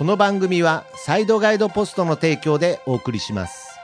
[0.00, 3.78] この番組はサイドガイドポストの提供でお送りします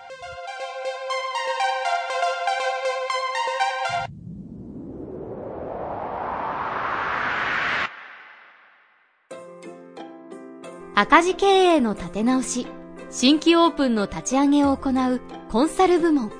[10.95, 12.67] 赤字経営の立て直し、
[13.11, 15.21] 新規オープンの立ち上げを行う
[15.51, 16.33] コンサル部門。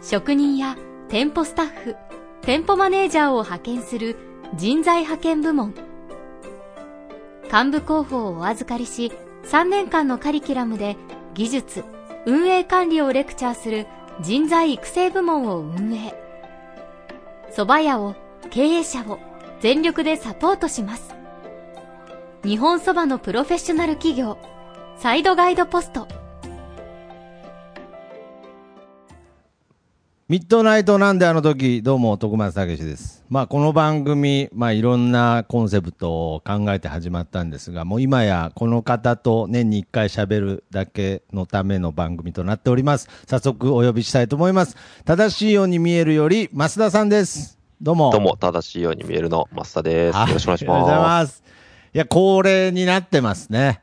[0.00, 0.76] 職人や
[1.08, 1.96] 店舗スタッフ、
[2.42, 4.16] 店舗マネージャーを派遣する
[4.54, 5.91] 人材派遣部門。
[7.52, 9.12] 幹部候補をお預かりし、
[9.44, 10.96] 3年間のカリキュラムで
[11.34, 11.84] 技術、
[12.24, 13.86] 運営管理をレクチャーする
[14.22, 16.14] 人材育成部門を運営。
[17.54, 18.14] 蕎麦屋を、
[18.50, 19.18] 経営者を
[19.60, 21.14] 全力でサポートします。
[22.42, 24.38] 日本そばのプロフェッショナル企業、
[24.96, 26.08] サイドガイドポスト。
[30.28, 33.24] ミッドナイトなんであの時、どうも、徳松武史です。
[33.28, 43.08] まあ、この番組、まあ、いろんなコンセプトを考えて始まったんですが、もう今やこの方と年に1回喋るだけのための番組となっております。
[43.26, 44.76] 早速お呼びしたいと思います。
[45.04, 47.58] 正しいように見えるより、増田さんです。
[47.80, 48.12] どうも。
[48.12, 50.16] どうも、正しいように見えるの、増田です。
[50.16, 51.42] はいよろしくお願いしありがとうございまます。
[51.92, 53.82] いや、恒例になってますね。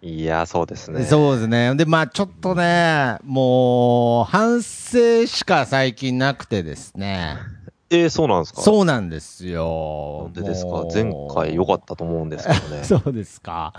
[0.00, 0.06] す。
[0.06, 1.04] いや、そうですね。
[1.04, 1.74] そうですね。
[1.74, 7.36] で、まあちょっとね、もう、反省しか最近なくてですね。
[7.88, 8.62] えー、そうなんですか？
[8.62, 10.30] そうなんですよ。
[10.34, 10.84] なんでですか？
[10.92, 12.82] 前回良かったと思うんですけどね。
[12.84, 13.72] そうですか。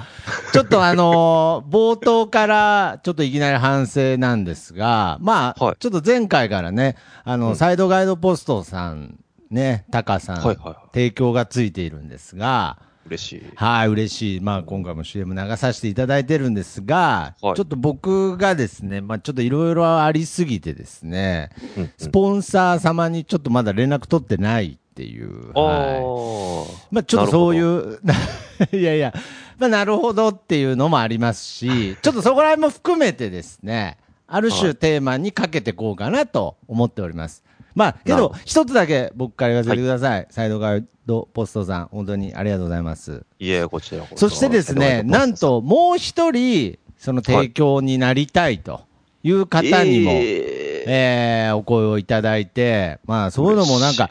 [0.53, 9.19] ちょっとあのー 冒頭からちょっといきなり反省なんですが、まあ、はいちょっと前回からね、あの、うんサイドガイドポストさん、
[9.52, 12.77] ね、タカさん、はいはいはい提供がついているんですが、
[13.08, 13.44] 嬉しい。
[13.55, 14.41] はい、嬉しい。
[14.41, 25.52] まあ、今回も CM 流させていただいてるんですが、はいちょっと僕がですね、まあ、ちょっといろいろありすぎてですね、うんうんスポンサー様にちょっとまだ連絡取ってないっていう。
[25.55, 27.99] あはいーまあ、ちょっとそういう、
[28.72, 29.14] いやいや、
[29.58, 37.43] まあ、なるほどっていうのもありますし、 ちょっとそこら辺も含めてですね、ある種はいテーマにかけていこうかなと思っております。
[37.76, 40.27] まあ、けど一つだけ僕から言わせてください。
[40.31, 40.60] サイド
[41.07, 43.25] ドポストさん、本当にありがとうございます。
[43.39, 48.81] いえ、こちらこそそしてですね、なん、ともう一人、その提供になりたいと
[49.23, 50.53] いう方にも、え
[50.87, 54.09] えーお声をいただいて、まあそういうのもなんか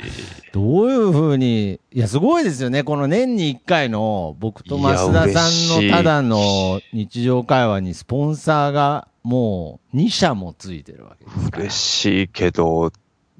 [0.53, 2.83] どういうふうに、いや、すごいですよね。
[2.83, 11.51] この年に一回の僕と増田さんのただの日常会話にスポンサーがもう2社もついてるわけです。
[11.53, 12.93] 嬉しいけど、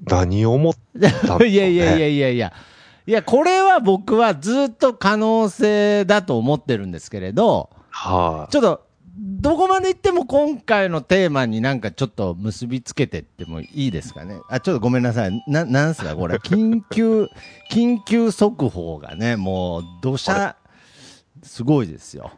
[0.03, 2.53] 何を思ったんだろうね いやいやいやいやいや。
[3.07, 8.85] いや、これは僕はずっと可能性だと思ってるんですけれど、はい、ちょっと、
[9.17, 14.41] どこまで行っても今回のテーマになんかちょっと結びつけてってもいいですかね？
[14.49, 15.43] あ、ちょっとごめんなさい。
[15.47, 16.35] な、なんすかこれ？
[16.43, 17.29] 緊急、
[17.71, 20.57] 緊急速報がね、もう、土砂、
[21.43, 22.31] すごいですよ。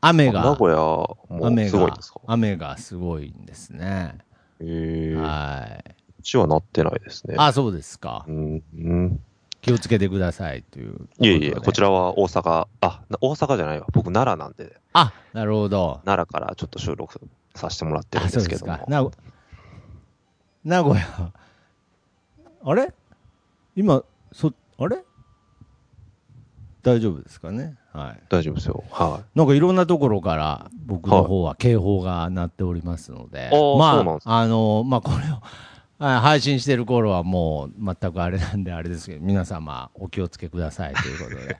[0.00, 4.18] 雨が名、古屋も雨がすごいんですか、雨がすごいんですね。
[4.58, 5.94] えー、はい。
[6.18, 7.36] うちはなってないですね。
[7.38, 8.32] あ、そうですかう。
[8.32, 9.20] ん、うん。
[9.62, 13.86] 気をつけてくださいというといえいえ、でこちらは大阪、あ、な大阪じゃないわ。
[13.92, 16.00] 僕、奈良なんで、あ、なるほど。
[16.04, 17.20] 奈良からちょっと収録
[17.54, 18.78] させてもらってるんあ、でそうですすけども。。
[18.78, 19.08] かな
[20.64, 21.32] 名古屋。
[22.64, 22.92] あれ？
[23.76, 24.02] 今、
[24.32, 25.04] そ、あれ？
[26.82, 27.76] 大丈夫ですかね？
[27.92, 28.22] はい。
[28.28, 28.82] 大丈夫ですよ。
[28.90, 29.38] はい。
[29.38, 35.40] なんかいろんなところから僕の方は警報が鳴っておりますので、あーまあ、あの、まあ、これを、はい
[36.02, 41.56] 配信してる頃はもう全くあれなんであれですけど、皆様お気をつけくださいということで。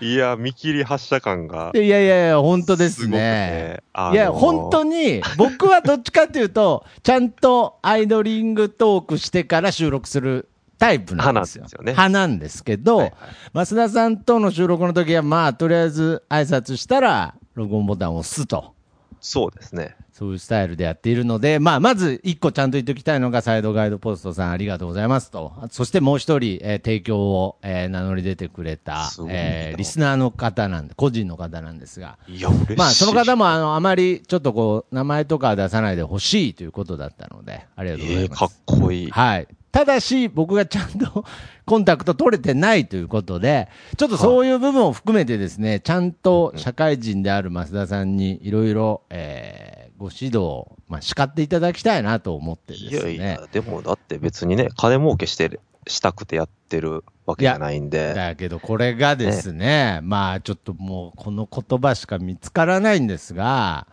[0.00, 1.72] いや、見切り発車感が。
[1.74, 3.82] いやいやいや、本当ですね。
[3.92, 10.48] あのいや、本当に、僕はどっちかというと、ちゃんとアイドリングトークしてから収録する
[10.78, 11.64] タイプなんですよ。
[11.68, 13.14] 派なんですよね派なんですけど、はいはい
[13.52, 18.74] 増田さんとの収録の時は、まあ、とりあえず挨拶したら、録音ボタンを押すと。
[19.20, 19.96] そうですね。
[20.20, 25.54] そういうスタイルでやっているので、まあ、まず一個ちゃんと言っておきたいのが、サイドガイドポストさんありがとうございますと。
[25.70, 32.76] そしてもう一人、えー提供を、えー名乗り出てくれたえーリスナーの方なんで、個人の方なんですが、いや、嬉しい。
[32.76, 38.38] まあ、その方も、あの、あまり、ちょっとこう、名前とかは出さないでほしいということだったので、ありがとうござええいます。
[38.40, 39.10] かっこいい。
[39.10, 39.48] はい。
[39.72, 41.24] ただし、僕がちゃんと
[41.64, 53.24] コンタクト取れてないということで、ちょっとそういう部分を含めてですね、ちゃんと社会人である増田さんにいろいろ、えーご指導、まあ、叱っていただきたいなと思ってですいね。
[53.26, 58.14] やいや、でもだって別にね、金儲けして、したくてやってるわけじゃないんで。
[58.14, 63.88] だけど、これがですね、まあ、ちょっともう、この言葉しか見つからないんですが、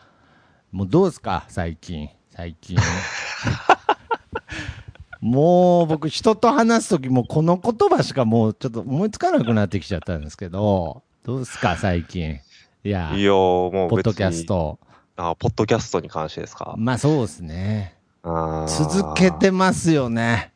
[0.71, 2.09] もうどうですか、最近？
[2.29, 2.77] 最近。
[5.19, 12.39] もう、僕、人と話すときも、この言葉しかもう、ちょっと思いつかなくなってきちゃったんですけど、どうですか、最近？
[12.85, 13.89] いやいやーもう。
[13.89, 14.79] ポッドキャスト。
[15.17, 16.75] あ、ポッドキャストに関してですか？
[16.77, 17.95] まあそうですね。
[18.67, 20.51] 続けてますよね。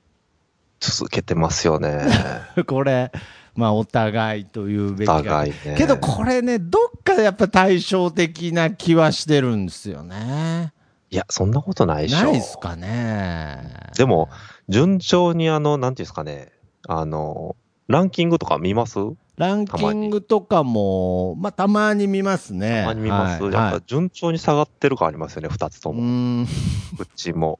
[0.79, 2.01] 続けてますよね。
[2.67, 3.11] これ、
[3.55, 10.73] まあお互いというべきかお互いねけどこれね、どっかでやっぱ対照的な気はしてるんですよね。
[11.09, 12.31] いや、そんなことないでしょ。
[12.31, 13.59] ないっすかね。
[13.97, 14.29] でも、
[14.69, 16.51] 順調にあの、なんていうんですかね、
[16.87, 17.55] あの、
[17.87, 18.99] ランキングとか見ます？
[19.37, 22.81] ランキングとかも、まあたまに見ますね。
[22.81, 26.01] たまに見ます、はいはいやっぱ順調に下がってる感ありますよね、二つとうも。
[26.01, 26.43] ーん。
[26.43, 26.47] う
[27.15, 27.59] ちも、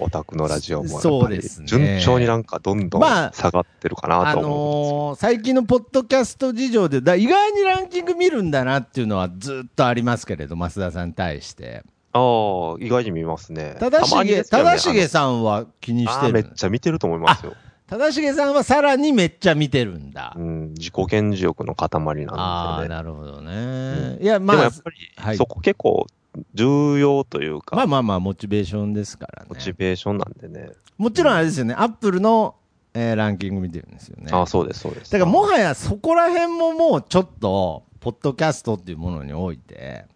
[0.00, 1.00] オタクのラジオも。
[1.00, 11.84] そうですね順調になんかどんどんまあ下がってるかなあと思のー最近のポッドキャスト事情で、だ意外にランキング見るんだなっていうのはずっとありますけれど、増田さんに対して。
[12.12, 13.76] ああ、意外に見ますね。
[13.80, 16.44] 正しげ、ね正しげさんは気にあしてるめっ。
[16.54, 17.54] ちゃ見てると思いますよ。
[17.96, 20.40] 正しげさんはさらにめっちゃ見てるんだう。
[20.40, 22.88] ん、自己顕示欲の塊あなんあ、でね。
[22.88, 24.18] なるほどね。
[24.20, 26.06] いや、まあやっ、ぱり、はいそこ結構
[26.54, 29.74] 重要というか、まあまあまあ、モチベーションですからモチね。
[29.78, 30.70] ベーションなんでね。
[30.98, 32.56] もちろんあれですよね、アップルの、
[32.94, 34.30] えーランキング見てるんですよね。
[34.32, 35.12] ああ、そうです、そうです。
[35.12, 40.06] だからもはやそこら辺ももうちょっと、ポッドキャストっていうものにおいて、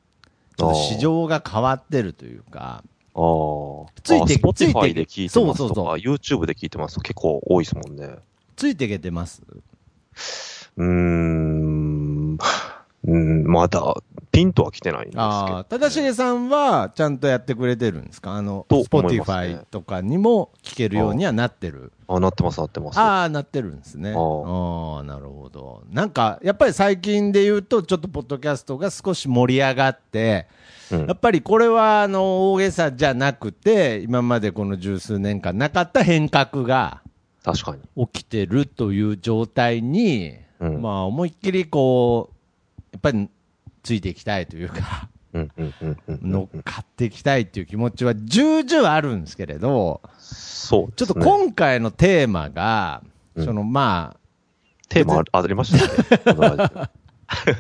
[0.57, 2.85] ちょっと市場が変わってるというか、ああ。
[4.03, 8.17] ついてあ Spotify ついてで聞いてますとか、そうそうそう YouTube で聞いてますと結構多いですもんね。
[8.57, 9.43] ついていけてます
[10.77, 12.39] うーん。
[13.05, 13.95] うん、まだ、
[14.39, 18.35] ピンとは来てないんですけど、ああ、正しげさんはちゃんとやってくれてるんですか？
[18.35, 21.93] あの、と思いますね Spotify とかにも聞けるようにはなってる。
[22.07, 22.99] あ、なってます、なってます。
[22.99, 24.11] ああ、なってるんですね。
[24.11, 25.83] あああ、なるほど。
[25.91, 30.47] なんか、やっぱり最近で言うと、ちょっとポッドキャストが少し盛り上がって、
[30.93, 37.03] うんやっぱりこれは、あの、大げさじゃなくて、今までこの十数年間なかった変革が
[37.45, 38.07] 確かに。
[38.07, 42.35] 起きてるという状態に、うんまあ、思いっきりこう、
[42.93, 43.29] やっぱり
[43.89, 45.09] ついていきたいというか。
[46.09, 51.15] 乗っかっていきたいっていう気持ちは重々あるんですけれど、そうちょっと。
[51.15, 53.03] 今回のテーマが、
[53.35, 54.21] うんそのまあ、
[54.91, 56.91] テーマあありましたね。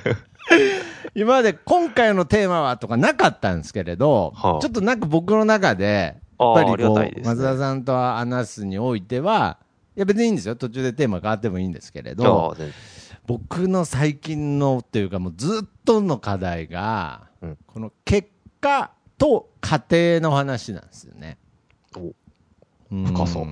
[1.15, 9.59] 今まで今回のテーマはとかなかったんですけれど、はあちょっとなんか僕の中で、やっぱりこう、ね松田さんと話すにおいては、
[9.97, 10.57] いや別にいいんですよ。
[10.57, 12.57] 途中でテーマ変わってもいいんですけれあど
[13.29, 17.59] 僕の最近のっていうかもうずっとの課題が、うん。
[17.67, 19.85] この結果と家
[20.19, 21.37] 庭の話なんですよね。
[21.95, 22.15] お。
[22.91, 23.05] うん。
[23.05, 23.47] 深そう。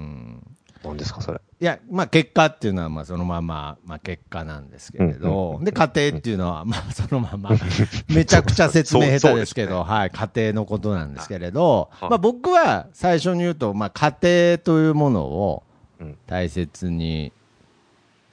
[0.83, 1.43] 何ですか、それ。
[1.61, 7.51] いや、まあ結果っていうのはまあそのまま、まあ結果なんですけれど、で、家庭っていうのはまあそのまま、
[8.09, 12.11] めちゃくちゃ説明下手ですけど、はい、家庭のことなんですけれど、はい。
[12.11, 15.63] まあ僕は最初に言うと、まあ家庭というものを
[16.01, 16.19] うん。
[16.27, 17.33] 大切に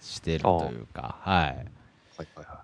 [0.04, 1.46] してるというか、はい。
[1.46, 2.64] はいはいは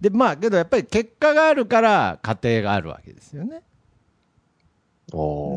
[0.00, 3.62] で、まあけどやっぱり結果があるから家庭があるわけですよね。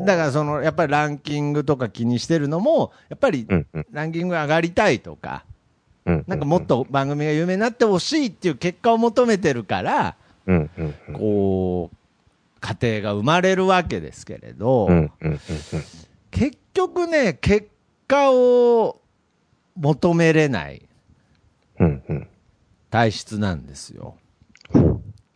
[0.06, 3.48] だからその、やっぱりランキングとか気にしてるのも、やっぱり
[3.92, 5.44] ランキング上がりたいとか、
[6.06, 6.24] うん。
[6.28, 10.16] なんかもっと番組が有名になってほしいっていう結果を求めてるから、
[10.46, 11.14] うんうんうん。
[11.14, 11.96] こう、
[12.62, 15.40] 家庭が生まれるわけですけれど、うんうんうんうん。
[16.30, 17.70] 結局ね、結
[18.08, 19.02] 果を
[19.76, 20.89] 求めれない
[21.80, 22.28] うんうん。
[22.90, 24.16] 体質なんですよ。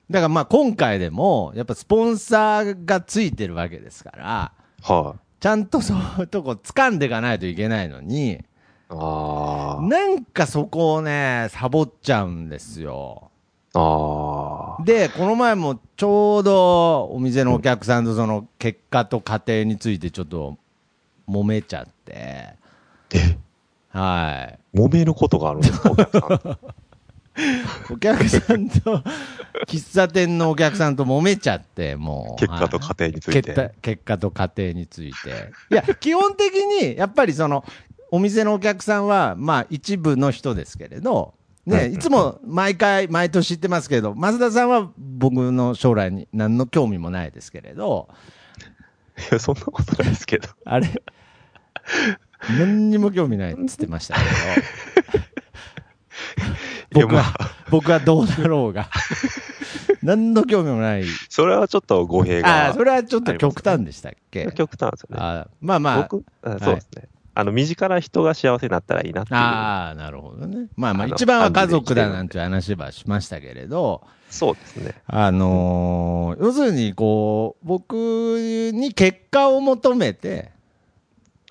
[0.10, 5.20] だからまあ今回でも、やっぱスポンサーがついてるわけですから、はい。
[5.40, 8.44] ちゃんとそういうとこ掴んでいかないといけないのに、
[8.90, 13.32] あなんかそこをね、サボっちゃうんですよ。
[13.74, 13.80] あ。
[13.80, 14.84] ああ。
[14.84, 20.58] で、この前もちょうどお店のお客さんとその結果と家庭についてちょっと
[21.28, 22.56] 揉めちゃって、
[23.14, 23.38] え、
[23.94, 24.78] はい。
[24.78, 26.60] 揉めることがあるんですか、お客さんと。
[27.94, 29.04] お客さんと、
[29.68, 32.40] 喫茶店のお客さんと揉めちゃって、もう。
[32.40, 33.42] 結果とはい家庭について。
[33.42, 35.52] 結果結果と家庭について。
[35.72, 37.64] いや、基本的に、やっぱりその、
[38.12, 41.36] お店のお客さんは、まあ、一部の人ですけれど、
[41.66, 48.10] ね、いつも毎回、毎年言ってますけれど、増田さんは僕の将来に何の興味もないですけれど、
[49.18, 50.50] いや、そんなことないですけど。
[50.66, 50.90] あれ、
[52.58, 54.20] 何にも興味ないって言ってましたけ
[56.92, 57.24] ど、 僕は、
[57.70, 58.90] 僕はどうだろうが、
[60.04, 61.06] 何の興味もない。
[61.30, 62.66] それはちょっと語弊あが。
[62.68, 64.52] あ、それはちょっと極端でしたっけ？
[64.54, 65.18] 極端ですよね。
[65.20, 67.08] あまあまあ、僕、あそうですね。
[67.36, 69.40] あの、身近な人が幸せになったらいいなっていう。
[69.40, 70.68] ああ、なるほどね。
[70.76, 74.94] まあまあ、一番は家族だなんて話はしましたけれど、そうですね。
[75.08, 80.52] あのー要するにこう、僕に結果を求めて。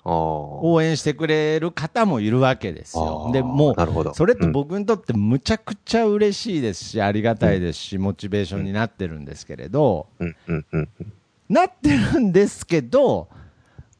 [0.05, 3.29] 応援してくれる方もいるわけですよ。
[3.31, 3.75] でもう、
[4.13, 10.07] それって僕にとってむちゃくちゃ嬉しいですし、ありがたいですし、モチベーションになってるんですけれど。
[11.49, 13.29] なってるんですけど、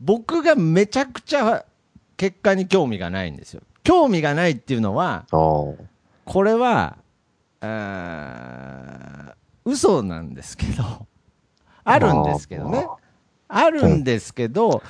[0.02, 1.66] 僕がめちゃくちゃ
[2.18, 3.62] 結果に興味がないんですよ。
[3.84, 5.26] 興味がないっていうのは。
[5.32, 5.78] こ
[6.44, 6.98] れは、
[9.66, 11.08] 嘘なんですけど、
[11.86, 12.86] あるんですけどね。
[12.86, 12.98] ま。
[13.48, 14.82] あるんですけど、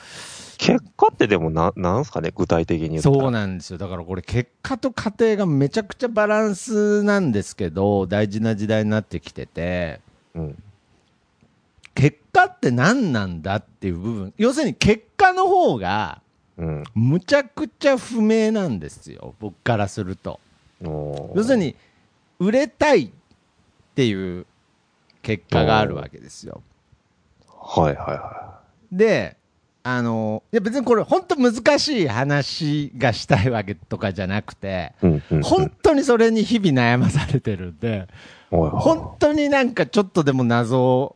[0.63, 3.01] 結果ってでもな、なんすかね、具体的に。
[3.01, 3.77] そうなんですよ。
[3.77, 9.99] だからこれ結果と過程がめちゃくちゃバランスなんですけど、大事な時代になってきてて、
[10.33, 10.63] うん。
[11.93, 16.21] 結果って何なんだっていう部分、要するに結果の方が、
[16.57, 16.83] うん。
[16.95, 20.39] むちゃくちゃ不明なんですよ、僕からすると。
[20.81, 21.75] 要する、に、
[22.39, 23.11] 売れたいっ
[23.95, 24.45] ていう
[25.21, 26.63] 結果があるわけですよ。
[27.49, 28.61] はいはいは
[28.93, 29.35] で、
[29.85, 34.93] あの、いや別にこれ本当難しい話がしたいわけとかじゃなくて。
[35.43, 38.07] 本当にそれに日々悩まされてるんで、
[38.49, 41.15] 本当になんかちょっとでも謎を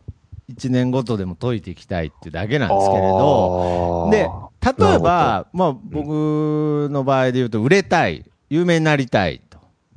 [0.51, 4.17] 1年ごとでも解いていきたいっていうだけなんですけれど、で、
[4.61, 9.46] 例えなば、まあ僕の場合で言うと、売れたい、有名になりたいと。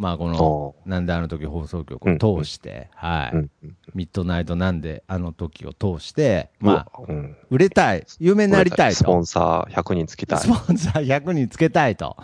[0.00, 8.96] まあこの、なんであの時放送局を通して、はい、ミッドナイトなんであの時を通して、まあ、うん、売れたい、有名になりたいと。
[8.96, 10.38] スポンサー100人つきたい。
[10.38, 12.16] スポンサー100人つけたいと。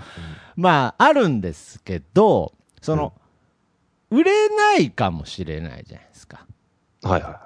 [0.57, 3.13] まあ、あるんですけど、その、
[4.11, 6.47] 売れないかもしれないじゃないですか。
[7.03, 7.43] はいは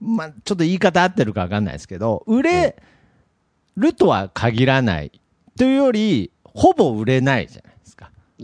[0.00, 2.76] まあ、ちょっと言い方合ってるか分かんないですけど、売れ
[3.76, 5.20] るとは限らない
[5.58, 7.65] というより、ほぼ売れないじゃないですか。
[7.65, 7.65] い。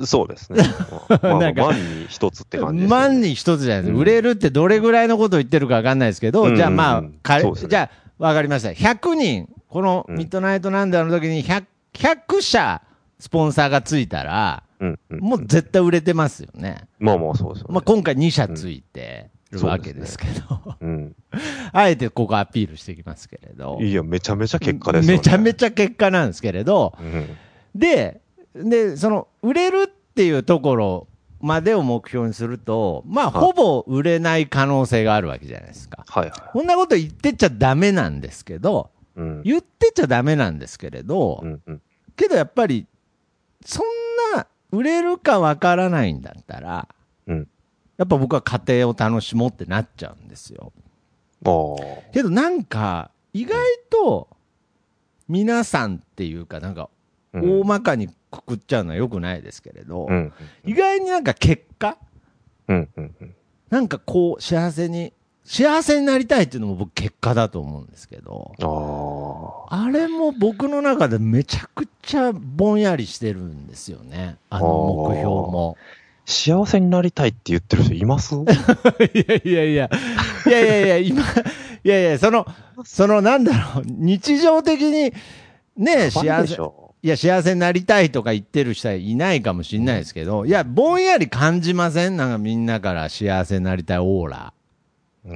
[0.04, 0.62] そうですね。
[1.08, 2.90] まあ、まあなんか万に一つって感じです、ね。
[2.90, 3.94] 万に一つじゃないですか。
[3.94, 8.70] うん売れるってどれぐらいのことを言ってるか分かんないですけど、うんじゃあまあうん、かねじゃあ、分かりました。
[8.70, 12.82] 100人、このミッドナイトなんであの時に100、100社
[13.18, 15.18] スポンサーがついたら、うんうん。
[15.20, 16.88] もう絶対売れてますよね。
[16.98, 17.74] まあまあそうですよね。
[17.74, 21.14] まあ、今回2社ついてるわけですけど、うん。
[21.72, 23.78] あえてここアピールしていきますけれど。
[23.80, 25.18] いや、めちゃめちゃ結果ですよね。
[25.18, 27.26] めちゃめちゃ結果なんですけれど、うん。
[27.74, 28.21] で、
[28.54, 31.08] で、その、売れるっていうところ
[31.40, 36.04] までを目標にすると、まあ、はいほぼ売れない可能性があるわけじゃないですか。
[36.06, 36.40] はいはい。
[36.52, 39.42] こんなこと言ってちゃダメなんですけど、うん。
[39.42, 41.82] 言ってちゃダメなんですけれど、うんうん。
[42.16, 42.86] けどやっぱり、
[43.64, 46.88] そんな売れるかわからないんだったら、
[47.26, 47.48] うん。
[47.96, 50.72] やっぱ僕は家庭を楽しもうってなっちゃうんですよ。
[52.12, 53.58] けどなんか、意外
[53.90, 54.28] と、
[55.28, 56.88] 皆さんっていうか、なんか、
[57.32, 60.32] うん大まかにくくっちゃうのは良くないですけれど、うん。
[60.64, 61.96] 意外になんか結果、
[62.68, 63.34] うんうんうん。
[63.70, 65.12] なんかこう、幸せに、
[65.44, 68.52] 幸せになりたいっていうのも僕結果だと思うんですけど、
[69.70, 74.36] あれも僕の中でめちゃくちゃぼんやりしてるんですよね。
[74.50, 74.66] あの
[75.08, 75.76] 目標も。
[76.24, 78.36] 幸せになりたいって言ってる人います？
[78.38, 78.44] いや
[79.44, 79.90] いやいや、
[80.46, 81.24] いやいやいや、今、い
[81.82, 82.46] やいや、その、
[82.84, 85.12] そのなんだろう、日常的に、
[85.76, 86.56] ね、幸幸せ。
[87.04, 94.52] いや、幸せになりたいとか言ってる人はいないかもしれないですけど、いや、ぼんやり感じませんなんかみんなから幸せになりたいオーラ。
[95.24, 95.32] ああ、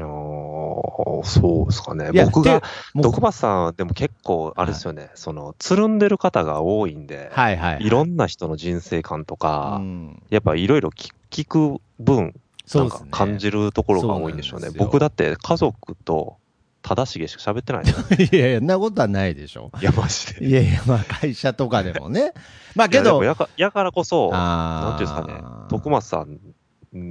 [1.25, 2.11] そうですかね。
[2.13, 2.63] いや僕が
[3.03, 7.85] 徳松さん、でも結構、あれですよね、その、つるんでる方が多いんで、はいはい。
[7.85, 13.09] いろんな人の人生観とか、うんやっぱいろいろ聞聞く分、なんかそうですね。
[13.11, 14.67] 感じるところが多いんでしょうね。
[14.67, 16.37] そうなんですよ僕だって家族と
[16.87, 17.85] 正しげしか喋ってない。
[18.33, 19.73] いやいや、そんなことはないでしょ。
[19.81, 20.47] いや、マジで。
[20.47, 22.33] いやいや、まあ会社とかでもね。
[22.77, 26.39] まあけどいやかやからこそ、なんていうんですかね、徳松さん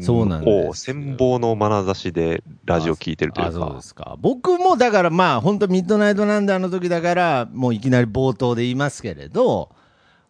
[0.02, 4.16] そうなんですを羨望の眼差しでラジオ聞いてるというかあそうで、すか。
[4.20, 9.75] 僕もだからまあ、本当ミッドナイトなんであの時だから、もういきなり冒頭で言いますけれど、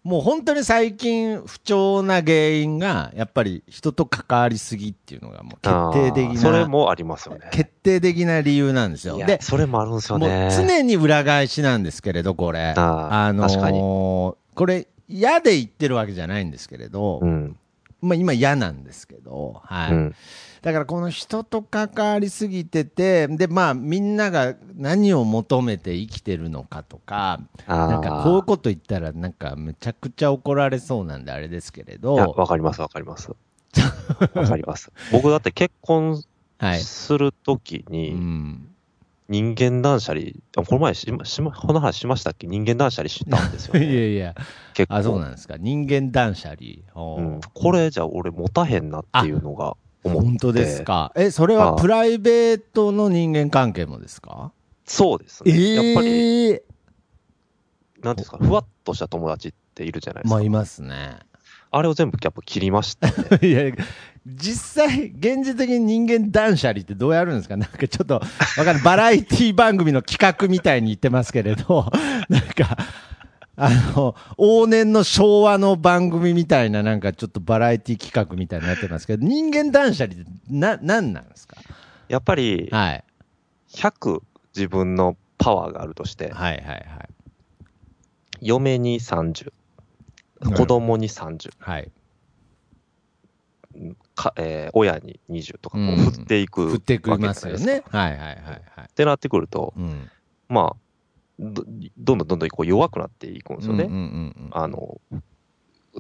[0.06, 7.50] もう本当に最近不調な原因が、やっぱり人と関わりすぎっていうのがもう決定的な、それもありますよね。
[7.52, 9.18] 決定的な理由なんですよ。
[9.18, 10.50] で、それもあるんですよもうね。
[10.56, 12.76] 常に裏返しなんですけれど、これ。
[12.78, 17.58] あーのー確かにこれ、嫌で言ってるわけじゃないんですけれど、うん。
[18.02, 19.92] まあ今嫌なんですけど、はい。
[19.92, 20.16] うん。
[20.66, 33.30] だからこの人と関わりすぎてて、で、まあみんなが何を求めて生きてるのかとか、なんかこういうこと言ったらなんかめちゃくちゃ怒られそうなんであれですけれいや、ど、わかります、わかります。
[34.34, 34.92] わかります。
[35.12, 36.20] 僕だって結婚
[36.58, 36.80] はい。
[36.80, 38.68] するときうに、ん。
[39.30, 42.48] 人間断捨離、あこの前しま、しま、この話しましたっけ？
[42.48, 43.86] 人間断捨離したんですよ、いね。
[43.96, 44.36] やいや、
[44.74, 44.96] 結構。
[44.96, 45.58] あ、そうなんですか。
[45.60, 46.58] 人間断捨離。
[46.96, 49.76] うん、これじゃ俺持たへんなっていうのが
[50.10, 50.28] 思って。
[50.30, 51.12] 本当ですか？
[51.16, 54.52] え、それはプライベートの人間関係もですか？
[54.86, 55.74] そうですね。
[55.76, 56.64] やっぱり、ええ
[58.02, 60.36] なんですか、ふわっとした友達っているじゃないですか。
[60.36, 61.18] まあ、いますね。
[61.72, 63.14] あれを全部キャップ切りましたね。
[63.42, 63.72] いや、
[64.28, 67.58] 実際、現実的に人間断捨離ってどうやるんですか？
[67.58, 68.22] なんかちょっと、わ
[68.58, 68.84] かんない。
[68.84, 71.92] バラエティ番組の企画みたいに言ってますけれど、
[72.30, 72.78] なんか、
[73.58, 81.56] あの、往年の昭和の番組みたいな、なんかちょっとバラエティ企画みたいになってますけど、人間断捨離ってな、なんなんですか？
[82.10, 83.04] やっぱり、はい。
[83.70, 84.22] 100
[84.56, 86.84] 自分のパワーがあるとして、はいはいはい。
[88.42, 89.52] 嫁に30、
[90.42, 91.92] うん子供に30、はい。
[94.16, 97.50] かえー親に20とか、振っていく振ってくわけですか。
[97.58, 97.84] ね。
[97.90, 98.62] はいはいはいはい。
[98.90, 100.10] ってなってくると、うん。
[100.50, 100.85] まあ、
[101.40, 101.64] ど
[101.98, 103.86] どんどんどんどんこう弱くなっていくんですよね。
[103.86, 105.00] うんうんうんうんあの、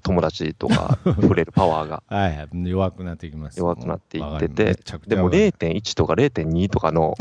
[0.02, 2.50] 友達とか 触れるパワーがはいはい。
[2.70, 3.60] 弱くなっていきます。
[3.60, 7.16] 弱くなっていってて、でもちゃくちゃわかる0.1とか0.2とかの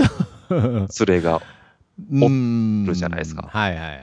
[0.50, 1.42] 連れが、
[2.10, 3.98] うんるじゃないですかはいはいはい。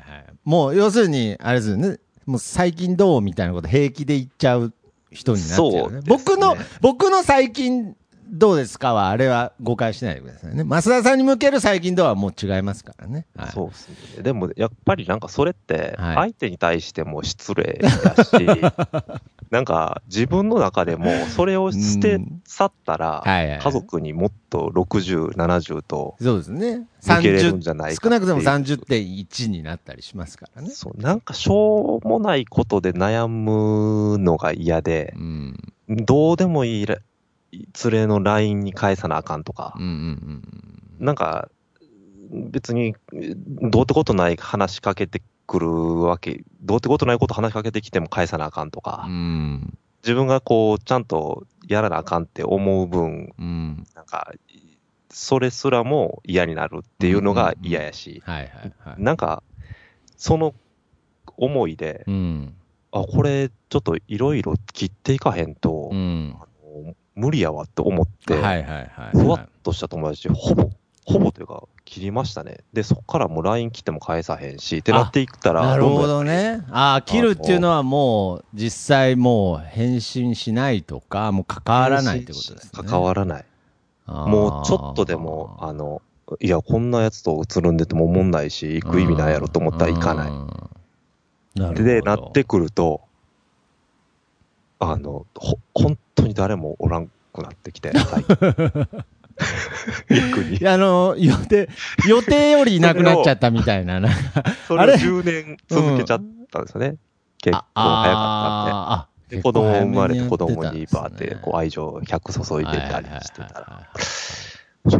[0.45, 1.97] もう、要するに、あれですよね。
[2.25, 4.73] もう最近どうみたいなこと平気で言っちゃう
[5.11, 5.79] 人になっちゃう、ね。
[5.81, 7.95] そうね僕の、僕の最近
[8.31, 10.63] どうですかは、あれは誤解しないでくださいね。
[10.63, 13.25] 増田さんに向ける最近どうはもう違いますからね。
[13.35, 14.23] はい、そうですね。
[14.23, 18.31] でも、やっぱりなんかそれって、はい相手に対しても失礼だし、
[19.51, 26.87] なんか自分の中でもそれを捨てうん去ったら、はいはい家族にもっと60、70と、そうですね。
[27.03, 30.69] 向けれるんじゃないか少なくともっていう30.1になったりしますからね。
[30.69, 35.73] そう、なんかしょうもないことで悩むのが嫌でう、ん。
[35.89, 36.97] どうでもいいら
[37.51, 40.41] 連れの LINE に返さなあかんとかうん、うんうん
[40.99, 41.49] なんか、
[42.31, 45.69] 別に、どうってことない話しかけてくる
[46.01, 49.13] わけ、どうってことないこと話しかけてきても返さなあかんとか、うん。
[49.13, 49.77] うん。
[50.03, 53.83] 自分がこう、ちゃんとやらなあかんって思う分、うん。
[53.95, 54.31] なんか、
[55.09, 58.21] それすらも嫌になるっていうのが嫌やし。
[58.97, 59.43] なんか、
[60.15, 60.53] その
[61.35, 62.53] 思いで、うん。
[62.91, 66.35] あ、これ、ちょっといろいろ切っていかへんと、うん。
[67.15, 69.17] 無理やわって思って、はいはいはい。
[69.17, 70.69] ふわっとした友達、ほぼ、
[71.05, 72.59] ほぼというか、切りましたね。
[72.73, 76.63] で、そこからもう LINE 来ても返さへんし、ってなっていったら、なるほどね。
[76.69, 82.71] ああ、切るっていうのはもう、実際もう返信しないとか、もう関わらないってことですね。
[82.87, 83.45] 関わらない。
[84.07, 86.01] もうちょっとでも、あの、
[86.39, 90.31] いや、こんなやつとつるんでても思んないし、行く意味ないやろと思ったら行かない。
[90.31, 91.59] い。
[91.59, 91.83] なるほど。
[91.83, 93.01] で、なってくると、
[94.83, 98.55] あの、ほ、本当に誰もおらんくなってきて、最 近
[100.09, 100.63] 逆にい。
[100.63, 101.69] や、あの、予定、
[102.07, 103.99] 予定よりいなくなっちゃったみたいな。
[103.99, 106.95] なんかそれをあれ？10年続けちゃったんですよね。
[107.41, 109.35] 結構早かあったんで。
[109.37, 113.89] で、子供生まれて子供にバーってこう愛情100注いでたりしてたら、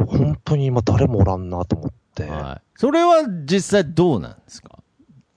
[0.07, 4.79] 本当に今誰もおらんなと思って、はいそれは実際どうなんですか？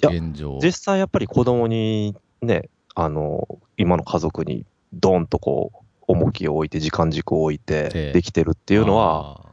[0.02, 0.58] 現状。
[0.62, 9.44] 実際やっぱり子供にね、あの、今の家族にドンとこう、重きを置いて、時間軸を置いええて、できてるっていうのは、あ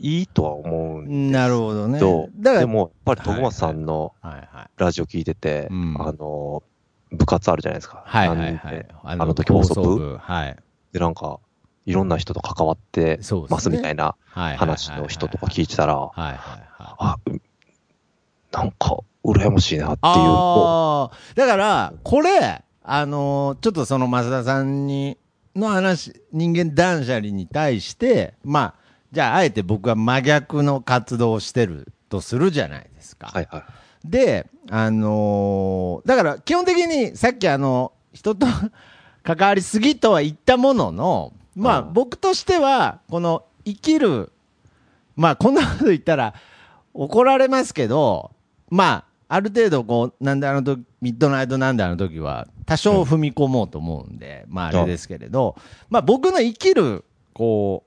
[0.00, 1.98] いいとは思うー、んなるほどね。
[1.98, 4.14] けど、だから、でも、やっぱり徳松さんの。
[4.76, 6.62] ラジオ聞いてて、うんあの、
[7.10, 8.02] 部活あるじゃないですか。
[8.06, 8.86] はいはいはい。
[9.02, 10.18] あの時放送部部。
[10.18, 10.56] はい。
[10.92, 11.40] で、なんか、
[11.84, 14.56] いろんな人と関わってますみたいなはい。
[14.56, 16.10] 話の人とか聞いてたら。
[16.16, 17.42] あ、うん
[18.50, 20.14] なんか、羨ましいなっていう。
[20.14, 25.18] ああ、だから、これ、あのーちょっとその増田さんに、
[25.54, 28.74] の話、人間断捨離に対して、まあ、
[29.12, 33.26] じゃあ、あえて僕は真逆の活動をしてるとするじゃないですか。
[33.26, 33.64] はいはい。
[34.04, 38.46] で、あのーだから基本的にさっきあの、人と
[39.22, 44.32] 関わりすぎとは言ったものの、まあうん僕としては、この生きる、
[45.14, 46.32] まあこんなこと言ったら
[46.94, 48.30] 怒られますけど、
[48.70, 55.56] まあある程度こう、なんであの時、ミッドナイトなんであの時は多少踏み込もうと思うんで、まああれですけれど、
[55.90, 57.84] まあ僕の生きる、こ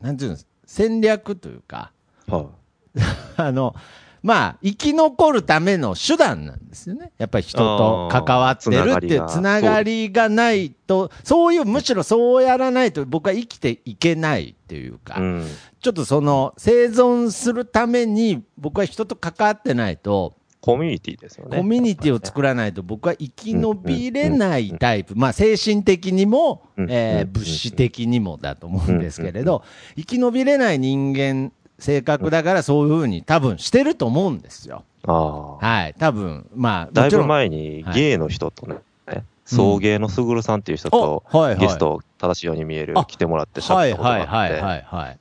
[0.00, 1.92] う、なんていうんです戦略というか、
[2.26, 2.98] はい。
[3.36, 3.74] あの、
[4.22, 7.12] まあ、生き残るための手段なんですよね。
[7.16, 15.46] やっぱり人と関わってるっていうつながりがないと、そういう、むしろそうやらないと僕は生きていけないっていうか、うん。
[15.80, 21.56] ちょっとその生存するために僕は人と関わってないと、コミュニティですよね。
[21.56, 26.90] コミュニティを作らないと僕は生き延びれないタイプ、まあ精神的にも、うん。
[26.90, 27.32] えーうん。
[27.32, 29.64] 物質的にもだと思うんですけれど、
[29.96, 34.84] 生き延びれない人間、性格だからそういうふうに多分してると思うんですよ。
[35.06, 35.56] ああ。
[35.56, 37.94] はい、多分まあ、だいぶ前にはい。
[37.94, 38.76] ゲイの人とね、
[39.46, 41.58] 送迎のすぐるさんっていう人とあはいはい。
[41.58, 45.18] ゲスト正しいように見えるあ来てもらってしったことはいはいがあって、はいはい。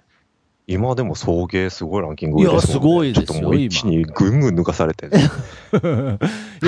[0.72, 5.32] 今でも送迎すごいランキングいやですもんねすごいですよちょっともう一気にぐんぐん抜かされて、 いや、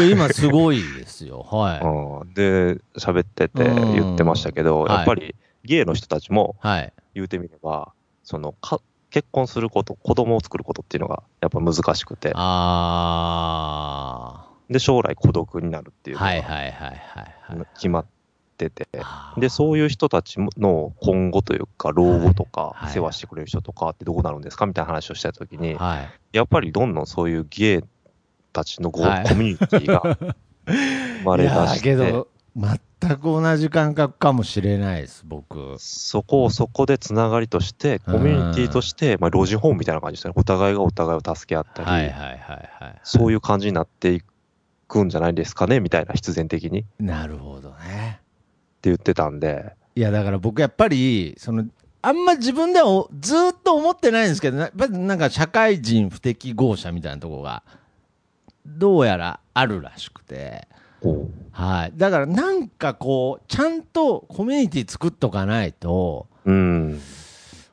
[0.10, 1.46] 今すごいですよ。
[1.52, 1.82] はい。
[1.82, 6.92] うんで、喋っててうん言ってましたけど、はいやっぱりゲイの人たちもはい。
[7.14, 12.48] 言うてみれば、そのか結婚すること、子供を作ることっていうのがやっぱ難しくて、あ
[14.70, 16.18] で、将来孤独になるっていー。
[16.18, 16.92] うのがはいはいはいはい
[17.58, 17.68] はい。
[17.76, 18.06] 決まっ
[18.70, 26.10] てて、あーで、そういう人たちの今後というか、老後とかはい、世話してくれる人とかってどうなるんですかみたいな話をしたときに、はい。
[26.34, 27.82] やっぱりどんどんそういうゲイ
[28.54, 30.18] たちのコミュニティが
[30.66, 35.76] 生まれ出いやして、けど、全く同じ感覚かもしれないです、僕。
[35.80, 40.34] そこをそこでつながりとして、コミュニティとして、まあ、老人ホームみたいな感じですね。
[40.36, 43.00] お互いがお互いを助け合ったり、はいはいはいはい。
[43.04, 44.22] そういう感じになってい
[44.88, 48.21] くんじゃないですかね、みたいな、必然的にってなるほどね。
[48.90, 51.66] 言ってたんで、いや、だから僕やっぱり、その、
[52.02, 57.64] あんま自分ではおずーっと思ってないんですけど、やっぱりなんか社会人不適合者みたいなところが、
[58.66, 60.68] どうやらあるらしくて、
[61.02, 61.94] こはい。
[61.96, 67.02] だからなんかこう、ちゃんとコミュニティ作っとかないと、う、うん。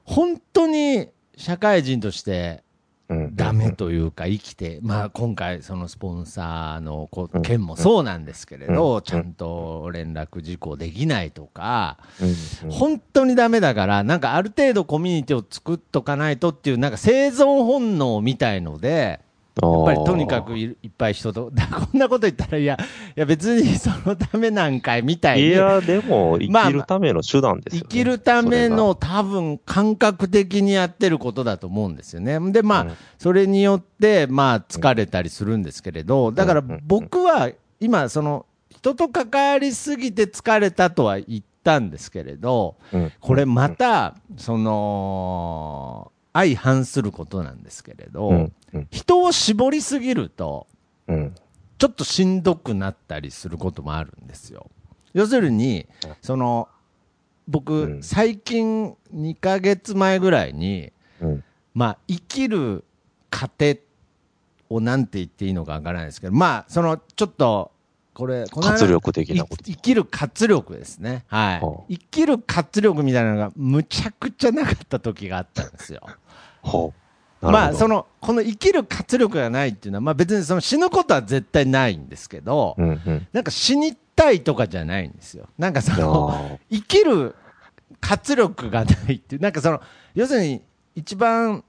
[0.04, 2.67] 本当に社会人としてうん、
[3.08, 7.08] ダメというか生きて、まあ今回そのスポンサーの
[7.42, 9.02] 件もそうなんですけれど、うん。
[9.02, 11.96] ちゃんと連絡事項できないとか、
[12.68, 19.20] 本当にダメだから、なんかある程度コミュニティを作っとかないとっていう、なんか生存本能みたいので、
[19.60, 22.78] やっぱりとにかくいいっぱい人と、だ こんなこと言ったら、いや、
[23.16, 27.86] いや別にそのためなんかいみたいに、いや、でも、生まあきるための手段ですよね。
[27.90, 32.38] 生きるためその多分感覚的にやってることだと思うんですよね。
[32.52, 32.92] で、まあ、うん。
[33.18, 43.12] それによって、まあ、疲れたりするんですけれど、だから僕は今、その、人と関わりすぎて疲れたとは言ったんですけれど、うん。
[43.18, 48.88] これまた、その、相反することなんですけれど、うんうん。
[48.90, 50.66] 人を絞りすぎると、
[51.06, 51.34] うん。
[51.78, 54.70] ちょっとしんどくなったりすることもあるんですよ。
[55.14, 55.86] 要するに、
[56.22, 56.68] その、
[57.46, 58.02] 僕、うん。
[58.02, 61.44] 最近2ヶ月前ぐらいに、うん。
[61.74, 62.84] まあ、生きる
[63.30, 63.80] 糧
[64.68, 67.72] をなんて言っていいのかわからないですけど、まあ、その、ちょっと、
[68.18, 71.24] これ、この間活力的なことい生きる活力ですね。
[71.28, 71.60] はい。
[71.60, 76.00] はあ生きる活力みたいなのがむちゃくちゃなかった時があったんですよ。
[76.60, 76.92] ほ
[77.40, 77.46] う。
[77.46, 83.28] まあ、その、の、この生きる活力がないっていうのは、まあ別にその死ぬことは絶対ないんですけど、うんうん。
[83.32, 85.48] なんか死にたいとかじゃないんですよ。
[85.56, 87.36] なんかその、あ生きる
[88.00, 89.80] 活力がないっていう、なんかその、
[90.16, 90.62] 要するに
[90.96, 91.62] 一番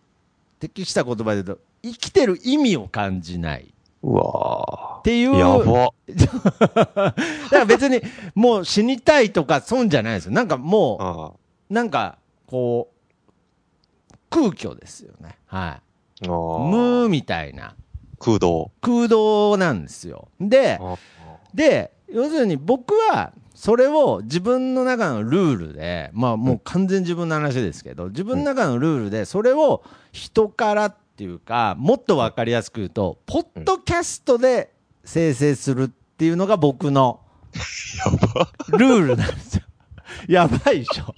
[0.60, 5.34] 適した言葉で言うと、生きてる意味を感じないうわていう。
[5.34, 5.92] ーやば。
[6.16, 7.14] だか
[7.52, 8.02] ら別に
[8.36, 10.32] もう死にたいとか損じゃないですよ。
[10.32, 11.38] なんかもあ
[11.70, 15.38] う、なんかこう、空虚ですよね。
[15.46, 15.80] は
[16.22, 16.28] い。
[16.28, 17.10] 無ー。
[17.10, 17.76] みたいな
[18.20, 18.72] 空洞。
[18.82, 20.30] 空洞なんですよ。
[20.40, 20.98] で、あ
[21.54, 29.84] で、要するに僕は、それを自分の中のルールで、まあもう完全に自分の話ですけど、自分の中のルールで、それを
[30.14, 34.72] 人からっていうか、もっとわかりやすく言うと、ポッドキャストで
[35.04, 37.20] 生成するっていうのが僕の
[38.70, 39.64] ルールなんですよ。
[40.30, 41.14] やばいでしょ。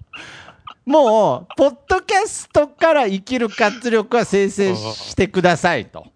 [0.87, 6.07] もう、ポッドキャストから生きる活力は生成してくださいと。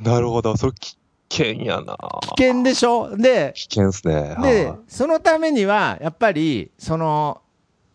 [0.00, 0.56] なるほど。
[0.56, 0.96] それ危
[1.28, 1.96] 険やな。
[2.36, 3.16] 危険でしょ？
[3.16, 4.36] で、危険っすね。
[4.40, 7.42] ではい、そのためには、やっぱり、その、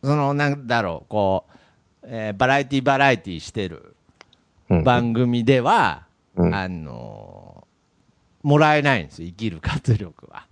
[0.03, 1.55] その、なんだろう、こう、
[2.03, 3.95] えーバラエティバラエティしてるうん
[4.83, 6.05] 番組では、
[6.35, 6.55] うん。
[6.55, 7.49] あのー
[8.41, 10.45] もらえないんですよ、生きる活力は。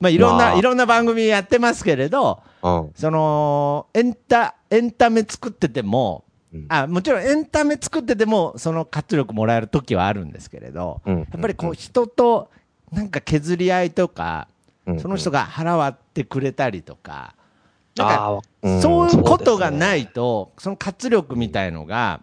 [0.00, 0.58] まあ、いろんな、まあ。
[0.58, 2.90] いろんな番組やってますけれど、うん。
[2.94, 6.66] その、エンタ、エンタメ作ってても、うん。
[6.68, 11.18] あ、もちろんエンタメ作ってても、その活力もらえる時はあるんですけれど、うん。
[11.18, 12.50] やっぱりこう、人と、
[12.92, 14.48] なんか削り合いとか、
[14.86, 15.00] うん。
[15.00, 17.34] その人が腹割ってくれたりとか、
[17.96, 18.40] なんか
[18.80, 22.22] そういうことがないと、その活力みたいのが、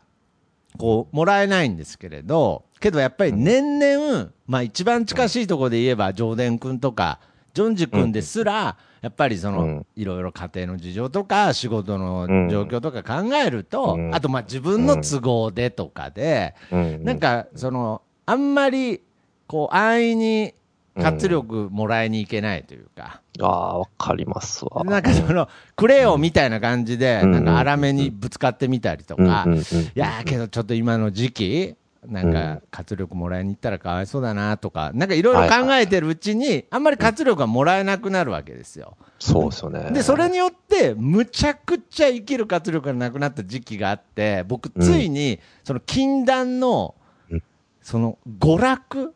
[0.77, 7.19] こう、もらえないんですけれど、けどやっぱり年々、まあ一番近しいところで言えば、ジョーデン君とか、
[7.53, 14.15] ジョンジ君ですら、やっぱりそのうん、いろいろ家庭の事情とか、仕事の状況とか考えるとう、ん。
[14.15, 17.03] あとまあ自分の都合でとかで、うん。
[17.03, 19.01] なんか、その、あんまり、
[19.47, 20.53] こう、安易に
[20.99, 24.83] 活力もらいにいけないというか、ああ、わかりますわ。
[24.83, 27.31] なんかその、クレヨンみたいな感じで、うん。
[27.31, 29.43] なんか荒めにぶつかってみたりとか。
[29.45, 29.63] うんうんうん、い
[29.95, 31.75] やーけどちょっと今の時期、
[32.07, 38.95] なんか活力もらいに行ったらかわいそうだなとか、なんかいろいろ考えてるうちに、あんまり活力がもらえなくなるわけですよ。
[39.19, 39.91] そうですよね。
[39.91, 46.95] で、それによって、むちゃくちゃ生きる活力がなくなった時期があって、僕、ついに、その禁断の
[47.29, 47.43] うん、
[47.81, 49.13] その娯楽、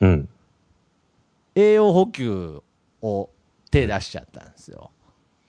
[0.00, 0.28] うん。
[1.58, 2.60] 栄養補給
[3.02, 3.30] を
[3.70, 4.90] 手出しちゃったんですよ。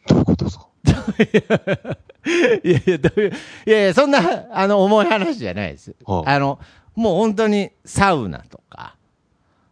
[0.07, 0.67] どういうことですか？
[2.63, 3.31] いやいや、どういう、
[3.67, 4.19] いやいや、そんな、
[4.51, 5.95] あの、重い話じゃないです。
[6.05, 6.59] はああの、
[6.95, 8.95] もう本当にサウナとか、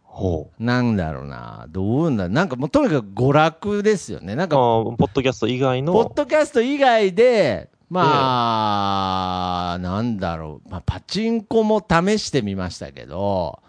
[0.02, 0.62] ほう。
[0.64, 4.34] なんだろうな、どういうんだ、なんかもうとにかく娯楽ですよね。
[4.34, 5.92] なんあか、ーポッドキャスト以外の。
[5.92, 13.60] ポッドキャスト以外で、まあ、なんだろう、まあ、パチンコも試してみましたけど、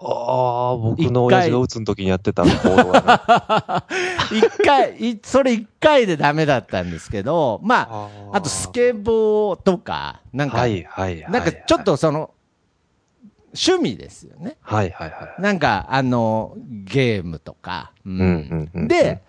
[0.00, 2.44] ああ、僕の親父が打つの時にやってた。
[4.30, 11.32] 一回、いそれ一回でダメだったんですけど、まあ、あとスケボーとか、なんか、はいはいはい。
[11.32, 11.84] なんかちょっ。
[11.84, 12.30] とその、
[13.54, 14.56] 趣味ですよね。
[14.60, 15.42] はいはいはい。
[15.42, 17.92] なんか、あの、ゲームとか。
[18.04, 19.22] ううんうんうんで、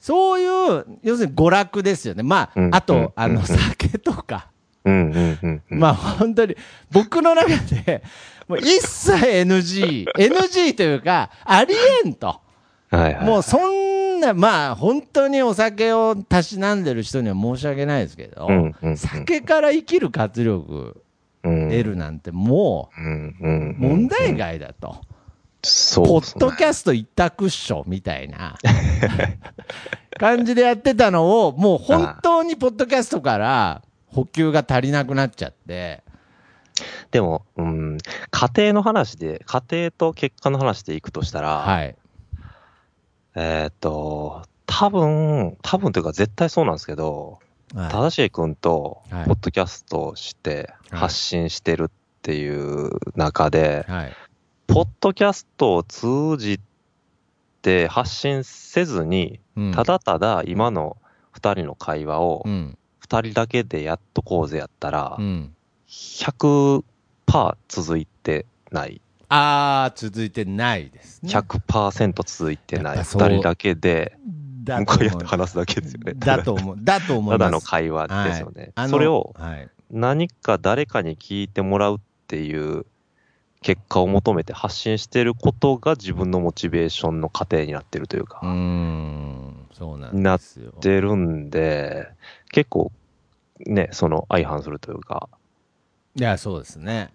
[0.00, 2.22] そういう、要するに娯楽ですよね。
[2.22, 4.48] まあ、うんあと、うんあの、うん酒とか。
[4.84, 5.78] うんうんうんうん。
[5.78, 6.56] まあ、本当に、
[6.90, 7.48] 僕の中
[7.84, 8.02] で、
[8.50, 11.72] もう一切 NG、 NG というか、あり
[12.04, 12.40] えんと。
[12.90, 13.24] はいはい。
[13.24, 21.00] もうそんな、まあ、本当にお酒をたしなんでる人には申し訳ないですけど、うんうんうん酒から生きる活力
[21.42, 24.96] うん、得るなんてもうんうんううん問題外だと。
[25.62, 28.58] そうポッドキャスト一択っしょみたいな
[30.18, 36.02] 感じでやってたのを、もう本当にポッドキャストから補給が足りなくなっちゃって、
[37.10, 37.98] でも、うん、
[38.30, 41.96] 家庭の話で、家庭と結果の話でいくとしたら、はい。
[43.34, 47.38] えーっと、多分、多分というか絶対そうなんですけど、
[47.74, 51.90] はい正しい君と、はいポッドキャストをして、はい発信してるっ
[52.22, 54.12] ていう中で、はい。
[54.66, 56.60] ポッドキャストを通じ
[57.62, 60.96] て発信せずに、うんただただ今の
[61.32, 62.76] 二人の会話をうん。
[62.98, 65.54] 二人だけでやっとこうぜやったらう、ん。
[65.90, 66.82] 100%
[67.68, 69.00] 続いてない。
[69.28, 71.32] あー、続いてないですね。
[71.32, 72.98] 100%続いてない。
[72.98, 74.16] 二人だけで、
[74.62, 76.12] だ向かい合と思うって話すだけですよね。
[76.16, 76.76] だと思う。
[76.80, 77.38] だと思います。
[77.38, 78.70] ただの会話ですよね。
[78.76, 79.68] はいそれをはい。
[79.90, 81.98] 何か誰かに聞いてもらうっ
[82.28, 82.86] ていう
[83.60, 90.70] 結果を求めて発信してることが自分のモチベーションの過程になってるというか、うーん、そうなんなっですよ。
[90.80, 92.08] てるんで、
[92.52, 92.92] 結構
[93.66, 95.28] ね、その相反するというか、
[96.16, 97.10] いや、そうですね。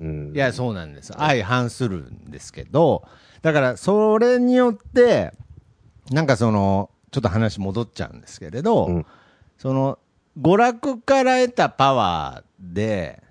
[0.00, 0.32] うん。
[0.34, 1.12] いや、そうなんです。
[1.12, 3.06] 相反するんですけど、
[3.42, 5.32] だから、それによって、
[6.10, 9.06] なんかその、ちょっと話戻っちゃうんですけれど、うん
[9.58, 9.98] その、
[10.40, 13.22] 娯楽から得たパワーで、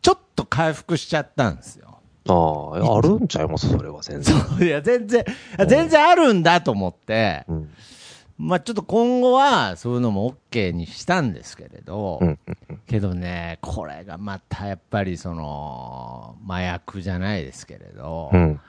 [0.00, 1.98] ちょっと回復しちゃったんですよ。
[2.28, 4.36] ああ、あるんちゃいます、それは全然。
[4.66, 5.24] いや、全然、
[5.68, 7.70] 全然あるんだと思って、うん。
[8.42, 12.38] まあちょっと今後はそういうのも OK にしたんですけれど、うん。
[12.88, 18.60] けどね、これがまたやっぱりその、麻薬じゃないですけれど、うん。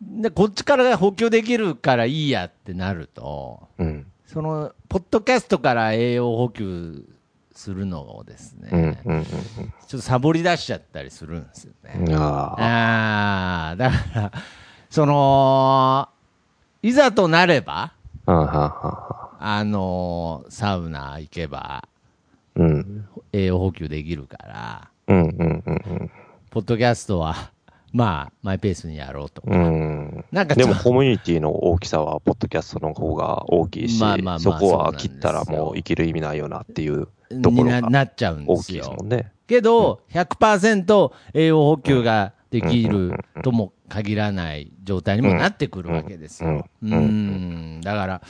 [0.00, 4.06] で、こっちから補給できるからいいやってなると、うん。
[4.24, 7.04] その、ポッドキャストから栄養補給
[7.52, 9.16] するのをですね、うん。
[9.16, 9.24] うん。
[9.24, 11.96] ちょっとサボり出しちゃったりするんですよね。
[11.98, 12.14] うん。
[12.14, 13.76] ああ。
[13.76, 14.32] だから、
[14.88, 16.08] その、
[16.80, 17.95] いざとなれば、は
[18.26, 21.88] あはあはああのサウナ行けば
[22.56, 23.08] うん。
[23.32, 25.16] 栄養補給できるから、うん。
[25.16, 25.62] うん。
[25.66, 26.10] うん。
[26.50, 27.52] ポッドキャストは、
[27.92, 29.50] まあ、マイペースにやろうとか。
[29.50, 30.24] うん。
[30.32, 37.08] なんかでもコミュニティの大きさは、ポッドキャストの方が大きいし、まあまあまあそこは切ったらもう生きる意味ないよなっていう
[37.42, 39.02] ところがなっちゃうんですよ大きいですも。
[39.04, 39.32] んね。
[39.46, 46.66] けど、100%栄養補給ができるとも限らない状態にもなってくるわけですよ。
[46.82, 47.80] ううん。
[47.82, 48.22] だから、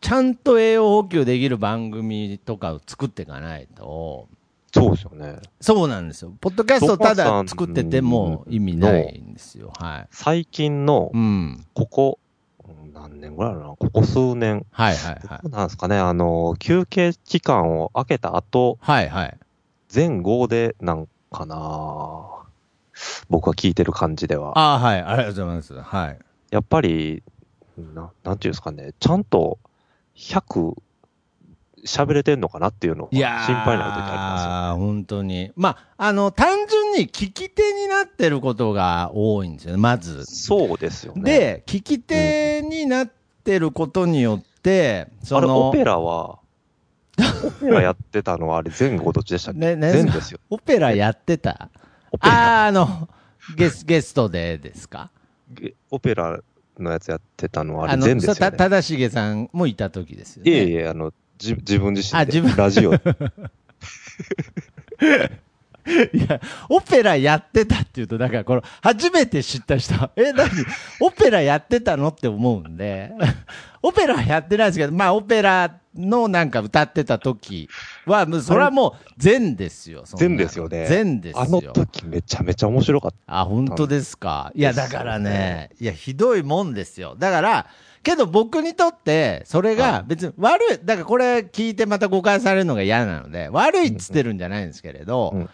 [0.00, 4.28] ちゃんと栄養補給できる番組とかを作っていかないと、
[4.74, 5.38] そうですよね。
[5.60, 6.32] そうなんですよ。
[6.40, 9.70] ポッドキャストをただ作ってても意味ないんですよ。
[9.78, 10.08] はい。
[10.10, 11.66] 最近のう、ん。
[11.74, 12.18] ここ、
[12.66, 14.64] うん何年ぐらいだな、ここ数年。
[14.70, 19.38] はいはいはいなんですかね、あの、休憩期間を空けた後、はいはい。
[19.88, 22.41] 全号でなんかな
[23.28, 24.58] 僕は聞いてる感じでは。
[24.58, 25.02] ああ、はい。
[25.02, 25.74] ありがとうございます。
[25.80, 26.18] はい。
[26.50, 27.22] やっぱり、
[27.94, 29.58] ななんていうんですかね、ちゃんと
[30.16, 30.74] 100
[31.84, 33.20] 喋れてんのかなっていうのが心
[33.56, 35.50] 配になる時あ本当に。
[35.56, 40.24] まあ、あの、単純に聞き手になってることが多いんですよね、まずりま。
[40.26, 40.66] すよ。
[40.68, 46.38] そうですよね。、で、聞き手になってることによって、そあれ、の、オペラは、
[47.44, 49.60] オペラやってたのはあれ前後どっちでしたっけ？
[49.60, 50.38] ねね全ですよ。
[50.50, 51.68] オペラやってた？
[52.20, 53.08] あー、あの、
[53.56, 55.10] ゲス、 ゲストでですか？
[55.50, 56.40] ゲオペラ
[56.78, 58.56] のやつやってたのはあれ全ですよね。
[58.56, 60.50] ただしげさんもいた時ですよね。
[60.50, 62.18] いえいえ、あの、じ自分自身で。
[62.18, 62.92] あ自分ラジオ。
[65.86, 70.48] いや、オペラやってたっていうと、だからこの、初めて知った人は、え、何？
[71.00, 73.12] オペラやってたのって思うんで、
[73.82, 77.68] オペラはやってないですけど、まあ、オペラのなんか歌ってた時
[78.06, 80.02] は、もうそれはもう善ですよ。
[80.06, 81.40] そんな善ですよね善ですよ。
[81.40, 83.40] あの時めちゃめちゃ面白かった。
[83.40, 84.52] あ、本当ですか。
[84.54, 87.16] いや、だからね、いや、ひどいもんですよ。
[87.18, 87.66] だから、
[88.02, 95.48] けど僕にとって、それが別に悪い、だからこれ聞いてまた誤解されるのが嫌なので、悪いっつってるんじゃないんですけれど。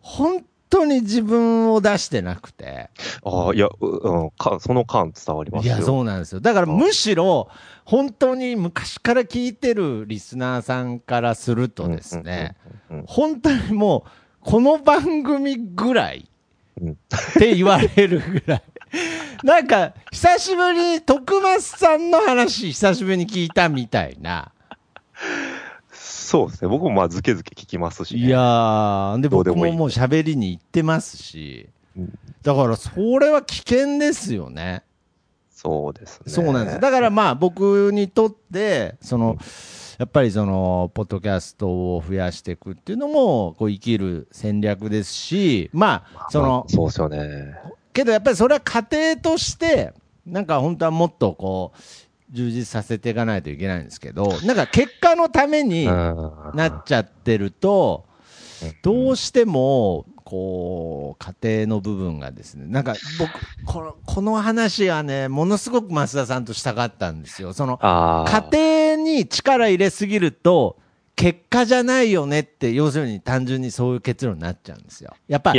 [0.00, 2.90] 本当に自分を出してなくて、
[3.24, 5.74] ああ、いや、ううん、かその感伝わりますよ。
[5.76, 6.40] いや、そうなんですよ。
[6.40, 7.48] だからむしろ、
[7.84, 12.56] 本当に昔から聞いてるリスナーさんからするとですね、
[13.06, 16.28] 本当にもう、この番組ぐらい
[16.80, 16.96] うんっ
[17.38, 18.62] て言われるぐらい。
[19.42, 24.52] なんか、久しぶりに徳松さんの話、久しぶりに聞いたみたいな。
[25.92, 26.68] そうですね。
[26.68, 28.20] 僕もまあ、ずけずけ聞きますし、ね。
[28.20, 34.82] いやー、で、僕ももう喋りに行ってますしうん、だから、それは危険ですよね。
[35.50, 36.32] そうですね。
[36.32, 36.80] そうなんです。
[36.80, 39.38] だからまあ僕にとって、その、
[39.98, 47.54] やっぱりその、ポッドキャストを増やしていくっていうのも、こう生きる戦略ですし、まあ、そまのあ、そうですよね。
[47.96, 49.94] けどやっぱりそれは家庭として、
[50.26, 51.80] なんか本当はもっとこう、
[52.30, 58.04] 充実させていかないといけないんですけど、なんか結果のためにななっちゃってると、
[58.82, 63.30] どうしても、こう、家庭の部分がですね、なんか僕、
[63.64, 67.52] この、この話はね、ものすごく増田さんとしたかったんですよ。
[67.52, 67.78] その。
[67.78, 70.78] 家庭に力入れすぎると、
[71.14, 75.14] 結果じゃないよねって、要するに単純にそういう結論になっちゃうんですよ。
[75.28, 75.54] やっぱ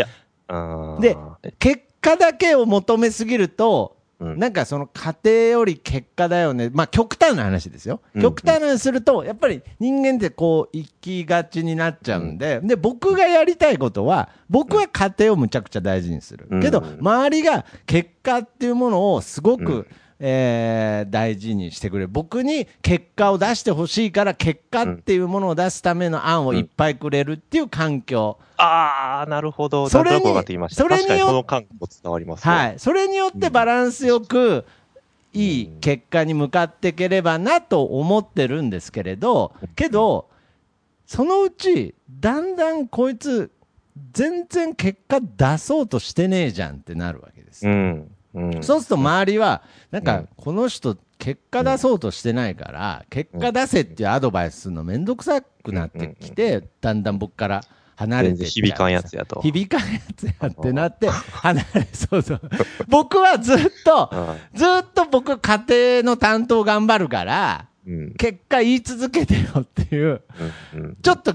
[1.00, 1.18] で
[1.60, 6.72] 結果だけを求めすぎると、うんなんかその家庭より結果だよね。
[6.74, 8.02] まあ極端な話ですよ。
[8.16, 16.48] うん極端な話すると、やっぱり人間ってこう生きがちになっちゃうんで、で、僕がやりたいことは、僕は家庭をむちゃくちゃ大事にする。
[16.50, 19.88] うんけど、周りが結果っていうものをすごく、うん
[20.20, 22.08] えー大事にしてくれる。
[22.08, 28.38] 僕に結果を出してほしいから、結果っていうものを出すための案をいっぱいくれるっていう環境。
[28.58, 29.90] ああ、なるほど。
[29.90, 30.26] それに。
[30.70, 32.54] それによ確かにその感も伝わりますよ。
[32.54, 34.66] はい、それによってバランスよく、
[35.34, 40.30] いい結果に向かっていければなと思ってるんですけれど、けど、
[41.06, 43.52] そのうち、だんだんこいつ、
[44.14, 47.68] 全然結果出そうとしてねえじゃんってなるわけです。
[47.68, 48.12] うん。
[48.38, 48.64] うん。
[48.64, 57.62] そうすると周りは、なんかうん、この人、結果出そうとしてないから、結果出せっていうアドバイスするのめんどくさくなってきて、だんだん僕から
[57.96, 59.42] 離れて響かんやつやと。
[59.42, 62.42] 響かんやつやってなって、離れ、そうそう。
[62.88, 65.64] 僕はずっと、はずっと僕家
[66.02, 67.68] 庭の担当頑張るから。
[68.18, 70.22] 結果言い続けてよっていう、
[71.02, 71.34] ちょっと、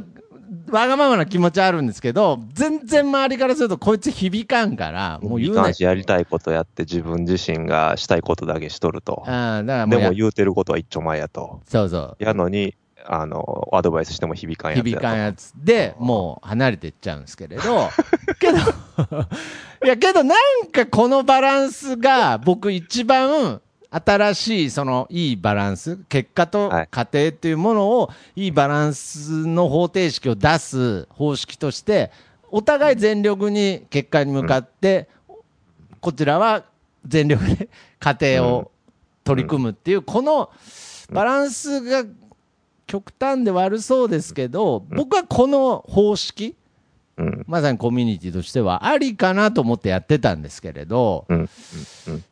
[0.72, 9.22] わがままな気持ちあるんですけど、全然周りからするとこいつ響かんから、もう言うなやりたいことやって自分自身がしたいことだけしとると。
[9.26, 11.60] ああ、だからでも言うてることは一丁前やと。
[11.66, 12.24] そうそう。
[12.24, 14.84] やのに、あの、アドバイスしても響かんやつ。
[14.84, 17.62] 響かんやつで、もう離れていっちゃうんですけれど、
[18.38, 18.58] けど、
[19.84, 23.60] いや、けどなんかこのバランスが僕一番
[23.92, 26.88] 新しい、そのいいバランス、結果とはい。
[26.90, 32.10] 家庭っていうものを、いいバランスの方程式を出す方式として、
[32.50, 35.08] お互い全力に結果に向かって、
[36.00, 36.64] こちらは
[37.06, 38.70] 全力で家庭を
[39.24, 40.50] 取り組むっていう、この
[41.10, 42.04] バランスが
[42.86, 46.56] 極端で悪そうですけど、僕はこの方式、
[47.16, 47.44] うん。
[47.46, 51.38] まさにコミュニティとしてはありかなと思ってやってたんですけれど、うん。
[51.40, 51.48] うん。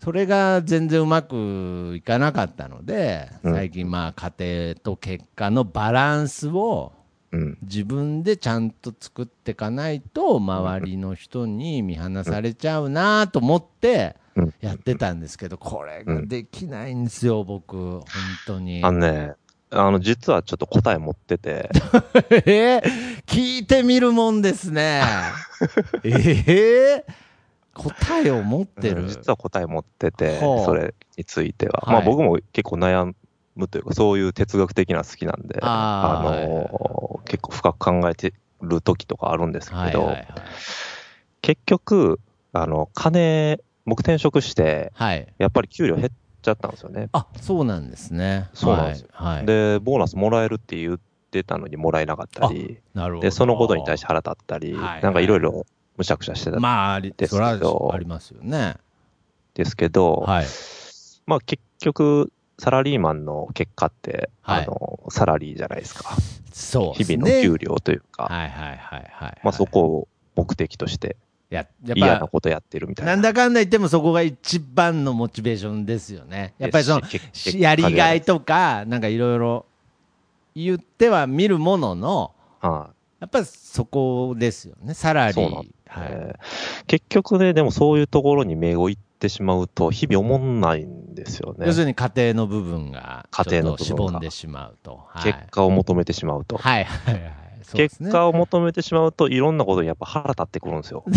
[0.02, 6.92] それが全然うまくいかなかったので、うん最近まあ家庭と結果のバランスを
[7.32, 7.58] うん。
[7.62, 18.04] 自分でちゃんと作っていかないと、周りの人に見放されちゃうなと思ってうんやってたんですけど、これができないんですよ、僕、本
[18.46, 18.82] 当に。
[18.84, 19.34] あのね、
[19.72, 21.70] あの、実はちょっと答え持ってて、
[22.46, 22.82] えー
[23.26, 25.02] 聞いてみるもんですね。
[26.02, 27.12] えー
[27.72, 29.02] 答えを持ってる。
[29.02, 31.82] うん実は答え持ってて、それについては。
[31.84, 33.14] はいまあ僕も結構悩
[33.54, 40.16] むというか、そういう哲学的なの好きなんで、あの結構深く考えてる時とかあるんですけど。
[41.42, 42.20] 結局、
[42.52, 45.26] あの、金、僕転職して、はい。
[45.38, 46.08] やっぱり給料減っ
[46.40, 47.08] ちゃったんですよね。
[47.12, 48.48] あ、そうなんですね。
[48.54, 49.36] そうなんですよはい。
[49.38, 50.98] はい、で、ボーナスもらえるって言っ
[51.30, 53.22] てたのにもらえなかったり、なるほど。
[53.22, 55.66] で、そのことに対して腹立ったり、はいなんかいろいろ、
[55.96, 58.76] むしゃくしゃしてたんまあ、ありですけどはありますよね。
[59.54, 60.46] ですけど、はい。
[61.26, 66.16] まあ結局、サラリーマンの結果って、はいあの、サラリーじゃないですか。
[66.52, 67.04] そうね。
[67.04, 69.38] 日々の給料というか、はいはいはいはい。
[69.42, 71.16] まあそこを目的として
[71.50, 73.12] や、やっぱ、嫌なことやってるみたいな。
[73.12, 76.54] なんだかんだ言ってもそこが一番のモチベーションですよね。
[76.58, 77.02] やっぱりその、
[77.58, 78.34] やりがいと。
[78.34, 79.66] とか、なんかいろいろ
[80.54, 84.94] 言っては見るものの、はいやっぱりそこですよね。
[84.94, 85.34] サラリー。
[85.34, 86.08] そうなんはい。
[86.10, 86.40] えー
[86.86, 91.72] 結局ね、でもそういうところに目をいってしまうと、日々思んないんですよね要。
[91.72, 95.02] するに家庭の部分が、家庭のしぼんでしまうと。
[95.08, 96.56] はい結果を求めてしまうと。
[96.56, 97.49] はいはいはい。
[97.72, 101.04] 結果を求めてしまうと、いろんなことにやっぱ腹立ってくるんですよ。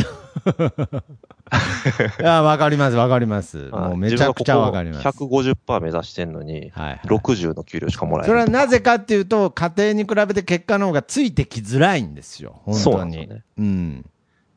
[2.20, 3.70] いや、わかりますわかります。
[3.70, 5.18] はいもうめちゃくちゃわかります。
[5.18, 7.00] ここ150%目指してんのに、はいはい。
[7.06, 8.44] 60の給料しかもらえそれな。
[8.44, 12.62] はいなぜかっていうと、家庭に比べて結果の方がついてきづらいんですよ。
[12.66, 13.18] 本そう当に。
[13.18, 14.06] なんですよねうん。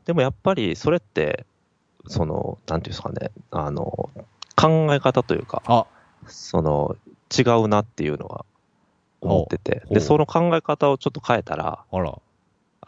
[0.05, 1.47] でもやっぱり、それって、
[2.07, 4.11] その、なんていうんですかね、あの、
[4.57, 5.87] 考え方というか、あ、
[6.27, 6.97] その、
[7.37, 8.45] 違うなっていうのは
[9.27, 12.19] 思ってて、で、その考え方をちょっと変えたら、あら。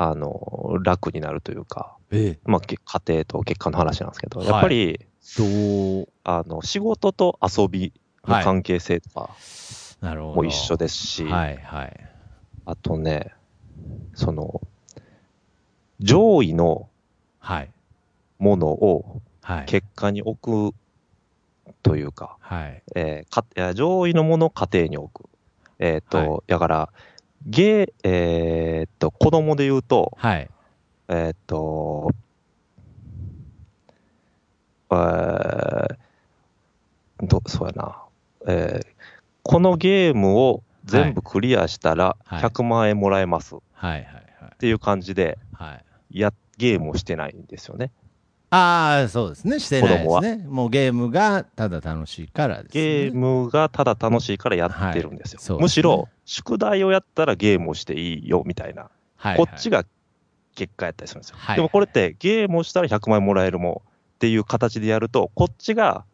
[0.01, 5.01] あの、楽になるというか、えまあ、け家庭と結果の話なんですけど、はいやっぱり、
[5.36, 7.93] どう、あの、仕事と遊び
[8.26, 9.30] の関係性とか
[10.01, 10.34] なるほど。
[10.36, 12.01] も一緒ですし、はいはい。
[12.64, 13.32] あとね、
[14.14, 14.61] その、
[15.99, 16.89] 上位の
[17.41, 17.72] はい。
[18.39, 19.64] ものをはい。
[19.66, 20.76] 結果に置く
[21.82, 22.82] というか、はい。
[22.95, 25.28] えーか上位のものを家庭に置く。
[25.79, 26.89] えっ、と、はだから、
[27.47, 30.51] ゲー、えっ、と、子供で言うと、はい。
[31.09, 32.11] えっ、と、
[34.91, 35.97] えー、
[37.22, 38.03] ど、そうやな。
[38.47, 38.99] えー
[39.49, 44.59] このゲームを全部クリアしたらはい100万円もらえますっはいはいはい。
[44.59, 46.20] ていう感じで、はい。
[46.20, 47.91] や、ゲームをしてないんですよね。
[48.51, 49.61] ああ、そうですね。
[49.61, 50.36] してないですね。
[50.49, 52.82] もうゲームがただ楽しいからです、ね。
[52.82, 55.38] ゲームがただ楽しいからやってるんですよ。
[55.38, 58.90] はいすねむしろ、宿題をやったらゲームをしていいよみたいな。
[59.16, 59.84] はい、こっちが
[60.55, 61.36] 結果やったりするんですよ。
[61.38, 66.05] はいでもこれってゲームをしたら100万円もらえるもんっていう形でやると、こっちが、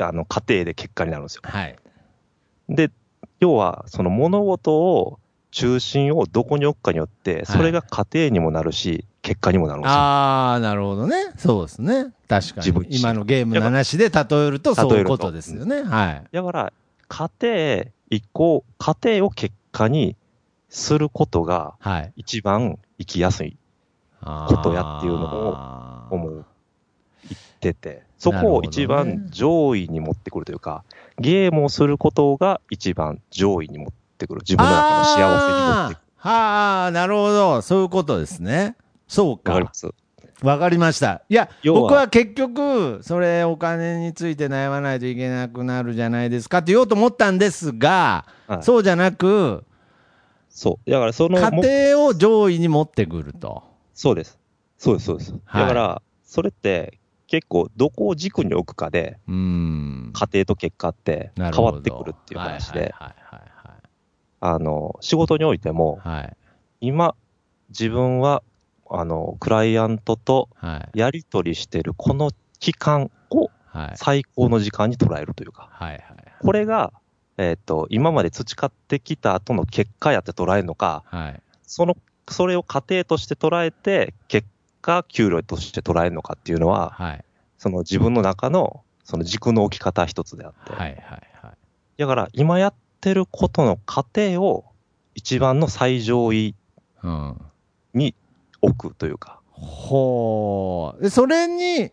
[0.00, 1.42] あの、家庭で結果になるんですよ。
[1.44, 1.76] はい。
[2.68, 2.90] で、
[3.40, 5.18] 要は、その物事を、
[5.50, 9.96] 中心をどこに置くかによって、それが家庭にもなるし、結果にもなるんですよ。
[9.96, 11.16] ああ、なるほどね。
[11.36, 12.12] そうですね。
[12.28, 12.86] 確かに。
[12.90, 15.82] 今のゲームの話で例えるとそういうことですよね。
[15.82, 16.24] はい。
[16.30, 16.72] だから、
[17.08, 20.16] 家庭以降、家庭を結果に
[20.68, 22.12] することがはい。
[22.16, 23.56] 一番生きやすい
[24.20, 26.44] ことやっていうのをを思う、
[27.28, 30.84] 言ってて、そこを一番上位に持ってくるというか、
[31.18, 34.40] ゲームをすることが一番上位に持ってくる。
[34.40, 36.04] 自分の中の幸せに持ってくる。
[36.16, 37.62] はあ、なるほど。
[37.62, 38.76] そういうことですね。
[39.06, 39.52] そうか。
[39.52, 39.88] わかります
[40.42, 41.22] わかりました。
[41.28, 49.64] いや、僕は結局、それお金について悩まないといけなくなるじゃないですかって言おうと思ったんですが、はいそうじゃなく、
[50.48, 50.90] そう。
[50.90, 53.64] だからその、も家庭を上位に持ってくると。
[53.94, 54.38] そうです。
[54.76, 55.34] そうです、そうです。
[55.44, 60.10] はいだから、それって結構どこを軸に置くかで、うーん。
[60.12, 63.48] 家庭と結果って変わってくるっていう話で、はいはい
[64.40, 66.36] あの、仕事においても、はい。
[66.80, 67.14] 今、
[67.70, 68.42] 自分は、
[68.90, 70.98] あの、クライアントとはい。
[70.98, 73.92] やり取りしてるこの期間をはい。
[73.96, 76.02] 最高の時間に捉えるというか、はいはい。
[76.40, 76.92] これが、
[77.36, 81.42] えっ、と、今まで培ってきた後の結果やって捉えるのか、はい。
[81.62, 81.96] その、
[82.28, 84.48] それを過程として捉えて、結
[84.80, 87.24] 果、給料として捉えるのかっていうのは、はい。
[87.58, 90.72] その自分の中の、その軸の置き方一つであって。
[90.72, 90.96] はいはい
[91.42, 91.56] はい。
[91.98, 94.64] だから、今やってることの過程を、
[95.14, 96.54] 一番の最上位
[97.02, 97.40] うん。
[97.94, 98.14] に
[98.60, 101.02] 置くというか、ほう。
[101.02, 101.90] で、それに、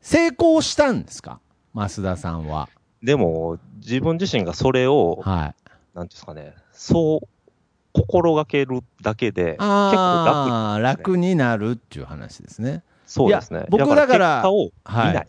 [0.00, 1.40] 成功したんですか？
[1.74, 2.68] 増田さんは。
[3.02, 5.54] でも、自分自身がそれを、はい。
[5.94, 7.28] なんですかね、そう、
[7.92, 12.82] 心がけるだけで、結構楽ああ、楽になるっていう話ですね。
[13.06, 13.66] そうですね。
[13.68, 15.28] 僕だから結果を見はない。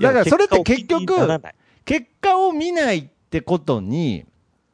[0.00, 1.14] だからそれって結局、
[1.84, 4.24] 結果を見ないってことに、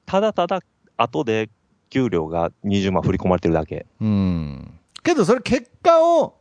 [0.04, 0.60] ただただ
[0.98, 1.48] 後で
[1.88, 3.86] 給料が20万振り込まれてるだけ。
[4.00, 4.78] うん。
[5.02, 6.36] けどそれ結果を、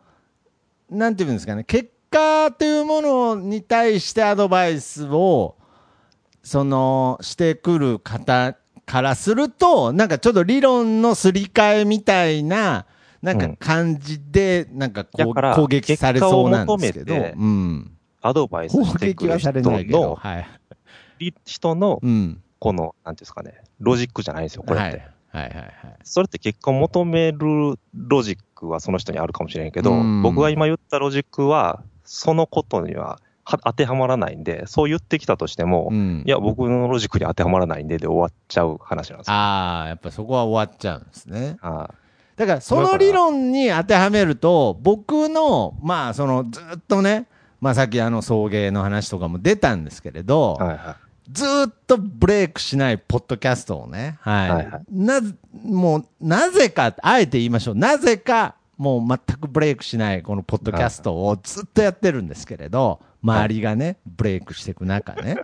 [0.89, 5.55] なんていうんですかね、結果というものに対してアドバイスを、
[6.43, 12.85] その、してくる方からすると、なんかちょっと理論のすり替えみたいな、
[13.21, 17.91] なんか感じで、なんかこうだから攻撃されそうなんですけど、結果を求めてうん。
[18.21, 20.58] アドバイス攻してくる人撃はされないけど、の、はい。
[21.19, 22.41] り人の、うん。
[22.59, 25.01] この、なんていうんですかね、ロジックじゃないんですよ、これって。
[25.31, 25.73] はいはいはいはい。
[26.03, 39.33] それって結果を求めるロジックはその人にあるかもしれんけどうん、僕が今言ったロジックは、そのことにはは当てはまらないんで、そう言ってきたとしても、うんいや、僕のロジックに当てはまらないんでで終わっちゃう話なんですよ。
[39.33, 41.57] ああ、やっぱそこは終わっちゃうんですね。
[41.61, 41.89] あ
[42.35, 47.27] だからその理論に当てはめると、僕の、まあそのずっとね、
[47.59, 50.97] まあさっきあの送迎の話とかも出たんですけれど、はいは
[51.31, 51.47] ずっ
[51.85, 54.49] とブレイクしないポッドキャストをね、はい。
[54.49, 57.75] はいはいなぜ、もう、なぜか、あえて言いましょう。
[57.75, 65.37] なぜか、もう全くブレイクしないこのポッドキャストをずっとやってるんですけれど、周りがね、ブレイクしていく中ね。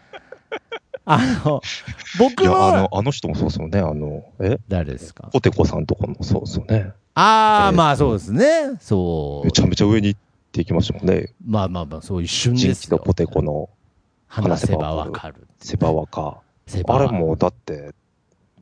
[1.05, 2.19] あの、い。
[2.19, 3.79] 僕いや、あのは、、あの人もそうですよね。
[3.79, 4.57] あの、え？
[4.67, 5.29] 誰ですか？
[5.31, 6.93] ポテコさんとかもそうですよね。
[7.13, 8.77] ああ、えーまあそうですね。
[8.79, 9.51] そうめ。
[9.51, 10.19] ちゃめちゃ上に行っ
[10.51, 11.33] ていきましたもんね。
[11.45, 12.73] まあまあまあ、そう一瞬ですよ。
[12.73, 13.69] 人気とポテコの
[14.27, 15.47] 話せばわかる。
[15.60, 16.39] セバワカ。
[16.68, 17.91] セバワあれもう、だって、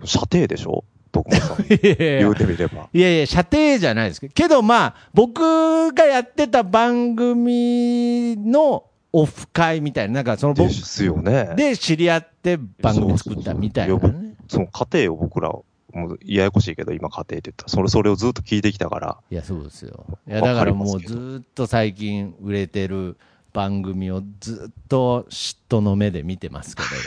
[0.04, 0.84] 射程でしょ？
[1.12, 1.40] 徳間
[1.78, 2.90] 言うてみれば。
[2.92, 11.54] いやいや、射程じゃないですけど、けどまあ、僕がやってた番組のオフ会みたいな、なんかその僕ですよね。
[11.56, 14.34] で知り合って番組作ったみたいなそうそうそうね。
[14.48, 15.64] その過程を僕ら、も
[16.08, 20.06] うややこしいけど、今過程って言ったら、それ、それをずっと聞いてきたから、いや、そうですよ。
[20.28, 23.18] いや、だからもうずっと最近売れてる
[23.54, 26.96] 番組をずっと嫉妬の目で見てますけれど。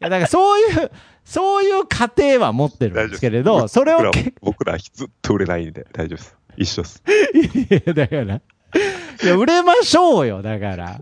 [0.00, 0.90] いや、だからそういう、
[1.24, 6.36] そういう過程は持ってるんですけれど、それを僕らずっと売れないんで、大丈夫です。
[6.56, 7.02] 一緒です。
[7.34, 8.36] いや、だから。
[8.36, 11.00] いや、売れましょうよ、だから。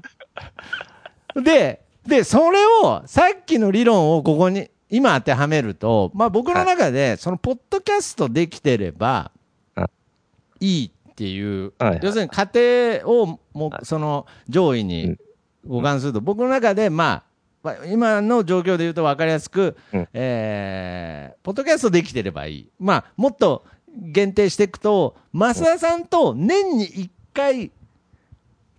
[1.34, 9.30] で、で、それを、さっきの理論をここに、今当てはめると、まあ僕の中で、その、ポッドキャストできてれば
[9.74, 9.88] あ、
[10.60, 10.90] いいっ
[11.22, 12.00] ていう、はいはい。
[12.02, 12.50] 要するに家
[13.02, 15.18] 庭を、もう、はいその、上位うにん。
[15.64, 17.22] 互換すると、僕の中で、まあ、
[17.62, 20.08] まあ今の状況で言うと分かりやすく、うん。
[20.12, 22.70] えーポッドキャストできてればいい。
[22.78, 23.64] まあ、もっと
[23.96, 27.70] 限定していくと、増田さんと年に1回、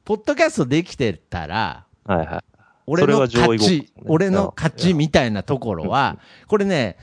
[0.06, 2.44] ポッドキャストできてたら、はいはい。
[2.86, 6.18] 俺の勝ちね、俺の勝ちみたいなところは、
[6.48, 6.98] これね、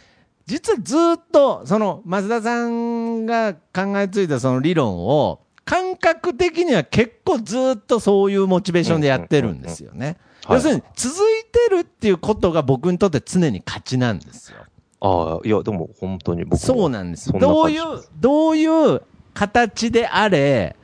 [0.50, 0.98] 実はずっ
[1.30, 10.16] と、その、増田さんが考えついたその理論を、感覚的には結構ずっとそういうモチベーションでやってるんですよね。
[10.44, 10.56] はい。
[10.56, 14.58] 要するに、続いてるっていうことが僕にとって常に勝ちなんですよ。
[15.00, 17.82] ああ、いや、でも本当に僕もそうなんですどういう
[18.18, 20.74] どういう形であれ、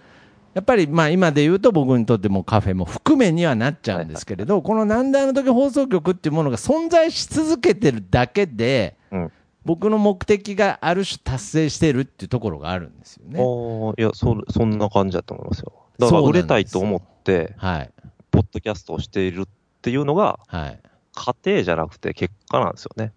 [0.54, 9.32] やっぱりまあ今で言うと僕にとってもカフェも含めにはなっちゃうんですけれど、このなんであの時放送局っていうものが存在し続けてるだけで、うん
[9.66, 13.40] 僕の目的がある種達成してるっていうところがあるんですよね。
[13.40, 13.42] あ
[13.90, 15.72] あ、いや、そ、そんな感じだと思いますよ。
[15.98, 17.90] だから売れたいと思って、はい。
[18.30, 19.48] ポッドキャストをしているっ
[19.82, 20.80] ていうのが、はい。
[21.14, 23.12] 過程じゃなくて結果なんですよね。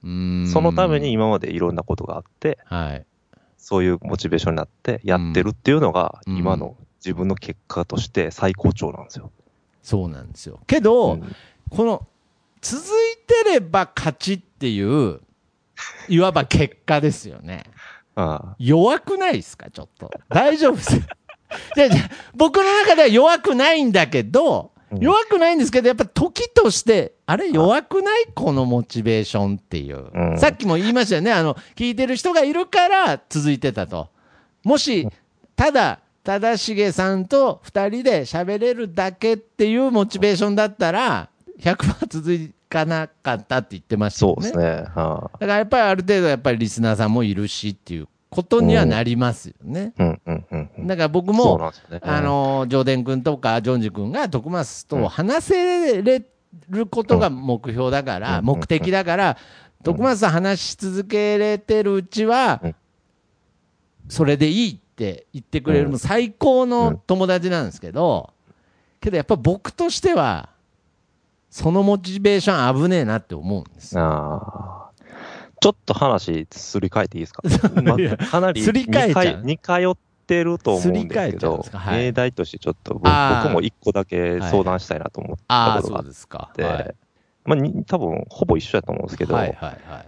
[0.52, 3.06] そのために、今までいろんなことがあって、はい。
[3.58, 6.76] そういうモチベーションになってやってるっていうのが、うん今の
[7.06, 9.32] 自分の結果として最高潮なんですよ。
[9.84, 10.60] そうなんですよ。
[10.68, 11.36] けど、うん
[11.70, 12.08] この、
[12.62, 12.88] 続い
[13.46, 15.22] てれば勝ちっていう、
[16.08, 17.64] いわば結果ですよね。
[18.16, 19.70] あ弱くないですか？
[19.72, 20.12] ちょっと。
[20.30, 21.00] 大丈夫です。
[21.76, 28.26] じゃあじゃあ僕の中では弱くないんだけど、うん弱くないんですけど、やっぱ時として、あれ弱くない？
[28.34, 31.32] このモチベーションっていう、うんさっきも言いましたよね。
[31.32, 34.10] あの、聞いてる人がいるから続いてたと。
[34.64, 35.08] もし、
[35.56, 42.34] ただ、忠重さんと二人で喋れるだけっていうモチベーションだったら、100%続
[42.70, 44.42] かなかったって言ってましたよね。
[44.42, 44.84] そうですね。
[44.96, 49.94] はだからやっぱりある程度やっぱりリスナーさんもいるしっていうことにはなりますよね。
[49.98, 50.88] あ、うんうんうんうん。
[50.88, 52.00] だから僕も、なんですよね。
[52.04, 56.24] あの、ジョーデン君とかジョンジ君が徳松と話せれ
[56.70, 59.38] ることが目標だから、うん目的だから、
[59.84, 62.76] 徳松さん話し続けれてるうちはうん、
[64.10, 68.34] それでいいって言ってくれる最高の友達なんですけど、
[69.00, 70.50] けどやっぱ僕としては、
[71.50, 74.04] そのモチベーション危ねえなって思うんですよ。
[74.04, 74.90] ああ。
[75.62, 77.44] ちょっと話すり替えていいですか、
[77.84, 83.04] まいやかなりすり替えちゃう似通ってると思うんですけどはい命題としてちょっと僕
[83.52, 86.52] も一個だけ相談したいなと思ったことがあっですか。
[86.56, 86.96] て、はい
[87.46, 90.06] まあに多分ほぼ一緒やと思うんですけど、はいはいはい。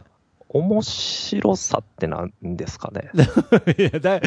[0.49, 3.09] 面白さって何ですかね？
[3.77, 4.21] いやだ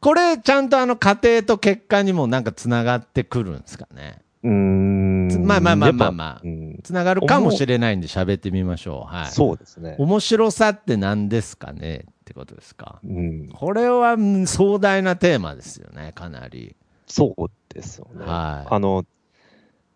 [0.00, 4.20] これ、ちゃんとあの家庭と結果にもなんかつながってくるんですかね？
[4.42, 5.13] うーん。
[5.44, 9.14] まあまあまあまあまあうんつながるかもしれないんで喋ってみましょう。
[9.14, 9.26] はい。
[9.26, 9.96] そうですね。
[9.98, 13.00] 面白さって何ですかねってことですか？
[13.04, 16.76] うん、これはうん壮大なテーマですよね、かなり。
[17.06, 18.24] そうですよね。
[18.24, 19.04] はいあの、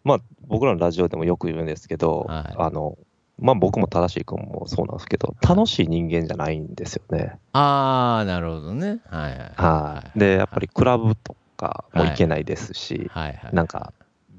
[0.05, 2.97] まあ、僕らのラジオでもよく言うんですけど、はいあの、
[3.39, 7.39] まあ僕も正しい君もそうなんですけど、楽しい人間じゃないんですよね。
[7.53, 9.01] ああ、なるほどね。
[9.09, 9.53] はいはい。
[9.57, 10.19] はい。
[10.19, 13.55] で、やっぱりクラブとかも行けないですし、はいはい。
[13.55, 13.93] なんか、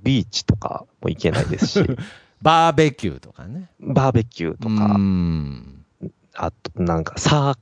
[0.04, 1.84] ビーチとかも行けないですし、
[2.42, 3.70] バーベキューとかね。
[3.80, 5.84] バーベキューとうか、ん。
[6.36, 7.58] あと、なんか、サー、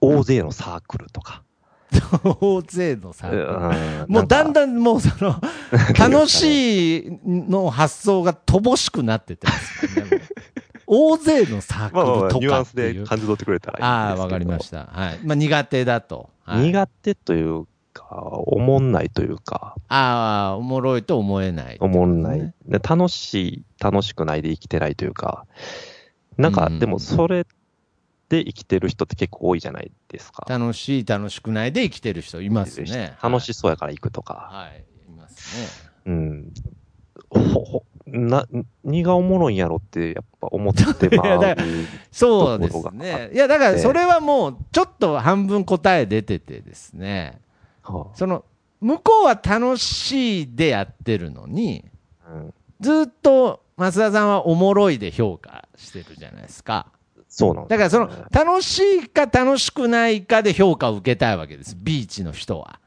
[0.00, 1.42] 大勢のサークルとか。
[2.40, 5.40] 大勢のさ、うんもうだんんだんもうその、
[5.98, 10.22] 楽しいの発想が乏しくなってってますよね。
[10.86, 13.00] 大勢のサークまあまあまあ、ルとニュアンスかっていう。
[13.02, 13.84] で感じ取ってくれたらいい。
[13.84, 14.86] ああ、わかりました。
[14.86, 15.20] はい。
[15.24, 16.30] まあ苦手だと。
[16.44, 18.16] はい、苦手というか、
[18.46, 25.46] おもんないというか、ああ、おもろいと思えない、おもんない、楽しい、楽しくないで生きてないというか、
[26.36, 27.46] なんか、うんでもそれ
[28.28, 30.46] で生きてる人って結構多いじゃないですか。
[30.48, 33.16] 楽しい、楽しくないで生きてる人いますね。
[33.22, 34.48] 楽しそうやから行くとか。
[34.50, 34.84] はい。
[35.06, 35.68] いますね。
[36.06, 36.52] うん。
[37.28, 38.46] ほ、ほ、な、
[38.84, 41.56] 何がおもろいんやろって、やっぱ思ってま いやだう。
[42.10, 43.30] そうですね。
[43.34, 47.40] いや、だからそれはもう、ちょっと半分答え出ててですね。
[47.82, 48.44] はその、
[48.80, 51.84] 向こうは楽しいでやってるのに、
[52.80, 56.86] ずっと増田さんはおもろいで評価してるじゃないですか。
[57.28, 61.76] そうなんねだからその、楽しいか楽しくないかで評価を受けたいわけです。
[61.80, 62.78] ビーチの人は。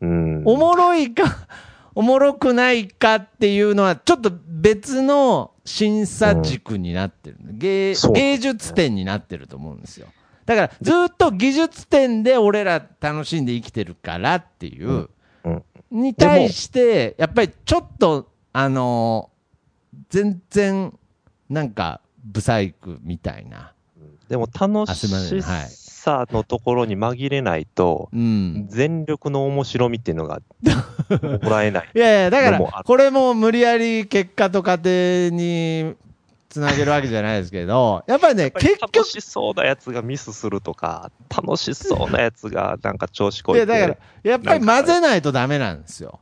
[0.00, 0.42] うん。
[0.46, 1.46] おもろいか、
[1.94, 10.08] おもろくないかっていうのは、ちょっと別の審査軸になってる、うなんですね芸術点になってると思うんですよ。
[10.50, 15.08] だから、ずっと技術点で俺ら楽しんで生きてるからっていう、
[15.44, 20.96] うんに対して、やっぱりちょっと、あのー全然、
[21.48, 23.72] なんか、ブサイクみたいな。
[24.28, 28.66] でも楽しはいさのところに紛れないと、うん。
[28.68, 30.40] 全力の面白みっていうのが
[31.42, 31.88] もらえない。
[31.94, 35.94] いやいや、だから、これも無理やり結果と家庭に
[36.50, 43.72] つなげるわけじゃないですけど、 やっぱりね、結局楽、しそうなやつがミスするとか、楽しそうなやつがなんか調子こいや、いて。
[43.72, 46.20] だから、やっぱり混ぜないとダメなんですよ。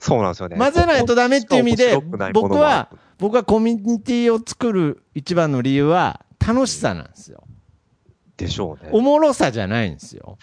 [0.00, 0.56] そうなんですよね。
[0.56, 1.96] 混ぜないとダメっていう意味で
[2.32, 7.44] 僕は、僕はコミュニティを作る一番の理由は、楽しさなんですよ。
[8.36, 8.90] でしょうね。
[8.92, 10.38] おもろさじゃないんですよ。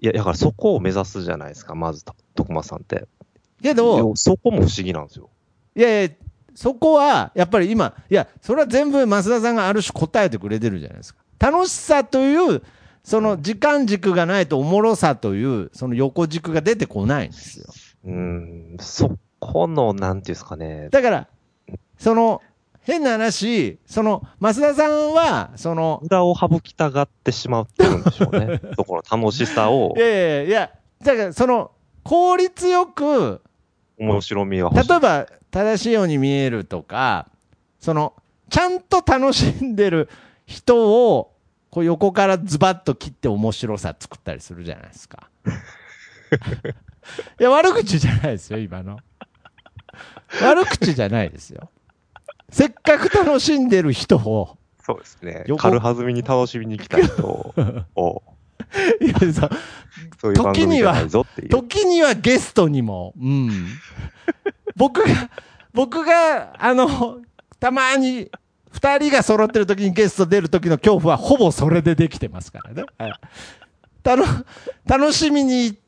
[0.00, 3.06] いや、だからそこを目指すじゃないですか、まず、徳間さんって。
[3.62, 5.30] けど、そこも不思議なんですよ。
[5.74, 6.10] いやいや、
[6.56, 11.20] そこは、やっぱり今、いや、それは全部増田さんがある種答えてくれてるじゃないですか。
[11.38, 12.62] 楽しさという、
[13.04, 17.66] その時間軸がないとおもろさという、その横軸が出てこないんですよ。
[18.06, 20.88] うーん、そこの、なんていうんですかね。
[20.90, 21.28] だから、
[21.98, 22.40] その、
[22.80, 28.60] 変な話、その、増田さんは、その、無駄を省きたがってしまってるんでしょうね。
[28.76, 30.70] そこの楽しさをい、やいやいや、
[31.02, 33.42] だから、その、効率よく、
[33.98, 34.88] 面白みが欲しい。
[34.88, 37.28] 例えば、正しいように見えるとか、
[37.80, 38.14] その、
[38.50, 40.08] ちゃんと楽しんでる
[40.46, 41.32] 人を、
[41.70, 45.28] こう横からズバッと切って面白さ作ったりするじゃないですか。
[47.38, 48.98] いや、悪口じゃないですよ、今の。
[50.42, 51.70] 悪口じゃないですよ。
[52.50, 55.44] せっかく楽しんでる人を、そうですね。
[55.46, 58.22] 横軽はずみに楽しみに来た人を、
[59.00, 59.50] いやそう
[60.20, 61.48] そういう番組じゃないぞっていう。
[61.48, 63.50] 時にはゲストにも、うん。
[64.76, 65.30] 僕が、
[65.72, 67.20] 僕が、あの、
[67.60, 68.30] たまに、
[68.72, 72.84] 二人が揃ってる時にゲスト出る時の恐怖はほぼそれでできてますからね。
[72.98, 73.12] はい、
[74.02, 74.24] たの
[74.84, 75.78] 楽しみに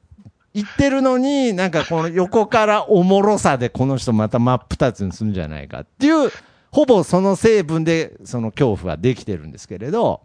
[0.54, 6.30] 行ってるのに、なんかこの横からおもろさでこの人また真っ二つにするんじゃないかっていう、
[6.70, 10.22] ほぼその成分でその恐怖はできてるんですけれど、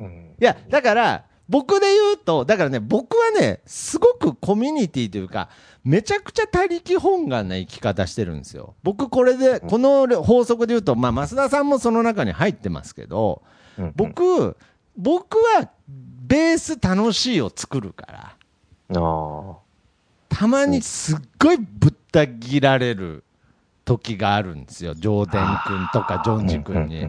[0.00, 5.48] うんいや、だから、僕で言うと、だからね、僕はね、すごくコミュニティというか、
[5.84, 8.74] めちゃくちゃ他力本願な生き方してるんですよ。
[8.82, 13.42] 僕、これで、この法則で言うと、まあ、増田さんもその中に入ってますけど、
[13.78, 14.56] うん僕、
[14.96, 15.70] 僕は、
[16.26, 18.06] ベース楽しいを作るか
[18.90, 19.56] ら、あ
[20.28, 23.22] たまにすっごいぶった切られる
[23.84, 24.94] 時があるんですよ。
[24.94, 27.08] ジョーデン君とかジョンジ君に。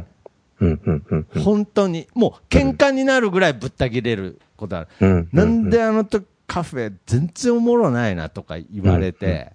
[1.43, 2.07] 本当に。
[2.13, 4.87] もう、喧嘩になるぐらいぶった切れることある。
[4.99, 9.51] うんなんであの時カフェ全然おもろないなとか言われて、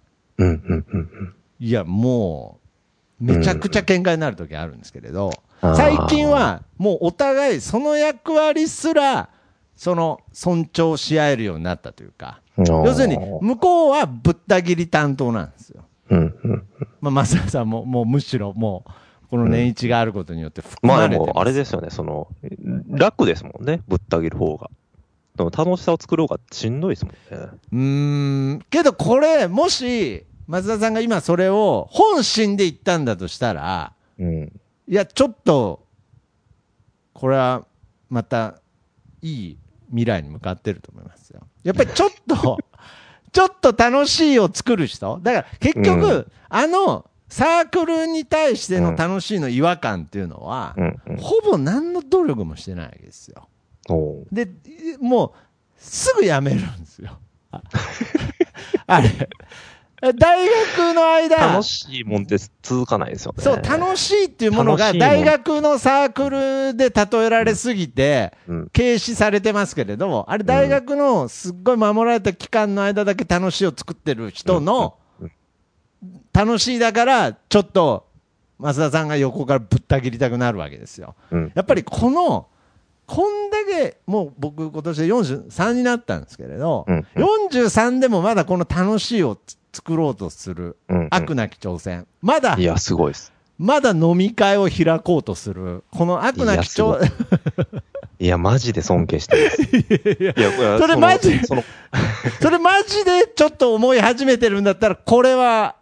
[1.58, 2.60] いや、も
[3.20, 9.30] う、めちゃくちゃ喧嘩になる時あるんですけれど、最近はもうお互いその役割すら、
[9.74, 15.84] その尊重し合えるようになったというか、要するに向こうはぶった切り担当なんですよ。
[17.00, 18.90] まあ、増田さんももうむしろもう、
[19.32, 22.28] この年一があることによって含ままれてますあでも、あれですよね、その、
[22.90, 24.68] 楽ですもんね、ぶった切る方が。
[25.36, 27.18] でも楽しさを作る方がしんどいですもんね。
[27.72, 34.52] うーん、けどこれ、もし、松田さんが今それを本心で言ったんだとしたら、うん。
[34.86, 35.86] いや、ちょっと、
[37.14, 37.64] これは
[38.10, 38.60] また
[39.22, 39.58] いい
[39.88, 41.40] 未来に向かってると思いますよ。
[41.64, 42.58] やっぱりちょっと、
[43.32, 51.16] ちょっと楽しいを作る人だから結局、うんあのサークルに対しての楽しいの違和感っていうのは、うんうん。
[51.16, 53.48] ほぼ何の努力もしてないわけですよ。
[54.30, 54.50] で、
[55.00, 55.32] もう、
[55.78, 57.18] すぐ辞めるんですよ。
[57.50, 57.62] あ
[58.86, 59.30] あれ。
[60.14, 63.42] 大学の間、楽しいもんって続かないですよね。
[63.42, 68.70] そう、楽しいっていうものが大学のサークルで例えられすぎて、うん。
[68.74, 74.96] 軽視されてますけれども、あれ大学のすっごい守られた期間の間だけ楽しいを作ってる人の
[76.32, 78.06] 楽しいだから、ちょっと、
[78.58, 81.14] 増田さんが横からぶった切りたくなるわけですよ。
[81.30, 81.52] うん。
[81.54, 82.46] やっぱりこの、
[83.06, 91.08] こんだけ、もう僕、今年で43になったんですけれど、うん43でもまだこの楽しいをつ作ろうとするうん。
[91.10, 93.32] 悪なき挑戦、まだい、や、すごいです。
[93.58, 97.10] まだ飲み会を開こうとする、この悪なき挑いや
[98.18, 100.78] いや、マジで尊敬してます。
[100.78, 101.64] それマジその、
[102.40, 105.76] それマジでちょっと思い始めてるんだったら、これは、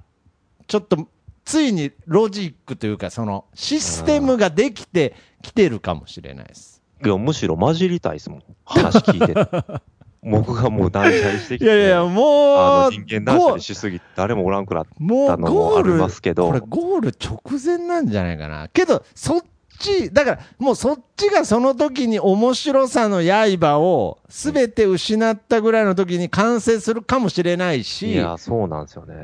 [0.70, 1.08] ちょっと、
[1.44, 6.80] ついにロジックというか、その、システムができてきてるかもしれないです。
[7.04, 8.42] いやむしろ混じりたいですもん。
[8.64, 9.80] 話聞いてて。
[10.22, 11.64] 僕がもう断捨離してきて。
[11.64, 18.68] いやいや、あもう、の人間断捨ゴ離しすぎて誰もおらんくなっもうたのもありますけどこれゴール直前なんじゃないかな。
[18.68, 19.42] けど、そっ
[19.80, 29.16] ち、だからもうそっちがその時に面白さの刃を全て失ったぐらいの時に完成するかもしれないいし、や、そうなんですよね。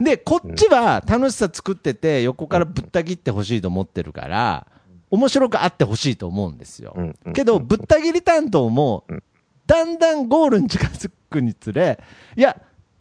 [0.00, 4.66] で、こっちは楽しさ作ってて、横からぶった切ってほしいと思ってるから、
[5.10, 6.96] 面白くあってほしいと思うんですよ。
[7.34, 9.22] けど、ぶった切り担当もうん、
[9.66, 11.98] だんだんゴールに近づくにつれ、
[12.36, 12.56] いや、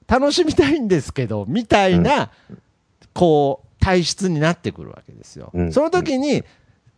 [0.08, 2.32] 楽しみたいんですけど、みたいな、
[3.14, 5.52] こう、体質になってくるわけですよ。
[5.54, 6.44] うんその時に、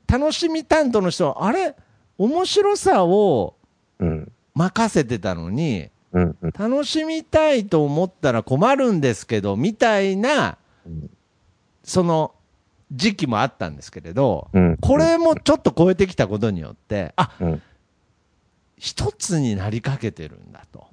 [0.10, 1.76] 楽しみ担当の人は、あれ、
[2.18, 3.56] 面白さを
[4.00, 4.32] うん。
[4.56, 6.38] 任せてたのに、うん。
[6.42, 6.52] うん。
[6.58, 11.10] 楽しみたいと思ったら困るんですけど、みたいな、うん
[11.82, 12.36] その
[12.92, 14.78] 時期もあったんですけれど、うん。
[14.78, 17.62] これもちょっと超えてきたことによって、あうん。
[18.78, 20.88] 一つになりかけてるんだと。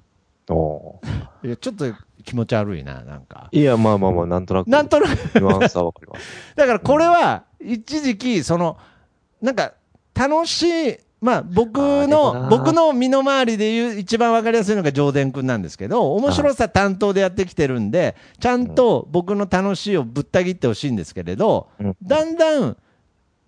[1.42, 1.84] いやちょっと
[2.24, 3.48] 気持ち悪いな、なんか。
[3.52, 4.70] いや、まあまあまあ、なんとなく。
[4.70, 5.40] なんとなく。
[6.56, 8.78] だからこれは、一時期、その、
[9.46, 9.74] なんか、
[10.12, 22.76] 楽しい、まあ僕の、な僕の身の回りで言う一番わかりやすいのが上田くんなんですけど、面白さ担当でやってきてるんで、ちゃんと僕の楽しいをぶった切ってほしいんですけれど、うんだんだん、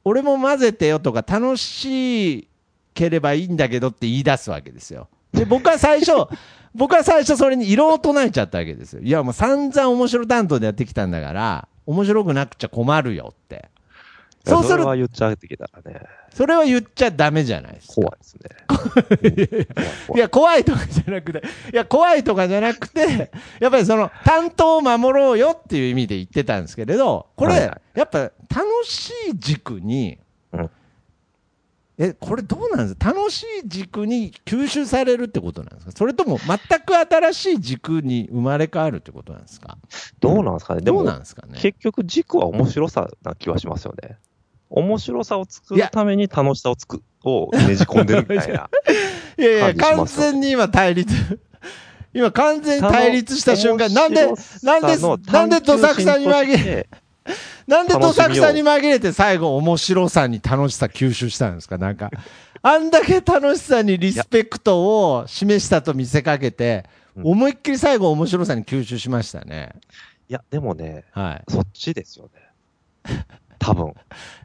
[0.04, 2.48] 俺も混ぜてよとか、楽し
[2.94, 5.08] ければいいんだけどって言い出すわけですよ。
[5.32, 6.12] で、僕は最初、
[6.76, 9.02] 僕は最初それに異論を唱えちゃったわけですよ。
[9.02, 13.68] いや、もう散々面白担当でやってきたんだから、面白くなくちゃ困るよって。
[14.48, 16.00] そうするれは言っちゃってきたらね、
[16.34, 17.94] それは言っちゃダメじゃないですか。
[17.94, 18.36] 怖いです
[19.56, 19.66] ね。
[20.14, 21.42] いや、怖いとかじゃなくて、
[21.72, 23.30] いや、怖いとかじゃなくて、
[23.60, 28.32] やっぱりその、担当を守ろうよっていう意味で言ってたんですけれど、これ、はいはいやっぱ楽
[28.84, 30.18] しい軸に、
[30.52, 30.70] うん
[32.00, 33.12] え、これどうなんですか？
[33.12, 35.90] 楽しい軸に吸収されるってことなんですか？
[35.90, 39.78] それとも全く新しい軸に生まれ変わるってことなんですか？
[40.20, 40.80] どうなんですかね？
[40.84, 41.58] うんですかね？
[41.60, 44.16] 結局軸は面白さな気はしますよね。
[44.70, 48.68] 面白さを作るために楽しさをつく、をねじ込んでるみたいな。
[49.38, 51.40] いやいや、完全に今対立。
[52.14, 54.26] 今完全に対立した瞬間、なんで、
[54.62, 54.96] なんで、
[55.30, 56.88] なんでどさくさに紛れ、れ
[57.66, 61.76] なんでどさくさに紛れて最後面白さに楽しさ吸収したんですか？
[61.78, 62.10] なんか、
[62.62, 69.70] あんだけ楽しさにリスペクトを示したと見せかけて、うん思いっきり最後面白さに吸収しましたね。
[70.28, 71.52] いや、でもね、はい。
[71.52, 73.24] そっちですよね。
[73.58, 73.94] 多分。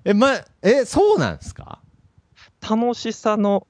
[0.06, 1.80] え、ま、え、そうなんですか？
[2.68, 3.68] 楽しさの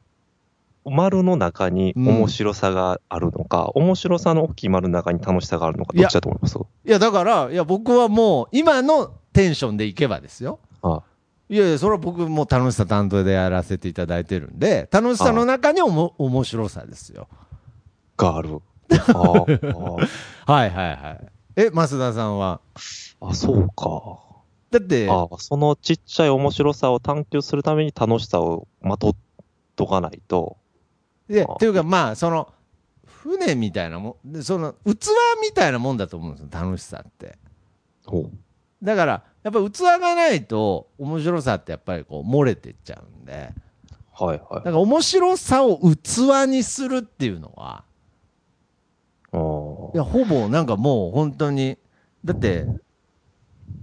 [0.86, 6.58] 丸の中に面白さがあるのか、面白さの大きい丸の中に楽しさがあるのか、どっちだと思います？
[6.58, 10.60] いや、だから、いや、僕はもう、今のテンションでいけばですよ。
[10.82, 11.02] あ
[11.50, 17.28] いやいや、それは僕も楽しさ担当でやらせていただいてるんで、楽しさの中におも面白さですよ。
[18.18, 18.62] がある。
[18.89, 19.46] は
[20.48, 21.28] いはいはい。
[21.56, 22.60] え、増田さんは？
[23.22, 24.20] ああ、そうか。
[24.74, 29.15] だって、ああ、そのちっちゃい面白さを探求するために楽しさをまとっ
[29.76, 30.57] とかないと。
[31.30, 32.51] で、あっていうかまあ、その、
[33.05, 35.09] 船みたいなもん、でその、器
[35.43, 37.38] みたいなもんだと思うんですよ、楽しさって。
[38.03, 38.32] ほ
[38.82, 43.51] だから、やっぱ器がないと、面白さってやっぱりこう、漏れてっちゃうんで、
[44.19, 44.24] う。
[44.26, 44.55] はいはい。
[44.55, 47.84] だから面白さを器にするっていうのは、
[49.93, 51.78] いや、ほぼなんかもう本当に、
[52.26, 52.65] だって、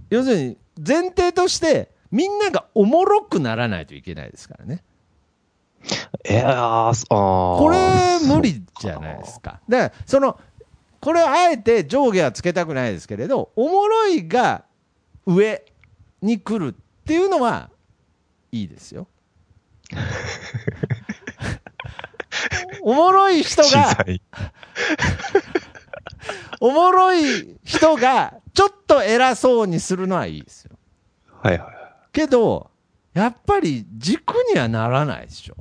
[0.09, 4.83] 要するに前提として、みんながおもろくならないといけないですからね。
[6.29, 9.59] いやこれ無理じゃないですか。
[9.67, 10.39] だから、その、
[10.99, 14.65] これをあえて上下はつけたくないですけれど、おもろいが
[15.25, 15.63] 上
[16.21, 17.69] に来るっていうのは
[18.51, 19.07] いいですよ。
[22.83, 24.05] おもろい人小が。
[26.59, 30.77] おもろい人がちょっと偉そうにするのはいいですよ。
[31.41, 31.69] はいはい。
[32.11, 32.69] けど、
[33.13, 35.55] やっぱり軸にはならないでしょ。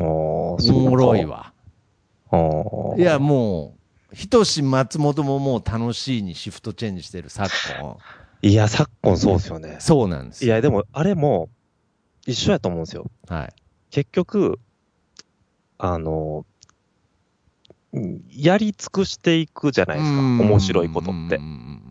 [0.00, 1.24] おもろい。
[1.24, 1.52] わ。
[2.96, 3.76] いや、も
[4.12, 7.96] う、ひとし松本ももう楽しいにシフトチェンジしてる昨今。
[8.42, 9.76] いや、昨今そうですよね。
[9.80, 10.52] そうなんですよ。
[10.52, 11.48] いや、でも、あれも、
[12.26, 13.10] 一緒やと思うんですよ。
[13.28, 13.48] はい。
[13.90, 14.58] 結局、
[15.78, 16.44] あの、
[17.92, 20.18] うんやり尽くしていくじゃないですか。
[20.18, 21.85] 面白いことってうん。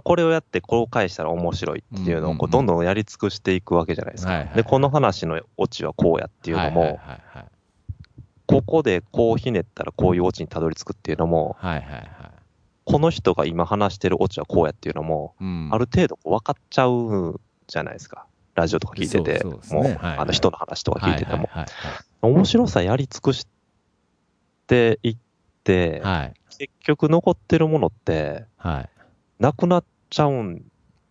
[0.00, 4.32] これをやって、こう返したら面白いっていうのを、こう、うんどんどんやり尽くしていくわけじゃないですか。
[4.32, 7.44] はいはいで、この話のオチはこうやっていうのも、はいはいはい
[8.44, 12.10] ここでこうひねったらこういうオチにたどり着くっていうのも、はいはいはい。
[12.84, 18.26] この人が今話してるオチはこうやっていうのも、うんある程度分かっちゃうじゃないですか。
[18.54, 21.66] ラジオとか聞いてて、そうそうですねもう、はいはいあの人の話とか聞いてても、はい
[22.20, 23.46] 面白さやり尽くし
[24.66, 25.16] ていっ
[25.64, 26.02] て。
[26.58, 28.88] 結局残ってるものって、はい。
[29.42, 30.62] はいなくなっちゃうん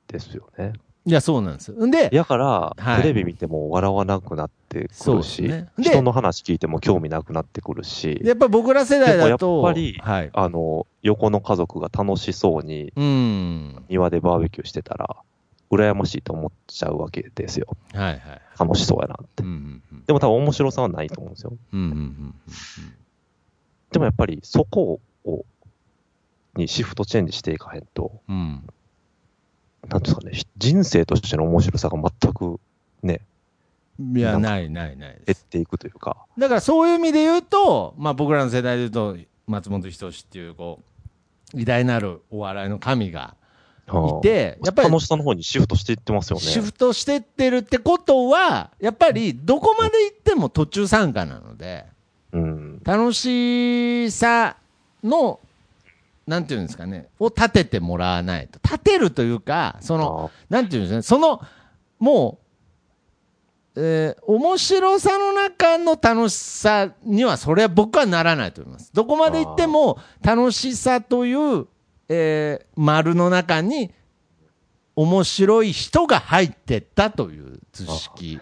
[0.07, 0.73] ですよね。
[1.05, 1.85] いや、そうなんですよ。
[1.85, 10.29] んで、やから、はいテレビ見ても笑わなくなってくるし、ねで人の話聞いても興味なくなってくるし、やっぱり僕ら世代だと、やっぱりはい。
[10.31, 13.85] あの、横の家族が楽しそうにうん。
[13.89, 15.15] 庭でバーベキューしてたら、
[15.71, 17.75] 羨ましいと思っちゃうわけですよ。
[17.93, 18.19] はいはい。
[18.59, 19.49] 楽しそうやなってうん。
[19.49, 21.53] うんうんでも多分面白さはないと思うんですよ。
[21.73, 22.35] うんうんうん
[23.91, 25.45] でもやっぱりそこを、
[26.55, 29.89] にシフトチェンジしていかへんと、うんうん。
[29.89, 32.59] なんですかね、人生としての面白さが全く
[33.03, 33.21] ね、
[33.99, 34.17] うん。
[34.17, 35.41] いや、ないないないです。
[35.41, 40.79] 減っていくというか、だからそういう意味で言うと、まあ僕らの世代で言うと、松本人志っていう、こ
[41.53, 43.35] う、偉大なるお笑いの神が
[43.87, 46.43] いて、やっぱり楽しさの方にシフトしていってますよね。
[46.43, 51.85] シフトしてってるってことは、やっぱりどこまで行っても途中参加なので、
[52.31, 52.81] うん。
[52.83, 54.57] 楽しさ
[55.03, 55.39] の、
[56.27, 58.59] なんていうんですかね、を立ててもらわないと。
[58.63, 61.41] 立てるというか、その、なんていうんですかね、その、
[61.99, 62.39] も
[63.75, 68.91] う、えー面白さの中の楽しさには、それは僕はならないと思います。
[68.93, 71.67] どこまで行っても、楽しさという、
[72.09, 73.91] えー丸の中に、
[74.95, 78.39] 面白い人が入ってったという図式。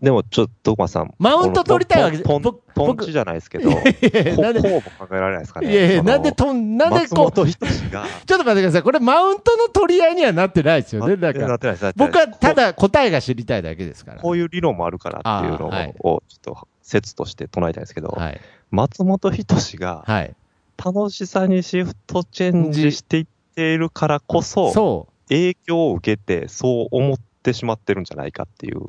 [0.00, 1.12] でもちょっと、徳間さん。
[1.18, 5.72] マウント取りたいわけじゃポンポン僕ポンチじゃないですけど、こ いやこうも考えられないですかね。
[5.72, 8.82] いやいや、なんでとん、なんで松こう、 ちょっと待ってください。
[8.82, 11.16] これマウントの取り合いにはなってないですよね。
[11.16, 11.58] だから、
[11.96, 14.20] 僕はただ答えが知りたいだけですから。
[14.20, 18.40] こういう理論もあるからっていうのを、ちょっと説として唱えたいんですけど、はい。
[18.70, 20.34] 松本人志がはい。
[20.82, 23.26] 楽しさにシフトチェンジしていっ
[23.56, 25.08] ているからこそ。
[25.28, 28.82] 影響を受けてそう思ってしまってるんじゃないかっていう。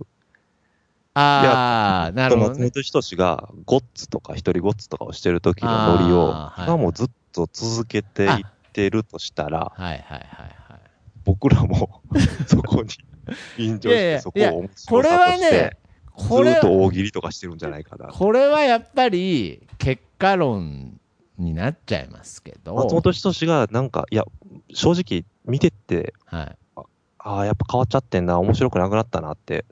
[1.13, 2.71] ああ、なるほど、松ね。
[2.73, 8.43] 本人志がゴッツとか一人ゴッツとかをしてる時のノリを、今もずっと続けていっ
[8.73, 10.79] てるとしたら、はいはいはいはい。
[11.25, 12.01] 僕らも
[12.47, 12.89] そこに
[13.57, 15.77] 便乗してそこを面こ白れさとしてはね、、
[16.13, 18.07] これずっと大喜利とかしてるんじゃないかな。
[18.07, 20.99] これはやっぱり結果論
[21.37, 22.75] になっちゃいますけど。
[22.75, 24.25] 松本人志がなんか、いや、
[24.73, 26.57] 正直見てって、はい。
[27.19, 29.65] ああ、やっぱ変わっちゃってんな、面白くなくなったなって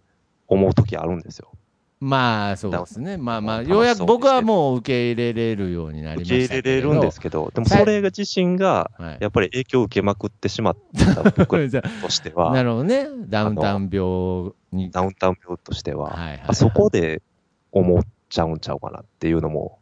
[0.48, 1.52] 思う時あるんですよ。
[2.00, 3.18] まあそうですね。
[3.18, 6.62] まあまあ、ようやくに僕はもう受け入れれるようになりま受したけれど。
[6.62, 9.18] け入れれるんですけど、でもそれが自身が、はい。
[9.20, 10.78] やっぱり影響を受けまくってしまっ
[11.16, 13.08] た僕 としてあなは、るほどね。
[13.28, 14.92] ダウンタウン病に。
[14.92, 17.24] ダウンタウン病としては、はいはいそこで
[17.72, 19.80] 思っちゃうんちゃうかなっていうのも、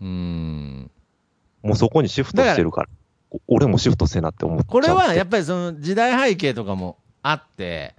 [0.00, 0.90] うーん。
[1.62, 2.88] もうそこにシフトしてるから、
[3.30, 4.70] お俺もシフトせなって思っちゃう。
[4.70, 7.94] これはやっぱりその時代背景とかもあって、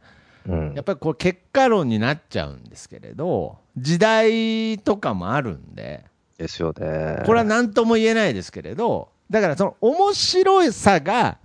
[0.47, 6.05] うんやっぱりこう結果論になっちゃうんですけれど、時代とかもあるんで、
[6.37, 7.23] ですよね。
[7.25, 11.37] これは何とも言えないですけれど、だからその面白さが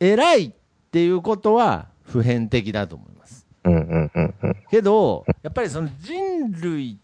[0.00, 0.52] 偉いっ
[0.90, 3.46] ていうことは普遍的だと思います。
[3.64, 4.56] うんうんうんうん。
[4.70, 6.96] けど、やっぱりその人類っ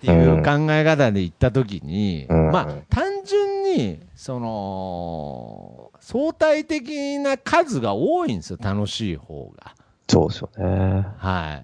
[0.00, 9.74] ていう考え方で言ったときに、うんまあ単純に、その、相対的な数が多いんですよ、楽しい方が。
[10.08, 11.06] そうですよね。
[11.18, 11.62] は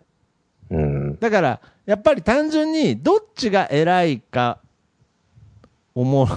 [0.71, 0.75] い。
[0.75, 1.19] うん。
[1.19, 4.59] だから、やっぱり単純に、どっちが偉いか、
[5.95, 6.29] おも、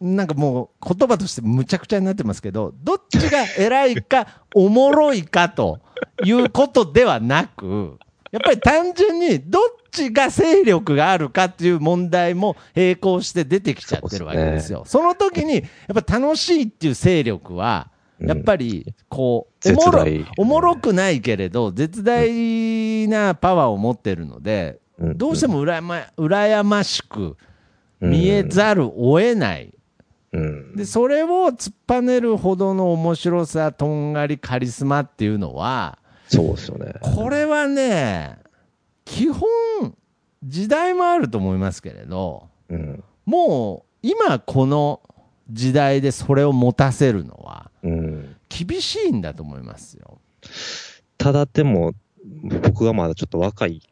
[0.00, 5.80] なんかもう言葉としてむちゃくちゃになってますけど、どっちが偉いか、おもろいかと
[6.24, 7.98] いうことではなく、
[8.32, 14.84] やっぱり単純にどっちが勢力があるかっていう問題も並行して出てきちゃってるわけですよ。
[14.86, 15.60] その時に、や
[15.98, 17.90] っぱ楽しいっていう勢力は、
[18.20, 20.04] やっぱり、こう、おもろ
[20.38, 27.38] おもろくないけれど、絶大なパワーを持ってるので、うんどうしても羨ま羨ましく
[28.00, 29.72] 見えざるを得ない。
[30.32, 30.76] うん。
[30.76, 35.98] で、それを突っぱねるほどの面白さ、とんがり、カリスマっていうのは、
[36.28, 36.94] そうですよね。
[37.00, 38.38] これはね、
[39.04, 39.48] 基本、
[40.44, 43.02] 時代もあると思いますけれど、うん。
[43.26, 45.00] もう今この
[45.50, 48.36] 時代でそれを持たせるのはうん。
[48.50, 50.20] 厳しいんだと思いますよ。
[51.16, 51.92] ただでも、
[52.62, 53.82] 僕がまだちょっと若い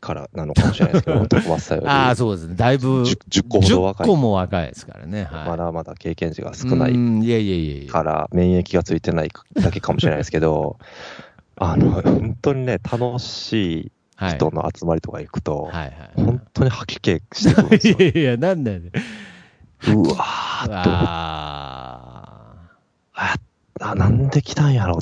[0.00, 1.88] からなのかもしれないですけど、 徳松さんより。
[1.88, 2.56] ああ、そうですね。
[2.56, 5.24] だいぶ、10 10個ほど若い10個も若いですからね。
[5.24, 5.48] はい。
[5.48, 7.86] まだまだ経験値が少ない。
[7.88, 10.78] から免疫がついてないだけかもしれないですけど、
[11.56, 14.34] あの、本当にね、楽しいはい。
[14.34, 16.10] 人の集まりとか行くと、はいはい。
[16.16, 17.96] 本当に吐き気してくるんですよ。
[17.98, 18.90] いやいや、なんだよね。
[19.88, 22.22] うわーっとあ
[23.14, 23.36] あ
[23.82, 25.00] あ、なんで来たんやろっ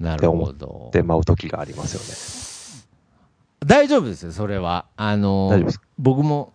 [0.00, 0.90] あ、なるほど。
[0.92, 3.66] て舞う時がありますよね。
[3.66, 4.86] 大丈夫ですよ、それは。
[4.96, 6.52] あの大丈夫です僕も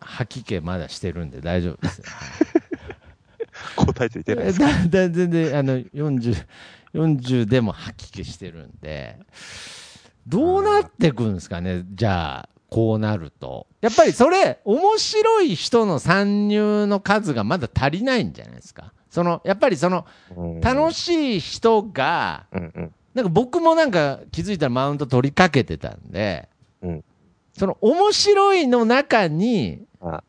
[0.00, 2.04] 吐き気まだしてるんで大丈夫ですよ。
[3.76, 4.66] 交代ついてないですか？
[4.88, 6.46] 全然あの40、
[6.94, 9.18] 40でも吐き気してるんで、
[10.26, 13.66] どうなってくんですかね、じゃあ、こうなると。
[13.80, 18.92] やっぱりそれ、面白い人の参入の数がまだ足りないんじゃないですか？
[19.10, 20.06] そのやっぱりその
[20.36, 22.46] うん楽しい人が。
[23.12, 26.48] なんか僕もなんか気づいたらマウント取りかけてたんで、
[26.80, 27.04] うん
[27.58, 30.22] その面白いの中に、あ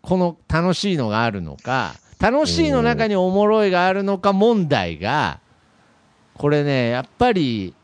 [0.00, 5.40] この楽しいのがあるのか、楽しいの中におもろいがあるのか問題が、
[6.34, 7.74] これね、やっぱり、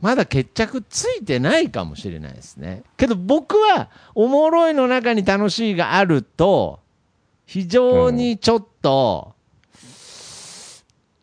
[0.00, 2.82] まだ決着ついてないかもしれないですね。
[2.96, 6.80] けど僕は、おもろいの中に楽しいがあると、
[7.48, 9.34] 非常にちょっと、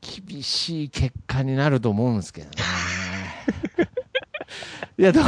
[0.01, 2.55] 厳しい結果になると思うんですけどね。
[4.97, 5.23] いや、どう？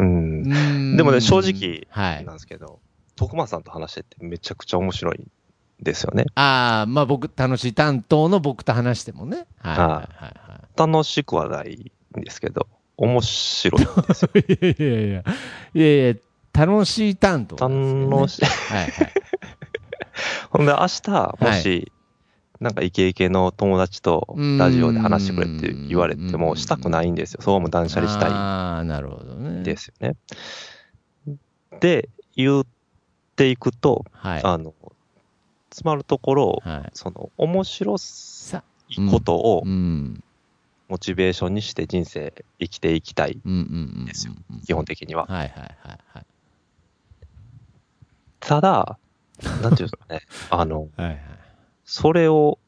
[0.00, 0.42] うん。
[0.42, 2.34] うーんでもね正直はいなん。
[2.34, 2.80] ですけど、
[3.14, 5.30] 徳松さんと話しててめちゃくちゃ面白いん
[5.80, 6.24] ですよね。
[6.34, 9.46] ああ、まあ僕、楽しい担当の僕と話してもね。
[9.58, 12.66] はいはいはいは楽しくはないんですけど、
[12.96, 14.30] 面白いんですよ。
[14.34, 14.38] い。
[14.74, 15.24] いやいやいや、
[15.74, 16.14] いやいや、
[16.56, 18.44] 楽しい担当ね、楽しい。
[18.44, 19.12] はいはい。
[20.50, 21.92] ほんで、明日、もし、
[22.60, 27.42] なんかイケイケの友達とラジオで話してくれって言われてうんも、したくないんですよ。
[27.42, 29.62] そうも断捨離したああ、なるほどね。
[29.62, 30.16] ですよね。
[31.80, 32.66] で、言っ
[33.36, 34.42] ていくと、はい。
[34.42, 34.74] あの、
[35.68, 36.90] つまるところ、はい。
[36.94, 40.22] その、面白さ、いことをうん。
[40.88, 44.04] モチベーションにして人生生きていきたい、ん。
[44.06, 44.34] ですよ
[44.64, 45.26] 基本的には。
[45.26, 46.26] はいはいはいはい。
[48.46, 48.98] ただ、
[49.62, 50.20] なんていうんですかね、
[50.50, 51.18] あの、はいはい。
[51.84, 52.58] それを、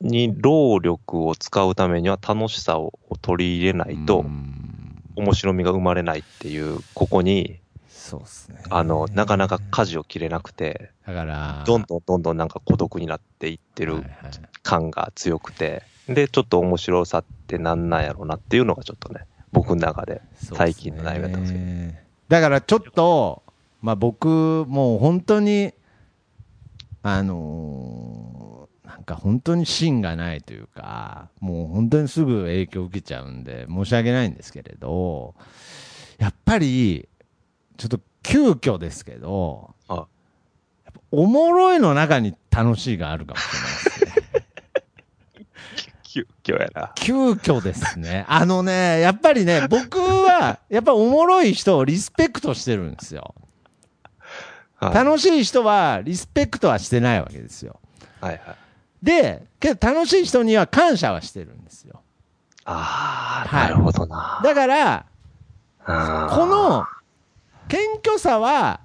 [0.00, 8.62] に労力を使うためには楽しさを取り入れないとう、ん面白みが生まれないっていう、ここに、そうっすね。
[8.70, 14.12] あの、なかなか舵を切れなくて、だから、どんどんどんどんなんか孤独になっていってるはいはい
[14.62, 21.64] 感が強くて、で、ちょっと面白さってなんなんやろうなっていうのがちょっとね、僕の中で最近の悩みだったんですけど。
[21.64, 23.42] ねだからちょっと、
[23.80, 25.72] まあ、僕、もう本当に、
[27.02, 28.40] あのー
[28.90, 35.36] なんか本当に芯がないというか、もう本当にすぐ影響を受けちゃうんで、申し訳ないんですけれど、
[36.18, 37.08] やっぱり、
[37.76, 39.74] ちょっと急遽ですけど、
[41.12, 44.46] おもろいの中に楽しいがあるかもしれないですね。
[46.02, 46.92] 急遽やな。
[46.96, 48.24] 急遽ですね。
[48.28, 53.34] あのね、やっぱりね、僕は、やっぱおもろい人をリスペクトしてるんですよ。
[54.80, 57.78] はい楽しい人はリスペクトはしてないわけですよ。
[58.20, 58.56] はいはい。
[59.02, 62.00] で、けど楽しい人には感謝はしてるんですよ。
[62.64, 64.40] ああ、はいなるほどな。
[64.42, 65.06] だから、
[65.86, 66.86] この
[67.68, 68.80] 謙虚さは、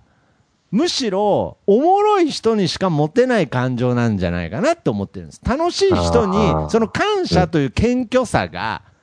[0.72, 5.42] むしろ、おもろい人にしか持てない感情なんじゃないかなって思ってるんです。
[5.46, 8.96] 楽しい人にその感謝という謙虚さが、うん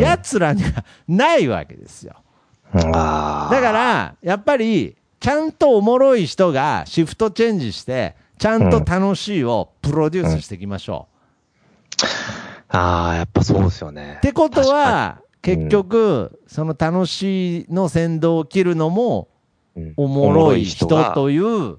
[0.00, 2.16] 奴らにはないわけですよ。
[2.74, 11.08] だから、やっぱり、ちゃんとおもろい人がシフトチェンジして、ちゃんと楽しいをプロデュースしていきましょ
[12.68, 14.14] ああ、やっぱそうですよね。
[14.14, 14.16] う。
[14.16, 19.28] ってことは、結局、その楽しいの先導を切るのも、
[19.76, 21.78] うんおもろい人がといううん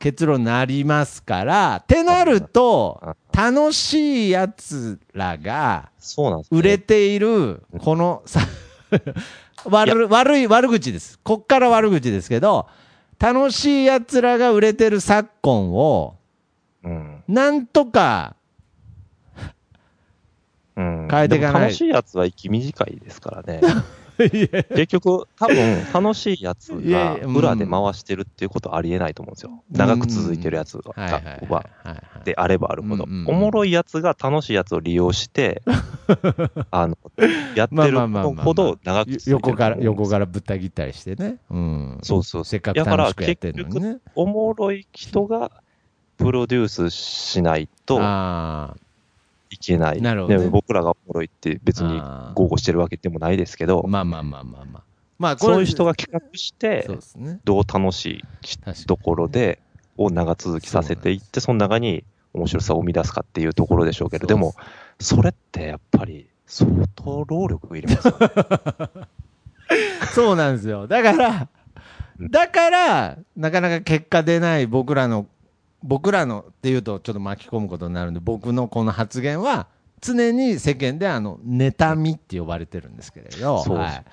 [0.00, 8.40] 結論になりますから、ってなるとうん、楽しいやつらがそうなんですね売れている、このさ、
[9.64, 11.18] 悪悪い、悪口です。
[11.22, 12.68] こっから悪口ですけど、
[13.18, 16.16] 楽しいやつらが売れてる昨今を、
[16.84, 17.24] うん。
[17.28, 18.36] なんとか、
[20.76, 21.08] うん。
[21.10, 23.60] 変えていかない楽しいやつは生き短いですからね。
[24.18, 29.62] 結局、多分、楽しいやつが裏で回してるっていうことはありえないと思うんですよ。
[29.70, 31.64] 長く続いてるやつが。
[32.24, 35.62] であればあるほど、おもろいやつが楽しいやつを利用して、
[36.70, 36.98] あの、
[37.54, 41.38] やってまあるほど長く続いてる横から、横からぶった切ったりしてね。
[41.50, 41.98] うん。
[42.02, 43.98] そうそうせっかく楽しくやってるのにね。
[44.14, 45.52] おもろい人が
[46.16, 48.74] プロデュースしないとあ
[49.50, 50.02] いけない。
[50.02, 52.00] なるほどねで僕らがおもろいって別に
[52.34, 54.82] 豪語してるわけでもないですけどあ。、まあまあまあまあまあ。
[55.18, 57.40] まあ、そういう人が企画してそう、ですね。
[57.44, 59.60] どう楽しいところで、
[59.96, 64.54] を長続きさせていって、その中に面白さを生み出すかっていうところでしょうけど、でも、
[65.00, 68.28] それってやっぱり相当労力がいりますよね。
[70.14, 70.86] そうなんですよ。
[70.86, 75.26] だから、うんだから、なかなか結果出ない僕らの、
[75.82, 79.68] 僕らのっていうとちょっと巻き込むことになるんで、僕のこの発言は、
[80.00, 84.04] 常に世間であの、妬みって呼ばれてるんですけれど、そうはい。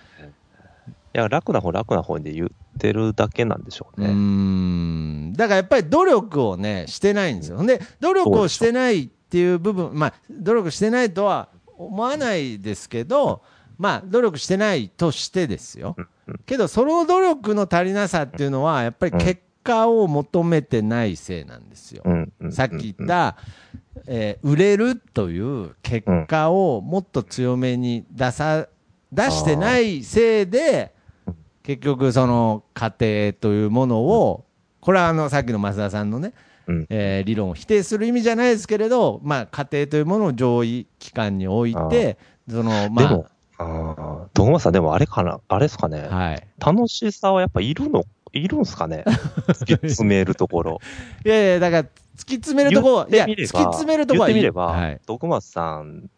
[1.16, 4.09] いや、楽な方、楽な方で言ってるだけなんでしょうね。
[4.13, 7.63] んだからやっぱり努力をね、してないんですよ。
[7.66, 13.41] で、努力をしてないっていう部分、まあ、努力してないとは思わないですけど、
[13.78, 15.95] まあ、努力してないとしてですよ。
[16.45, 22.03] けど、その努力の足りなさっていうのは、やっぱり結果を求めてないせいなんですよ。
[22.51, 23.36] さっき言った、
[24.07, 28.68] えー売れるという結果をもっと強めに出さ、
[29.11, 30.93] 出してないせいで、
[31.63, 34.45] 結局その家庭というものを、
[34.80, 36.34] これはあのさっきの増田さんのね、
[36.68, 36.88] うん。
[36.89, 42.18] えー理論を否定する意味じゃないですけれど、まあ、家庭というものを上位機関に置いて、
[42.49, 43.26] そのまでも、
[43.57, 46.47] ああ、徳間さん、でもあれかな、あれですかね、あ、はい。
[46.59, 48.03] 楽しさはやっぱいるの、
[48.36, 49.03] いるんすかね？
[49.47, 50.79] 突き詰めるところ。
[51.25, 51.88] いやいや、だから、突
[52.25, 55.01] き詰めるところ、いや、突き詰めるところはいい言ってみれば、はい。
[55.05, 56.09] 徳松さん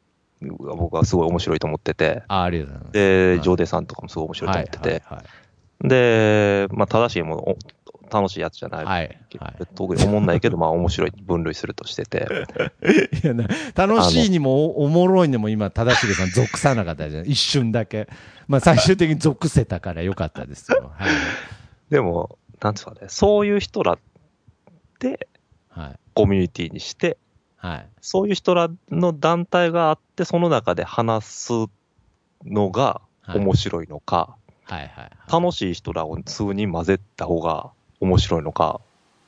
[0.41, 2.93] が僕はすごい面白いと思ってて、あありがとうございます。
[2.93, 5.25] で、はいジョーデさんとかもすごい面白いと思ってて、はいはい
[5.81, 7.57] で、まあ、正しいもの、お
[8.09, 8.85] 楽しいやつじゃない。
[8.85, 9.17] はい。
[9.39, 12.27] はい特に思んないけど、まあ、面白い分類するとしてて、
[13.23, 17.25] いやな楽しいにもおおもろいにも今、正しげさん属さなかったじゃん。
[17.27, 18.07] 一瞬だけ。
[18.47, 20.91] まあ最終的に属せたからよかったですよ。
[20.97, 21.09] はい。
[21.89, 23.97] でも、なんですかね、そういう人ら
[24.99, 25.27] で
[25.69, 25.99] はい。
[26.13, 27.17] コミュニティにして、
[27.55, 27.89] はい。
[28.01, 31.51] そういう人らの団体があって、その中で話す
[32.45, 34.87] のがはい面白いのか、はい。
[34.87, 35.11] はい。
[35.31, 38.81] 楽しい人らを数人混ぜた方が面白いのか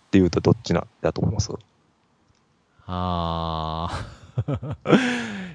[0.08, 1.52] っていうとどっちなんだと思います？
[2.88, 4.06] ああ。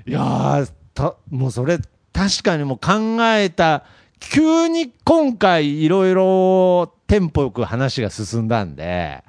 [0.06, 1.78] いやーた、もうそれ、
[2.12, 3.84] 確かにもう考えた、
[4.20, 9.22] 急に今回いろいろテンポよく話が進んだんで、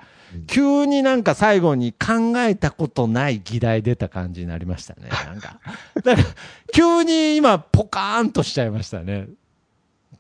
[0.48, 5.10] 急になんか最後に考えたことない議題出た感じになりましたね。
[5.26, 5.60] なんか。
[6.04, 6.28] だから、
[6.74, 9.28] 急に今ポカーンとしちゃいましたね。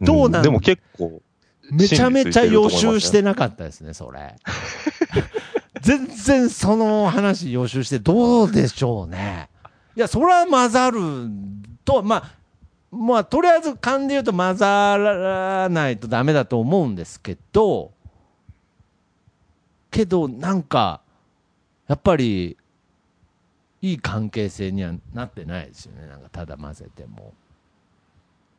[0.01, 1.21] どうなんでも結構、
[1.71, 4.35] めちゃめちゃ予習してなかったですね、それ。
[5.81, 9.49] 全然その話予習してどうでしょうね。
[9.95, 10.99] いや、それは混ざる
[11.85, 12.31] と、まあ、
[12.95, 17.91] まあ、とりあえず勘で言うと混ざらないとダメだと思うんですけど、
[19.91, 21.01] けど、なんか、
[21.87, 22.57] やっぱり、
[23.81, 26.07] いい関係性にはなってないですよね。
[26.07, 27.33] なんか、ただ混ぜても。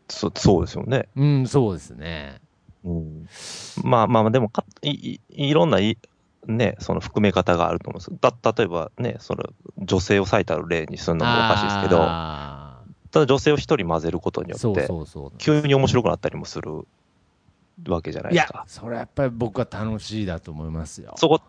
[0.08, 1.08] そそうですよね。
[1.16, 2.40] うん、そうですね。
[2.84, 3.28] うん、
[3.82, 5.98] まあまあ、でもかいい、いろんない、
[6.46, 8.42] ね、その含め方があると思うんです。
[8.44, 9.44] だ例えばね、その
[9.78, 12.45] 女性を最たる例にするのもおかしいですけど、あ
[13.10, 14.88] ただ女性を一人混ぜることによって。
[15.38, 16.86] 急に面白くなったりもする
[17.88, 21.14] わけじゃないですか。、それはやっぱり僕は楽しいだと思いますよ。
[21.16, 21.40] そこ、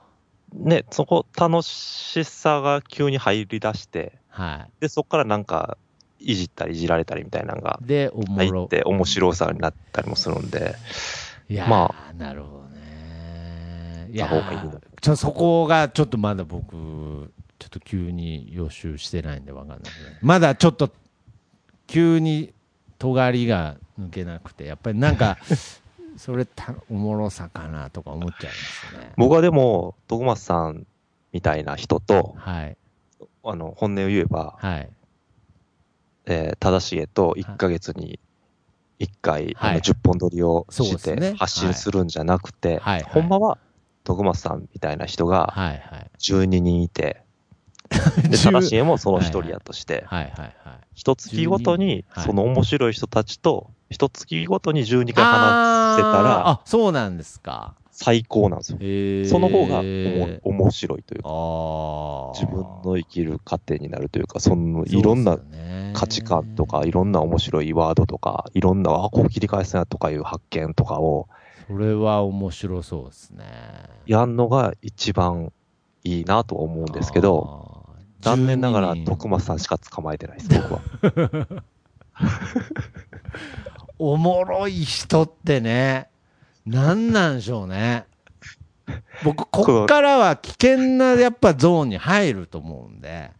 [0.54, 5.78] ね、そこ楽しさが急に入り出して、はで、そこからなんか、
[6.20, 8.68] いじったりいじられたりみたいなのが入っ。
[8.68, 10.76] て面白さになったりもするんで、
[11.50, 14.10] いやー、まなるほどね。
[14.12, 14.30] いや
[15.02, 19.80] ちょそこがちょっとまだ僕、ちょっと急に予習してないんでわかんない。
[20.22, 20.92] まだちょっと、
[21.88, 22.54] 急に
[23.00, 25.38] 尖りが抜けなくて、やっぱりなんか、
[26.18, 29.14] それたおもろさかなとか思っちゃいますね。
[29.18, 30.88] 僕はでも、徳松さん
[31.32, 32.78] みたいな人と、はい。
[33.44, 34.90] あの、本音を言えば、はい。
[36.26, 38.20] えー、正しげと1ヶ月に
[39.00, 43.58] 一回、はいあの10本撮りをして発信するんじゃなくて、はいはいほんまは
[44.04, 46.12] 徳松さんみたいな人がはいはい。
[46.20, 47.22] 12人いて、
[47.88, 50.54] で、10正しいもその一人やとして、はいはいはい。
[50.94, 57.76] 一月ごとに12はいその面白い人たちと、一月ごとに12回話せたらあ、そうなんですか。
[57.92, 58.78] 最高なんですよ。
[59.28, 65.40] その方がおも面白いというか、自分の生きる糧になるというか、そのいろんな
[65.94, 71.28] 価値観とか、いろんな面白いワードとか、いろんな、あ、こう切り返すなとかいう発見とかを
[71.68, 73.44] それは面白そうですね。
[74.06, 75.52] やんのが一番
[76.06, 77.67] いいなとは思うんですけど、
[78.22, 80.82] 残念ながら12人徳松さんしか捕まえてないです、僕は。
[84.00, 86.10] おもろい人ってね、
[86.66, 88.06] なんなんでしょうね。
[89.24, 93.32] 僕、こっからは危険なやっぱゾーンに入ると思うんで、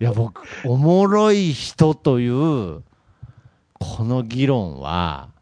[0.00, 2.82] いや、僕、おもろい人という、
[3.74, 5.33] この議論は、うん。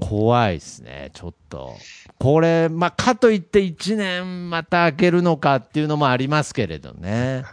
[0.00, 1.76] 怖いですね、ちょっと。
[2.18, 7.44] これ、まあ、かといって1年また開けるのかっていうのもありますけれどね。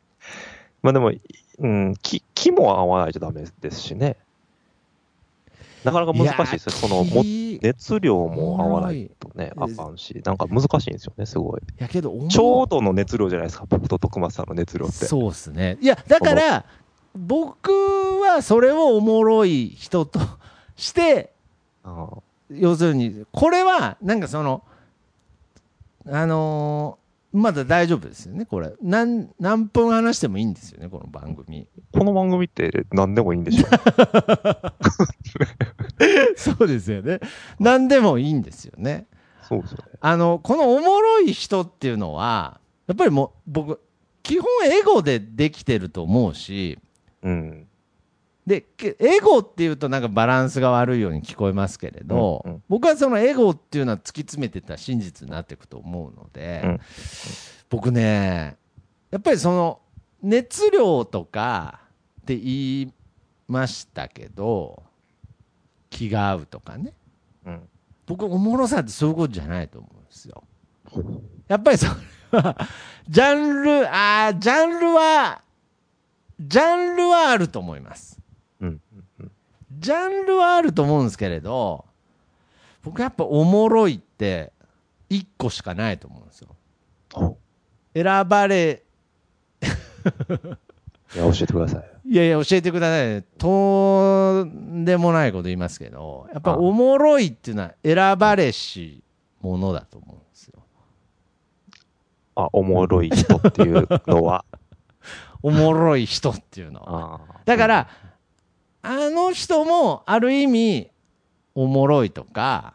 [0.82, 1.12] まあでも、
[1.58, 4.16] うん、気、気も合わないとダメですしね。
[5.84, 6.72] なかなか難しいですよ。
[6.72, 11.60] その、もい熱量も合わないとね、あかんし、なんか難しいんですよね、すごい。
[11.78, 15.06] やけど、ちょうどの熱量じゃないですか、僕と徳松さんの熱量って。
[15.06, 15.78] そうですね。
[15.80, 16.64] いや、だから、
[17.16, 17.70] 僕
[18.20, 20.20] はそれをおもろい人と
[20.78, 21.32] して、
[21.84, 22.08] あ
[22.50, 24.62] 要するに、これは、なんかその、
[26.06, 28.72] あのーまだ大丈夫ですよね、これ。
[28.80, 31.68] 何、何分話してもいいんですよね、この番組。
[31.92, 33.66] この番組って何でもいいんでしょ
[36.36, 37.20] そうですよね。
[37.60, 39.06] 何でもいいんですよね。
[39.46, 39.84] そうですよね。
[40.00, 43.80] あの、このおもろい人っていうのは、やっぱりもう、僕、
[44.22, 46.78] 基本エゴでできてると思うし、
[47.22, 47.67] うん。
[48.48, 56.80] で、けエゴっていうとなんかバランスが悪いように聞こえますけれど、うんうん僕はそのエゴっていうのは突き詰めてた真実になっていくと思うので、うん
[57.70, 58.56] 僕ね、
[59.10, 59.80] やっぱりその
[60.22, 61.80] 熱量とか
[62.22, 62.92] って言い
[63.46, 64.82] ましたけど、
[65.90, 66.94] 気が合うとかね。
[67.46, 67.68] うん。
[68.06, 70.44] 僕、おもろさってそういうことじゃないと思うんですよ。
[71.48, 71.90] やっぱりそれ
[72.40, 72.56] は、
[73.08, 75.42] ジャンル、あージャンルは、
[76.40, 78.17] ジャンルはあると思います。
[79.78, 79.80] うん。
[79.80, 81.84] ジャンルはあると思うんですけれど、
[82.82, 84.52] 僕やっぱおもろいって、
[85.10, 86.48] 一個しかないと思うんですよ。
[87.14, 87.36] お
[87.94, 88.82] 選ばれ、
[91.14, 92.10] いや、教えてください。
[92.10, 93.24] いやいや、教えてくださいね。
[93.38, 99.02] とんでもないこと言いますけど、やっぱあおもろいっていうのは選ばれし
[99.40, 100.62] ものだと思うんですよ。
[102.36, 104.44] あ、おもろい人っていうのは？
[105.42, 107.20] おもろい人っていうのは。
[107.44, 107.88] だか、ら、
[108.82, 110.90] あの人もある意味、
[111.54, 112.74] おもろいとか、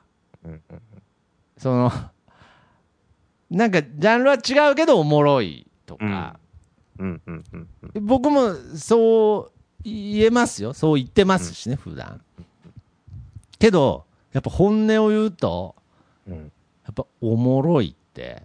[1.58, 1.92] その、
[3.50, 6.40] なんかジャンルは違うけどおもろいとか。
[8.00, 9.52] 僕もそう
[9.84, 10.74] 言えますよ。
[10.74, 12.22] そう言ってますしね、普段。
[13.60, 15.76] けど、やっぱ本音を言うと、
[16.28, 16.52] うん
[16.86, 18.44] やっぱおもろいって、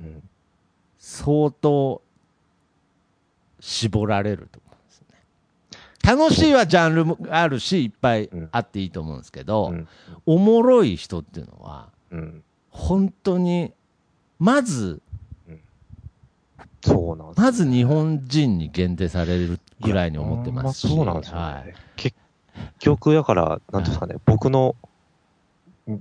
[0.00, 0.22] うん
[0.98, 2.02] 相当
[3.60, 4.60] 絞られると。
[6.08, 9.88] 楽しいはジャンルもあるし、いっぱいあっていいと思うんですけど、うん
[10.24, 12.42] おもろい人っていうのは、うん。
[12.70, 13.72] 本当に、
[14.38, 15.02] まず、
[16.82, 20.88] そうなんですまず日本人に限定されるぐらいに思ってますし。
[20.88, 21.42] そうなんですよね。
[21.42, 21.74] はい。
[21.96, 22.16] 結
[22.78, 24.87] 局、だから、なんていうんですかね、僕の、ん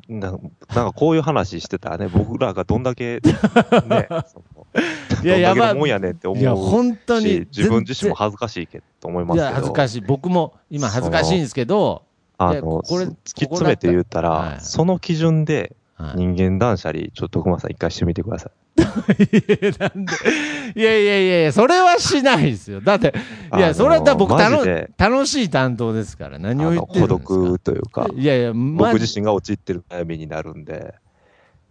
[0.09, 3.21] ななんかこういう話してたらね、 僕らがどんだけ、
[3.85, 4.07] ね、
[5.23, 7.47] いややばいどんだけのもんやねんって思ういや、本当にし、。
[7.55, 9.45] 自分自身も全恥ずかしいけど、と思いますけど。
[9.45, 10.01] や、恥ずかしい。
[10.01, 12.03] 僕も今恥ずかしいんですけど、
[12.37, 18.51] あの、これ突き詰めて言ったら、はいその基準ではい人間断捨離、ちょっと徳間さん一回してみてください。
[18.77, 20.13] なんで
[20.75, 22.81] いやいやいやいや、それはしないですよ。
[22.81, 23.13] だって、
[23.55, 30.93] いや、それはだ僕マジ楽で楽しい担当ですから、何を言ってるんですか独というか、いやいや、ま僕自身が陥ってる悩みになるんで、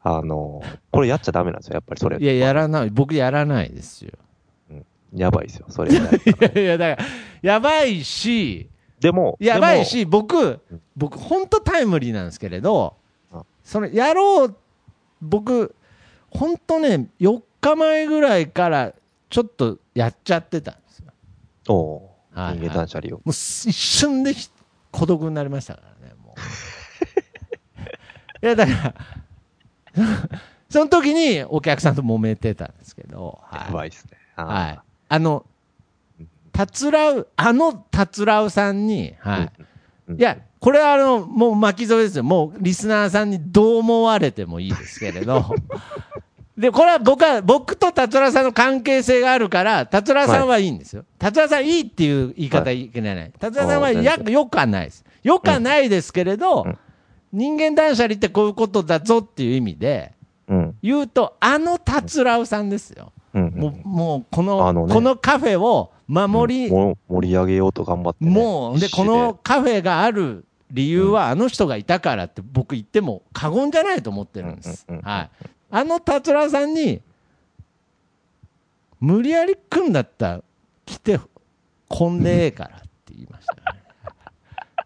[0.03, 2.19] あの、これやっちゃダメなんですよ、やっぱりそれ。
[2.19, 2.91] いや、やらない。
[2.91, 4.13] 僕やらないですよ。
[5.15, 5.93] やばいですよ、それ。
[5.95, 7.09] いやいや、だから、
[7.43, 8.69] やばいし、
[9.01, 10.61] でも、やばいし、僕ん、
[10.97, 12.95] 僕、本当タイムリーなんですけれど
[13.33, 14.57] あ、それ、やろう、
[15.21, 15.75] 僕、
[16.37, 18.93] 本当ね、4日前ぐらいから、
[19.29, 21.13] ちょっとやっちゃってたんですよ。
[21.69, 22.03] おう
[22.39, 23.19] はいはい人間断捨離を。
[23.19, 24.51] もうす一瞬でひ
[24.93, 26.41] 孤独になりましたからね、もう。
[28.45, 28.95] いや、だから、
[30.69, 34.19] その時にお客さんと揉めてたんですけど、はいやばいっすね。
[34.37, 34.81] はい。
[35.09, 35.47] あの、
[36.53, 39.51] たつらう、あのたつらうさんに、は
[40.09, 40.15] い。
[40.19, 42.25] いや、これはあの、もう巻き添えですよ。
[42.25, 45.45] もうリスナーさんにどう思われてもいいですけれど。
[46.57, 51.05] で、これは僕は、僕と達郎さんの関係性があるから、達郎さんはいいんですよ。
[51.19, 53.33] 達郎さんいいっていう言い方いけない。
[53.39, 55.05] 達郎さんはやよくはないです。
[55.23, 56.79] よくはないですけれど、うん
[57.37, 60.15] 人間断捨離ってこういうことだぞっていう意味で、
[60.49, 60.75] うん。
[60.83, 63.13] 言うと、あの達郎さんですよ。
[63.35, 63.53] うん。
[63.55, 75.31] もう、もうこの、このカフェを守り、盛り上げようと頑張ってね、もう、で、このカフェがある理由は、あの人がいたからって僕言っても過言じゃないと思ってるんですはい。
[75.71, 77.01] あの達郎さんに、
[79.01, 80.43] 無理やり来んだったら
[80.85, 81.21] 来て、
[81.89, 83.47] こんでええからって言いまし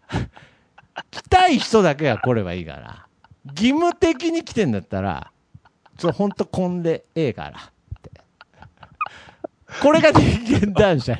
[0.09, 0.29] たね。
[1.11, 3.07] 来たい人だけが来ればいいから、
[3.45, 5.31] 義務的に来てんだったら、
[5.97, 7.70] ちょ、ほんとこんでええから。
[9.81, 10.21] これが人
[10.59, 11.11] 間男子。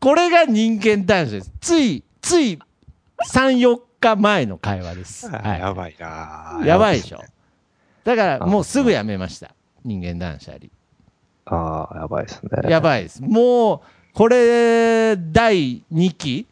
[0.00, 1.52] これが人間男子です。
[1.60, 2.58] つい、つい
[3.28, 5.28] 3、4日前の会話です。
[5.28, 5.60] はい。
[5.60, 7.20] やばいなやばいでしょ。
[8.04, 9.54] だからもうすぐやめました。
[9.84, 10.66] 人間断捨離。
[11.46, 12.70] ああ、やばいですね。
[12.70, 13.22] やばいです。
[13.22, 13.80] もう、
[14.14, 16.46] これ、第2期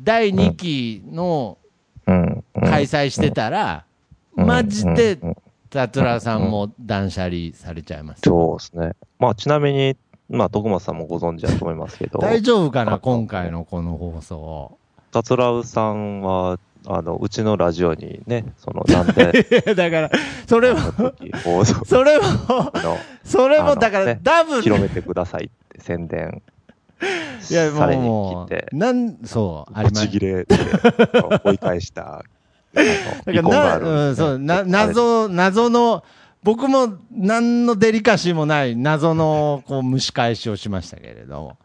[0.00, 1.58] 第2期の
[2.54, 3.92] 開催してたら、うん
[4.34, 5.18] マジで
[5.68, 8.22] 達郎さんも断捨離されちゃいます。
[8.24, 8.92] そうですね。
[9.18, 9.94] まあ、ちなみに、
[10.32, 14.78] まあ、徳松さんもご存知だと思いますけど、大丈夫かなあ今回のこの放送。
[15.12, 19.32] 達郎さんは、あの、うちのラジオにね、その、なんで、
[19.76, 20.10] だから、
[20.48, 20.78] それも、
[21.84, 26.42] それも、の、それも、だから、ねダブル、広めてくださいって宣伝
[27.50, 30.06] いや、もう、、なん、そう、ありブます。
[30.06, 30.56] チギレで
[31.44, 32.24] 追い返した、
[32.72, 36.02] だからな、うん、そう、な、謎、謎の、
[36.42, 41.56] 僕も何のデリカシーもない謎の、こう、蒸し返しをしましたけれど。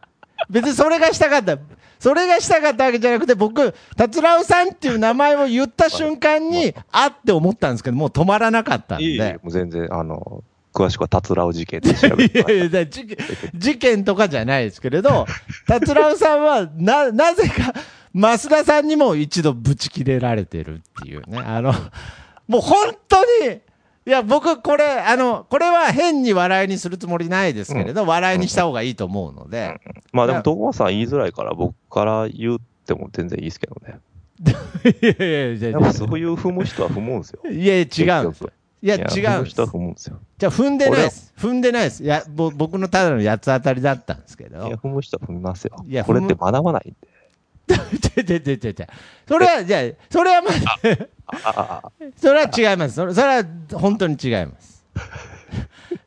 [0.50, 1.58] 別にそれがしたかった。
[2.00, 9.40] それがしたかったわけじゃなくて、僕、達郎さんっていう名前を言った瞬間に、あって思ったんですけど、もう止まらなかったんいいで。
[9.42, 10.44] もう全然、あの、
[10.78, 13.18] 詳しくは達郎事件で調べて いやい事件
[13.56, 15.26] 事件とかじゃないですけれど、
[15.66, 17.74] 達郎さんは、な、なぜか、
[18.14, 21.40] 増田さんにも一度ぶち切れられてるっていうね。
[21.40, 21.74] あの、
[22.48, 23.60] もう本当に、
[24.08, 29.82] いや、僕、これ、あの、これは変に笑いにするつもりないですけれど、笑いにした方がいいと思うので、
[30.14, 34.00] まあでも、徳松さん言いづらいから、僕から言っても全然いいですけどね。
[34.40, 37.42] いやいやいやそういう踏む人は踏むんですよ。
[37.68, 38.52] や、いや、違うんですよ。
[38.82, 39.68] いや、違踏う人は。
[39.68, 40.20] 踏むんですよ。
[40.38, 41.34] じゃあ、踏んでないです。
[41.38, 42.02] 踏んでないです。
[42.02, 44.68] いや、ぼ僕のただの八つ当たりだったんですけど。
[44.68, 46.06] いや、踏む人は踏みますよいや。
[46.06, 47.17] これって学ばないんで。
[47.68, 48.86] ちょちょちょちょちょ
[49.28, 50.50] それは、じゃあ、それはま
[51.44, 52.96] あ、それは違います。
[52.96, 54.84] それそれは本当に違います。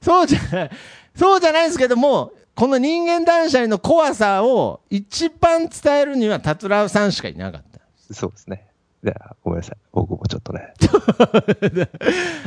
[0.01, 0.70] そうじゃない、
[1.15, 7.81] そうじゃないですけども、この人間断捨離の怖さを一番伝えるには、達郎さんしかいなかった。
[8.15, 8.66] そうですね。
[9.05, 9.77] じゃあ、ごめんなさい。
[9.93, 10.73] 僕もちょっとね。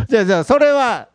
[0.07, 1.07] じゃあ、じゃあ、それは、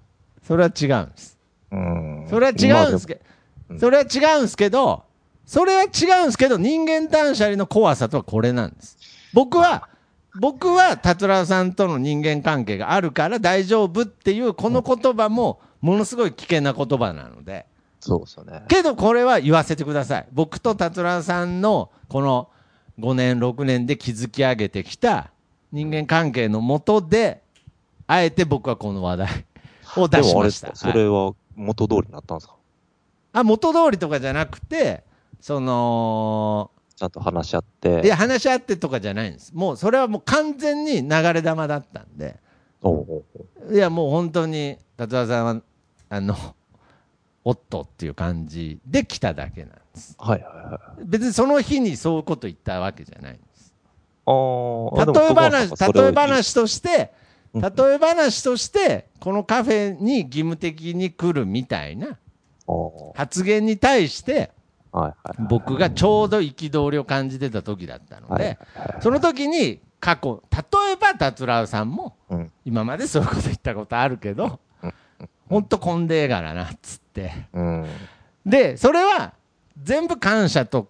[0.46, 1.38] それは違うんです。
[1.70, 2.26] うん。
[2.28, 5.04] それは違うんですけど、うんそれは違うんですけど、
[5.48, 5.86] それは違
[6.20, 8.98] うんですけど、人間断捨離の怖さとはこれなんです。
[9.32, 9.88] 僕は、
[10.38, 17.64] 僕は達郎さんとの人間関係があるから大丈夫っていうこの言葉もものすごい危険な言葉なので、
[17.98, 18.62] そうですよね。
[18.68, 20.28] けどこれは言わせてください。
[20.32, 22.50] 僕と達郎さんのこの
[23.00, 25.30] 5年、6年で築き上げてきた
[25.72, 27.40] 人間関係のもとで、
[28.06, 29.28] あえて僕はこの話題
[29.96, 30.26] を出しました。
[30.28, 32.54] でもあれですか、そはいれは元通りになったんですか？
[33.32, 35.07] あ元通りとかじゃなくて、
[35.40, 38.02] その、ちゃんと話し合って。
[38.04, 39.52] いや、話し合ってとかじゃないんです。
[39.54, 42.36] もう、それはもう完全に流れ玉だったんで、
[42.82, 45.62] おうおういや、もう本当に、達郎さんは、
[46.08, 46.34] あの、
[47.44, 50.16] おっとっていう感じで来ただけなんです。
[50.18, 51.04] はいはいはい。
[51.04, 53.72] 別にその日にそういうこと言ったわけじゃないんです。
[54.26, 57.12] 例え話、例え話として、
[57.54, 62.18] うん例え話として、このカフェに義務的に来るみたいな
[63.14, 64.50] 発言に対して。
[65.48, 68.58] 僕がちょうど憤りを感じてた時だったのはいで、
[69.00, 74.60] その時に過去、例えば達郎さんも、うん今までそういうこと言ったことあるけど、
[75.48, 77.32] ほんとこんでえがらなっつって。
[77.52, 77.86] うん。
[78.44, 79.32] で、それは
[79.82, 80.88] 全部感謝と、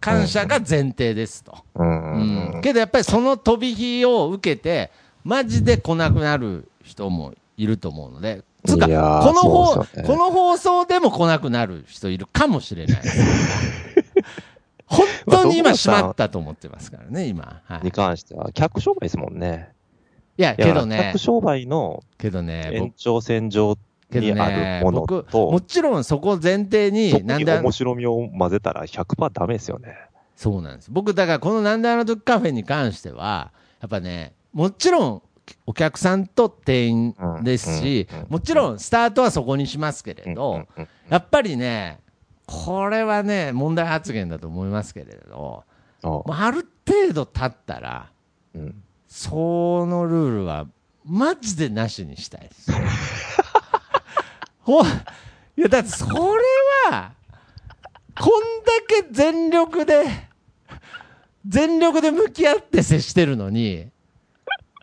[0.00, 1.64] 感謝が前提ですと。
[1.74, 2.54] うん。
[2.54, 4.90] うんけどやっぱりその飛び火を受けて、
[5.24, 13.00] マジで来なくなる人もいると思うので、つうか、この放、ねこの放送でも来なくなる人いるかもしれない。
[14.86, 17.62] 本当に今閉まったと思ってますからね、今。
[17.64, 19.70] はい、に関しては、客商売ですもんね。
[20.36, 23.78] いや、けどね客、商売のけどね、延長線上
[24.10, 29.96] にあねる、もの僕、もと、ちろんそこ前提に、なんで、に面白みを混ぜたら100%ダメですよね。
[30.34, 30.90] そうなんです。
[30.90, 35.22] 僕、だからこのなんであの時カフェに関しては、やっぱね、もちろん
[35.66, 41.98] お客さんと店員ですしもちろんスタートはそこにしますけれど、うんやっぱりね、
[42.46, 45.64] これはね、問題発言だと思いますけれど、
[46.02, 48.10] ある程度経ったら、
[48.54, 48.82] うん。
[49.08, 50.66] そのルールは、
[51.04, 52.70] マジでなしにしたいです。
[54.60, 54.84] ほい
[55.56, 56.14] や、だってそれ
[56.90, 57.12] は、
[58.18, 60.04] こんだけ全力で、
[61.46, 63.90] 全力で向き合って接してるのに、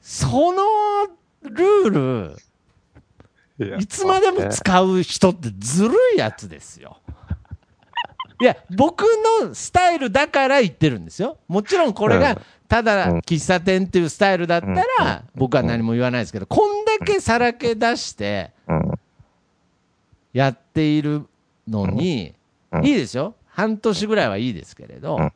[0.10, 0.64] その
[1.42, 2.36] ルー
[3.60, 7.02] ル、いつまでも使う人ってずるいやつですよ。
[8.40, 9.02] いや、僕
[9.42, 11.40] のスタイルだから言ってるんですよ。
[11.50, 12.38] もちろんこれがうん、
[12.70, 13.18] ただうん。
[13.18, 14.76] 喫茶店っていうスタイルだったうん。
[14.76, 18.92] ら、僕は何も言わないですけど、こんだけさらけ出してうん。
[20.32, 21.26] やっている
[21.68, 22.34] のに、
[22.72, 22.86] うん。
[22.86, 23.36] いいですよ。
[23.48, 25.18] 半年ぐらいはいいですけれど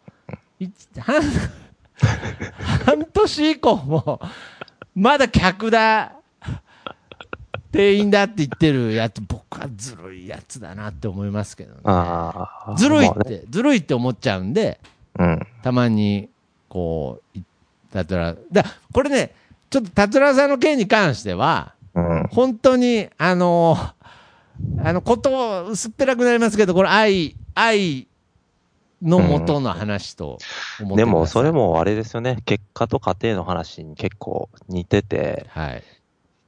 [2.86, 4.22] 半年以降も、
[4.96, 6.14] まだ客だ、
[7.72, 11.82] 店員だって言ってるやつ、僕はずるいやつだなって思いますけどね。
[12.78, 14.80] ずるいっまあねて、ずるいって思っちゃうんで、
[15.18, 15.48] うん。
[15.64, 16.30] たまに、
[16.68, 17.44] こう、い
[17.92, 19.34] たつら、だこれね、
[19.70, 22.28] ちょっと達郎さんの件に関しては、うん。
[22.32, 23.78] 本当に、あの
[24.84, 28.08] あの、こと薄っぺらくなりますけど、これ愛、愛
[29.02, 32.38] の元の話と思ってくださいでも、それ、もあれですよね。
[32.46, 35.84] 結果と家庭の話に結構似てて、はい。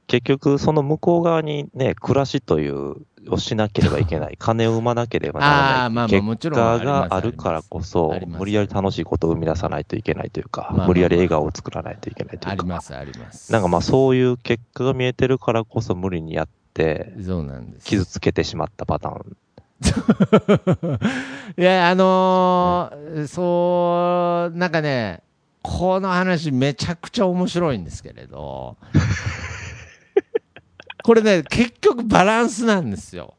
[0.06, 2.96] 結局、その向こう側にね、暮らしという、
[3.30, 4.36] をしなければいけない。
[4.38, 5.72] 金を生まなければならない。
[5.84, 12.50] あーまあ結果があるからこそ無理やり楽しいことを生み出さないといけないというか、まあまあまあ無理やり笑顔を作らないといけないというか。
[12.50, 13.50] あります、あります。
[13.50, 17.86] なんかまあそういう結果が見えてるからこそ無理にやって、そうなんです。
[17.86, 19.36] 傷つけてしまったパターン。
[21.58, 25.22] いや、あのーそう、なんかね、
[25.62, 28.76] この話めちゃくちゃ面白いんですけれど、
[31.02, 33.34] これね、結局バランスなんですよ。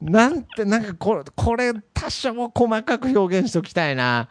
[0.00, 4.28] なんて、なんかこれ、これ多少細かく表現しておきたいな。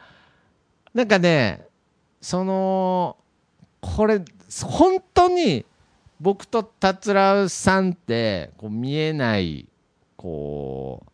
[0.94, 1.66] なんかね、
[2.20, 3.18] その、
[3.80, 4.22] これ、
[4.64, 5.66] 本当に
[6.20, 9.68] 僕と達郎さんって、こう見えない、
[10.18, 11.11] こう、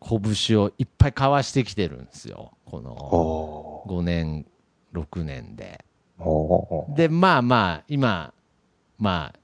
[0.00, 2.52] 拳をいっぱい交わしてきてるんですよ。
[2.64, 4.46] このお5年、
[4.94, 5.84] 6年で。
[6.94, 8.32] で、まあまあ、今、
[8.98, 9.38] まあ、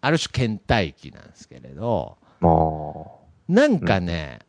[0.00, 4.40] ある種倦怠期なんですけれど、もなんかね、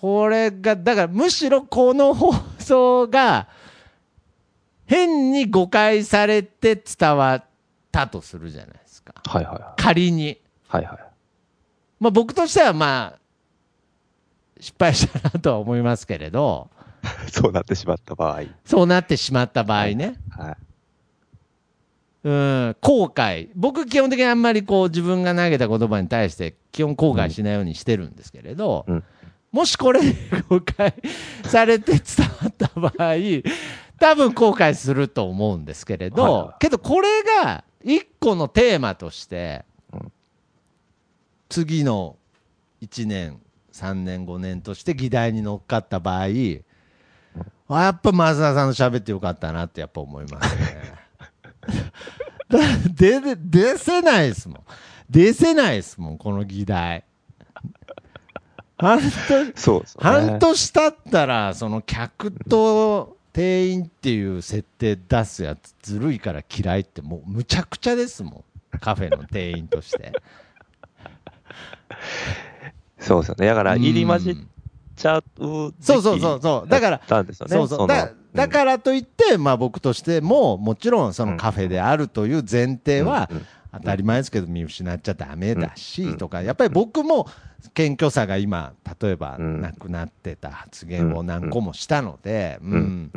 [0.00, 3.48] これが、だからむしろこの放送が、
[4.86, 7.44] 変に誤解されて伝わっ
[7.92, 9.14] たとするじゃないですか。
[9.26, 9.82] うはいはいはい。
[9.82, 10.40] 仮に。
[10.66, 10.98] はいはい。
[12.00, 13.18] まあ僕としてはまあ、
[14.60, 16.70] 失敗したなとは思いますけれど、
[17.30, 18.42] そうなってしまった場合。
[18.64, 20.16] そうなってしまった場合ね。
[20.30, 20.56] はい。
[22.24, 23.48] うん、後悔。
[23.54, 29.04] 僕基本的にあんまりこう自分が投げた言葉に対して基本後悔しないようにしてるんですけれど、うん
[29.50, 30.14] もしこれで
[30.48, 30.94] 誤解
[31.44, 32.02] されて伝
[32.42, 33.14] わった場合、
[33.98, 40.12] 多分後悔すると思うんですけれど、はいはいけどこれが一個のテーマとして、うん
[41.48, 42.16] 次の
[42.82, 43.40] 1年、
[43.78, 46.24] 3年、5年として議題に乗っかった場合、
[47.68, 50.98] あやっぱ増田さんと喋ってよかったなってやっぱ思いますね。
[52.48, 52.58] だ
[53.36, 54.60] 出せないですもん。
[55.10, 57.04] 出せないですもん、この議題。
[58.78, 59.86] 半年、そうね。
[59.98, 68.44] 半年経ったら、その客と店員っていう設定出すやつ、ずるいから嫌いって、もうむちゃくちゃですもん。
[68.80, 70.12] カフェの店員として。
[72.98, 73.46] そうですよね。
[73.46, 74.48] だから、入り混じっうん
[74.96, 76.68] ちゃうそうそうそうそう。
[76.68, 77.54] だからたんですよね。
[77.54, 77.78] そうそう。
[77.80, 83.30] のだだうんからといって、まあ僕としても、もちろんそのカフェであるという前提は
[83.72, 86.16] 当たり前ですけど、見失っちゃダメだし、うん。
[86.16, 87.28] とか、やっぱり僕も
[87.74, 89.60] 謙虚さが今、例えばうん。
[89.60, 93.10] なくなってた発言を何個もしたので、うん。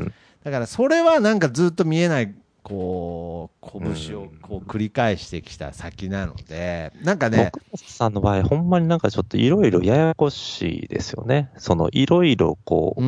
[0.44, 2.34] だからそれはなんかずっと見えない、
[2.64, 11.50] こう、拳をこう繰り返してきた先なので、なんかね、奥松さんの場合、ほんまになんかちょっといろいろややこしいですよね。
[11.58, 13.02] そのいろいろこう、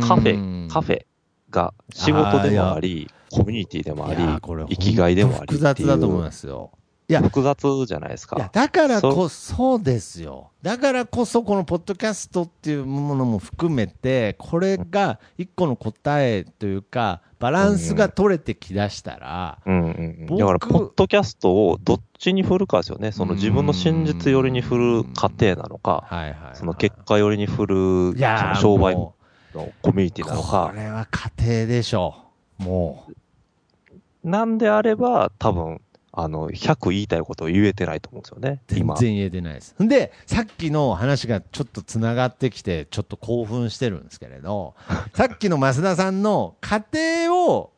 [0.00, 1.04] カカフェ、カフェ
[1.50, 4.24] が仕事でもあり、コミュニティでもあり、
[4.68, 6.70] 生きがいでもあり複雑だと思いまますよ。
[7.10, 8.50] いや、複雑じゃないですいやか。
[8.52, 10.50] だからこそですよ。
[10.62, 20.26] だからこそ、このポッドキャストっていうものも含めて、これが一個の答えというか、バランスが取れてきだしたら、うんうんうん。
[20.26, 23.12] 僕だから、ポッドキャストをどっちに振るかですよね。
[23.12, 27.76] その自分の真実寄りに振る過程なのか、はいはいはい、その結果寄りに振る、
[28.16, 29.14] その商売も
[29.54, 32.16] のコミュニティなのこか、れは家庭でしょ
[32.60, 32.62] う。
[32.62, 35.80] もう、なんであれば、多分、
[36.20, 38.96] あの、100言いたいことを言えてないと思うんですよね、今。
[38.96, 39.76] 全然言えてないです。
[39.78, 44.74] で、さっきの話がちょっとつながってきて、ちょっと興奮してるんですけれど、
[45.14, 46.84] さっきの増田さんの家
[47.28, 47.72] 庭を、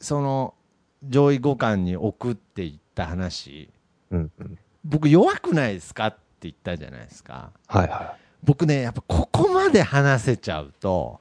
[0.00, 0.54] その、
[1.06, 3.68] 上位互換に送っていった話、
[4.10, 4.58] うんうん。
[4.82, 7.50] 僕弱くないですかって言ったじゃないですか。
[7.66, 11.20] はいは僕ね、やっぱここまで話せちゃうと、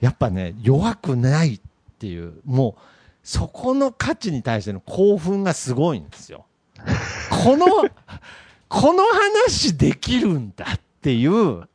[0.00, 1.60] やっぱね、弱くないっ
[1.98, 6.46] ていう、もう、そこの価値に対しての興奮がすごいんですよ。
[7.30, 7.66] この、
[8.68, 11.68] この話できるんだっていう、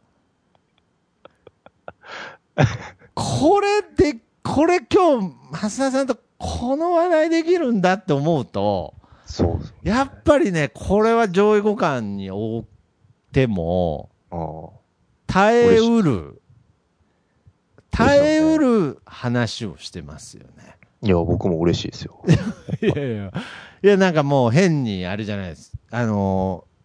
[3.13, 8.93] これで、これ今日、増田さんとこの話題できるんだって思うと、
[9.27, 9.31] い。
[9.31, 9.87] そうそう。
[9.87, 12.65] やっぱりね、これは上位互換におっ
[13.31, 14.09] ても。
[15.27, 16.41] 耐えうる、
[17.91, 20.77] 耐えうる話をしてますよね。
[21.05, 22.21] いや、僕も嬉しいですよ。
[22.81, 23.31] いやいや、
[23.83, 25.73] いやなんかもう変にあれじゃないです。
[25.91, 26.75] あのー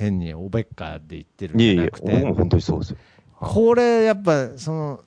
[0.00, 2.96] 変におべっかで言ってるんじゃなく、て、僕も本当にそうですよ。
[3.38, 5.00] これやっぱその、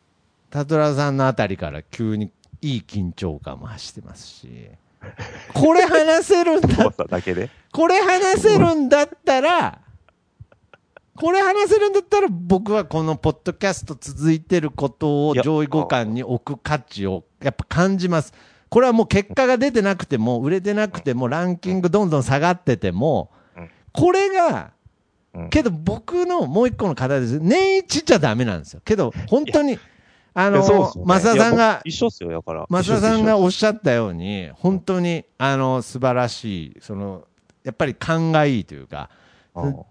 [0.52, 2.30] タトラさんのあたりから急に
[2.62, 4.70] いい緊張感も走ってますし、
[5.54, 7.50] これ話せるんだだけで。
[7.74, 9.80] これ話せるんだったら、
[11.16, 18.32] これ話せるんだったら、僕はこのポッドキャスト続いてることをいや上位互換に置く価値をやっぱ感じます。
[18.74, 24.72] これはもう結果が出てなくても、売れてなくても、ランキングどんどん下がっててもうん、これが、
[25.36, 27.40] うんけど僕のもう一個の課題です。
[27.40, 28.82] 年一じゃダメなんですよ。
[28.84, 29.78] けど、本当に、
[30.34, 32.66] あいの、増田さんが僕、一緒っすよ、だから。
[32.68, 37.28] 増田さんがおっしゃったように、本当に、あの、素晴らしい、その、
[37.64, 39.12] やっぱり勘がいいというか、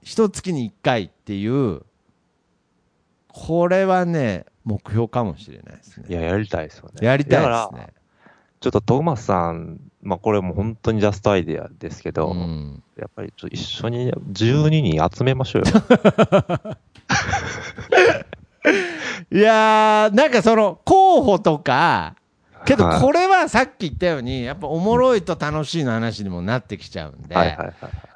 [0.03, 1.83] 一月に一回っていう、
[3.29, 6.07] これはね、目標かもしれないですね。
[6.09, 7.07] いや、やりたいですよね。
[7.07, 8.02] やりたいだから、ですね。
[8.63, 15.69] ちょっとトーマスさん、まあこれも本当にジャストアイデアですけど、うんやっぱりちょっと一緒に12人集めましょうよ。
[19.33, 22.15] いやー、なんかその、候補とか、
[22.65, 27.35] けどはいこれはさっき言ったように、やっぱおもろいと楽しいの話にもなってきちゃうんで。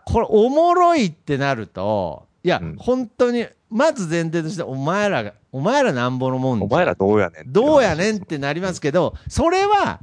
[0.04, 7.52] これおもろいってなると、いや、うん本当に、まず前提として、お前らが、お前らなんぼのもんお前らどうやねん。
[7.52, 9.98] どうやねんってなりますけど、それは、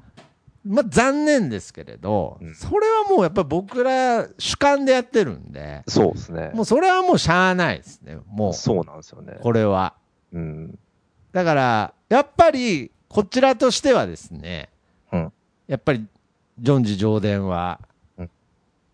[0.65, 6.51] まあ、残念ですけれど、うんそれはもうやっぱり僕ら主観でやってるんで、そうですね。
[6.53, 9.37] もうそれはもうしゃあないですね、もう、そうなんですよね。
[9.41, 9.93] これは。
[10.31, 10.79] うん。
[11.33, 14.69] だから、やっぱり、こちらとしてはですね、
[15.11, 15.33] うん
[15.67, 16.05] やっぱり、
[16.59, 17.79] ジョンジ上伝は
[18.17, 18.29] うん、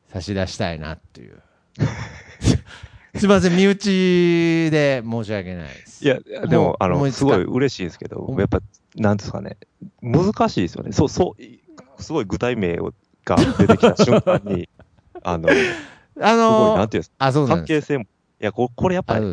[0.08, 1.42] 差し出したいなっていう。
[3.16, 6.06] すいません、身内で申し訳ないです。
[6.06, 8.60] いや、でもうも、あの、すごい嬉しいんですけど、やっぱ、
[8.96, 9.58] なんですかね、
[10.02, 10.92] 難しいですよね。
[10.92, 11.42] そう、そう、
[12.00, 12.94] すごい具体名を
[13.26, 14.70] が出てきた瞬間に、
[15.24, 15.56] あの、す
[16.22, 17.18] あごい、のーなんていうんですか？
[17.48, 18.08] 関係性も、い
[18.40, 19.26] や、ここれやっあぱり。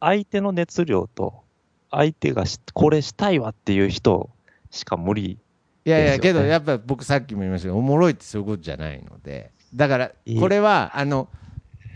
[0.00, 1.44] 相手の熱量と、
[1.90, 4.30] 相手がしこれしたいわっていう人
[4.70, 5.38] しか無理。
[5.84, 11.28] いやいや、けどやっぱ僕さっきも言いましたけど、おもろいってそういうことじゃないので、だからいいこれは、あの、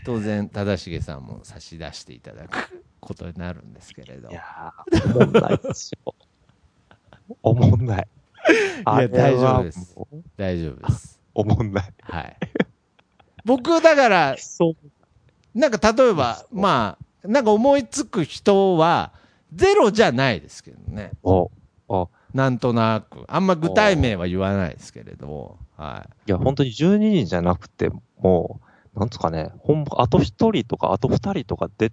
[0.03, 4.29] 当然、正成さんも差し出していただくことになるんですけれど。
[4.29, 6.15] いやー、おもんないですよ。
[7.41, 8.07] おもんない。
[8.85, 9.95] あれは大丈夫です
[10.37, 11.19] 大丈夫です。
[11.33, 11.93] おもんない。
[12.01, 12.37] はい。
[13.45, 15.59] 僕、だから、そう。
[15.59, 19.11] なんか例えば、まあ、なんか思いつく人は、
[19.53, 21.11] ゼロじゃないですけどね。
[21.23, 21.51] お、
[21.89, 23.23] あ、なんとなく。
[23.27, 28.61] あんま具体名は言わないですけれど、はいや、本当に12人じゃなくても、
[28.95, 31.91] なんつうかね、ほんあと1人とか、あと2人とかで、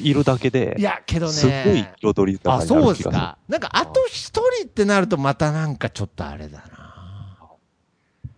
[0.00, 0.80] いるだけでい。
[0.80, 1.32] い、や、けどね。
[1.32, 2.94] すごい彩り高あ、になそう。
[2.94, 3.38] ですか。
[3.48, 6.90] なんか、あと一人ってなると、またなんかちょっとあれだな。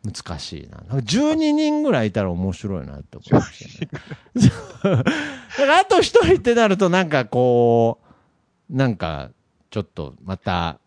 [0.05, 0.79] 難しいな。
[0.79, 4.61] なんか12人ぐらいいたら面白いなって思いましたね。
[4.83, 5.05] だか
[5.65, 8.01] ら、あと一人ってなると、なんかこ
[8.71, 9.31] う、なんか、
[9.71, 10.79] ちょっとまた、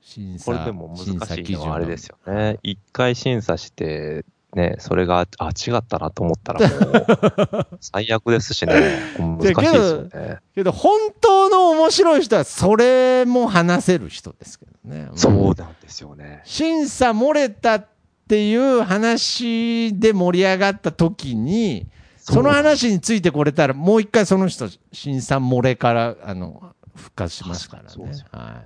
[0.00, 1.04] 審査、これでも難
[1.44, 2.58] しいのはあれですよね。
[2.62, 4.24] 一回審査して、
[4.54, 8.98] ね、それが、あ、違ったなと思ったらもう、 最悪ですしね。
[9.16, 10.38] 難しいですよね。
[10.54, 15.08] けど、本当の面白い人は、それも話せる人ですけどね。
[15.14, 16.42] そうなんですよね。
[16.44, 17.86] 審査漏れたっ
[18.28, 21.86] ていう話で盛り上がった時に、
[22.18, 28.24] その話についてこれたら、もう一回その人、審査漏れから、あの、復活しますからねで。
[28.32, 28.62] は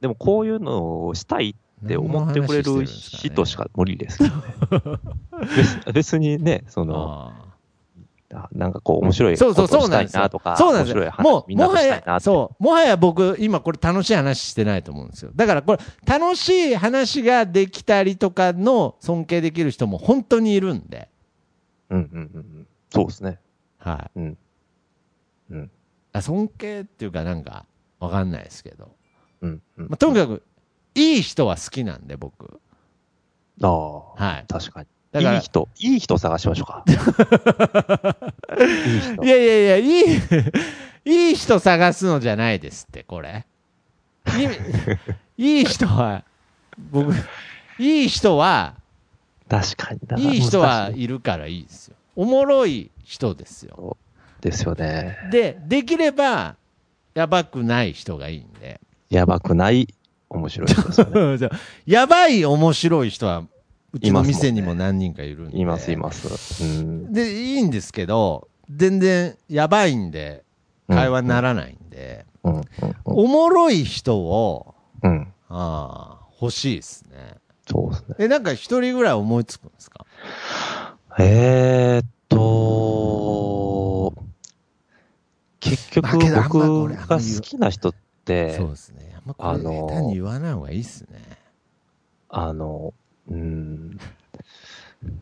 [0.00, 1.56] でもこういうのをしたいい。
[1.84, 4.30] って思ってくれる人しか無理ですね。
[5.56, 7.32] 別別にね、その、
[8.52, 11.12] なんかこう面白いそうそうことをしたいなとか、そうなんですよ。
[11.18, 12.20] もう、もはや。
[12.20, 15.30] そう、もはや僕、今これ楽しい話してないと思うんですよ。
[15.34, 21.08] だからこれ、楽しい話ができたりとかの尊敬できる人も本当にいるんで、
[21.90, 22.66] うんうんうんうん。
[22.90, 23.38] そうですね。
[23.78, 24.18] はい。
[24.18, 24.38] うん。
[25.50, 25.70] うん。
[26.12, 27.66] あ尊敬っていうかなんか、
[28.00, 28.90] わかんないですけど。
[29.42, 29.62] うん。
[29.78, 30.42] うんまあ、とにかく、
[30.94, 32.60] いい人は好きなんで、僕。
[33.62, 34.44] ああ、はい。
[34.48, 34.86] 確かに。
[35.12, 36.84] だからいい人、いい人探しましょうか。
[38.58, 39.28] いい人い。
[39.28, 40.18] やいやいや、いい、
[41.28, 43.46] いい人探すのじゃないですって、これ。
[45.36, 46.24] い いい人は、
[46.90, 47.12] 僕、
[47.78, 48.74] いい人は、
[49.48, 50.18] 確かにな。
[50.18, 51.96] いい人はいるからいいですよ。
[52.16, 53.96] おもろい人ですよ。
[54.40, 55.16] いですよね。
[55.30, 56.56] で、できれば、
[57.14, 58.80] やばくない人がいいんで。
[59.10, 59.88] やばくない、
[60.34, 61.48] 面白い人ですよね。
[61.86, 63.44] やばい面白い人は、
[63.92, 65.58] うちの店にも何人かいるんで。
[65.58, 66.62] います、います。
[66.62, 67.12] うん。
[67.12, 70.44] で、いいんですけど、全然やばいんで、
[70.88, 72.56] 会話にならないんで、うん。
[72.56, 72.64] うん。
[73.04, 75.32] おもろい人を、うん。
[75.48, 77.36] ああ、欲しいですね。
[77.70, 78.14] そうですね。
[78.18, 80.04] え、なんか一人ぐらい思いつくんですか？
[81.18, 84.12] えーっと、
[85.60, 86.58] 結まあけどあんま局
[86.88, 87.98] 僕が好きな人って
[88.56, 89.12] そう、ですね。
[89.16, 91.22] あんまこれ、あのー下手に言わない方がいいっすね。
[92.28, 92.92] あの、
[93.28, 93.98] うん。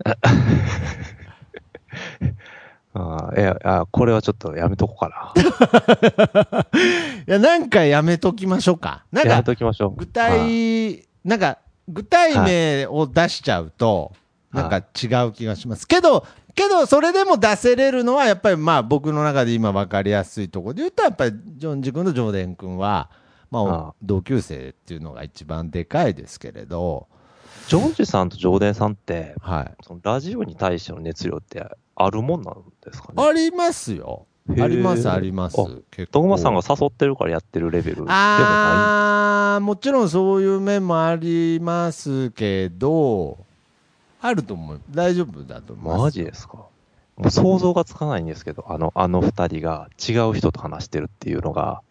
[2.95, 5.33] あーいやあ、これはちょっとやめとこうかな。
[7.27, 9.05] いや、なんかやめときましょうか。
[9.11, 9.95] なんやめか、ときましょう。
[9.97, 11.59] 具はい体、なんか、
[11.89, 14.23] 具体名を出しちゃうと、はい
[14.53, 15.89] なんか違う気がします。
[15.89, 23.11] けど、けど、それでも出せれるのは、やっぱりまあ僕の中で今分かりやすいところで言うと、やっぱりジョンジ君とジョーデン君は、
[23.51, 23.61] ま
[23.91, 27.09] あ同級生っていうのが一番でかいですけれど、
[27.69, 29.75] ジョージさんとジョーデンさんって、はい。
[29.83, 31.65] そのラジオに対しての熱量って
[31.95, 32.55] あるもんなん
[32.85, 33.23] ですかね？
[33.23, 34.27] ありますよ。
[34.59, 35.67] あります、ありますあ。
[35.93, 38.17] 結構徳間さんが誘ってるからやってるレベルでもない？
[38.17, 43.47] あー、もちろんそういう面もありますけど、
[44.23, 44.81] あると思う。
[44.91, 46.03] 大丈夫だと思います。
[46.03, 46.59] マジですか？
[47.17, 51.83] もう想像がつかないんですけど、あの、あの二人が違う人と話してるっていうのが、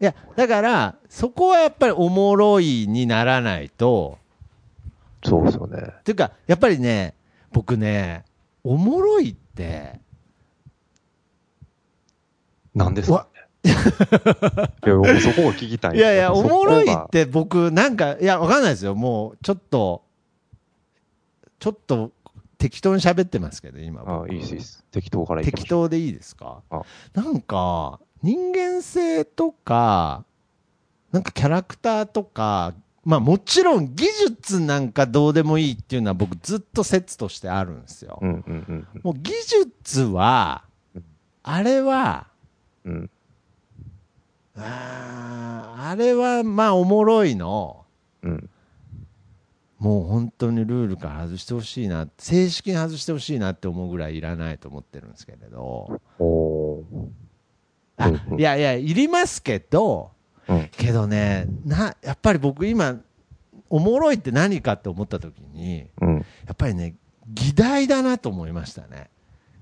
[0.00, 4.16] いや、だから、そこはやっぱりおもろいにならないと、
[5.22, 5.78] そうですよね。
[6.00, 7.14] っていうか、やっぱりね、
[7.52, 8.24] 僕ね、
[8.64, 10.00] おもろいって、
[12.74, 13.40] なんですかね？
[13.62, 18.94] いや、そこが聞きたいいやいや、おもろいって僕、なんか、いや、わかんないですよ。
[18.94, 20.02] もう、ちょっと、
[21.60, 22.10] ちょっと、
[22.58, 24.30] 適当に喋ってますけど、今僕。
[24.30, 24.84] あいいです、いいです。
[24.90, 25.64] 適当から適。
[25.66, 26.62] 当でいいですか？
[26.70, 26.82] あ
[27.14, 30.24] なんか、人間性とか、
[31.12, 38.18] なんかキャラクターとか、まあもちろん技術なんかどうでもいいっていうのは僕ずっと説としてあるんですよ。
[38.20, 39.32] うんうんうんもう技
[39.82, 40.64] 術は
[40.94, 41.04] うん、
[41.42, 42.26] あれは、
[42.84, 42.92] うん。
[42.92, 43.10] うん。
[44.56, 47.86] あーあれはまあおもろいの、
[48.22, 48.50] うん。
[49.80, 56.00] もう本当にルールから外してほしいな、正式に外してほしいなって思うぐらいいらないと思ってるんですけれど、
[58.38, 60.12] いやいや、いりますけど、
[60.48, 60.68] うん。
[60.70, 63.00] けどね、な、やっぱり僕今、
[63.70, 66.16] おもろいって何かって思った時に、うん。
[66.16, 66.94] やっぱりね、
[67.26, 69.08] 議題だなと思いましたね。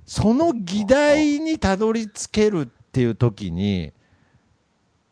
[0.04, 3.92] その議題にたどり着けるっていう時に。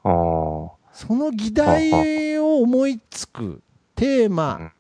[0.03, 3.62] その議題を思いつく
[3.95, 4.73] テーマうん、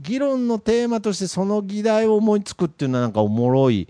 [0.00, 3.88] 議論のテーマとしてその議題を思いつくっていうのはなんかおもろい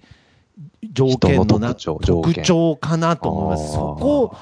[0.92, 3.72] 条件のな特徴かなと思います。
[3.72, 4.36] そこ、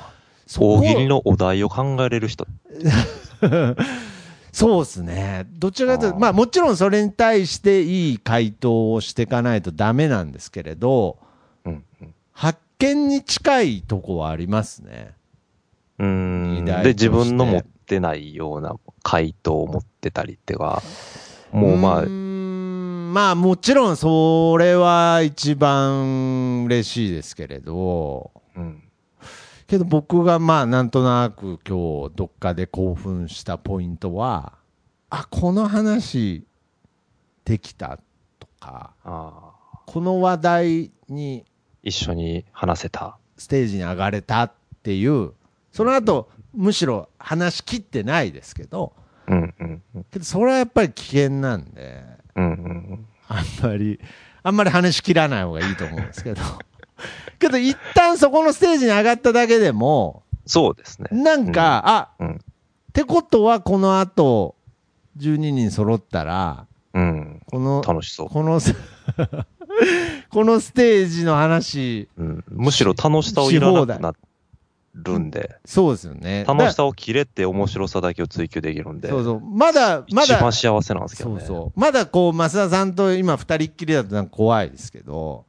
[0.47, 2.47] そこ大喜利のお題を考えれる人。
[4.53, 5.47] そうですね。
[5.59, 11.19] どちらかというと、まあもちろんそれに対していい回答をしていかないとダメなんですけれど、
[11.65, 11.85] うん。
[12.01, 15.15] うん発見に近いとこはありますね。
[15.99, 16.65] うーん。
[16.67, 20.83] で、自分の持ってないような回答を持ってたりっていうか、
[21.53, 28.83] もうまあまあもちろんそれは一番嬉しいですけれど、うん。
[29.67, 34.53] けど僕がまあなんとなく今日どっかで興奮したポイントは、
[35.09, 36.45] あ、この話
[37.45, 37.99] できた
[38.39, 38.93] とか。
[39.87, 41.45] この話題に
[41.83, 43.19] 一緒に話せた。
[43.39, 44.53] ステージに上がれたっ
[44.83, 45.33] ていう、
[45.73, 48.95] その後、むしろ話し切ってないですけど、
[49.29, 50.05] うんうんうん。
[50.11, 52.05] けどそれはやっぱり危険なんで、
[52.35, 53.99] うんうんあんまり、
[54.43, 56.43] あんまり話し切らない方がいいと思うんですけど。
[57.39, 61.09] けど一旦そこのステージに上がっただけでも、そうですね。
[61.11, 62.31] なんか、あ、うん。
[62.37, 62.39] っ
[62.93, 64.55] てことはこの後、
[65.19, 67.43] 12人揃ったら、うん。
[67.47, 68.29] この、楽しそう。
[68.29, 68.61] この、
[70.31, 72.45] このステージの話、うん。
[72.49, 74.15] むしろ楽しさをいらなくな
[74.97, 76.45] るんで、そうですよね。
[76.47, 79.41] 楽しさを切れて面白さだけを追求できるんで、そうそう。
[79.41, 81.41] まだ、ま一番だ、幸せなんですけどね。
[81.41, 81.81] そうそう。
[81.81, 85.45] まだこう、増田さんと今二人っきりだとなんか怖いですけど、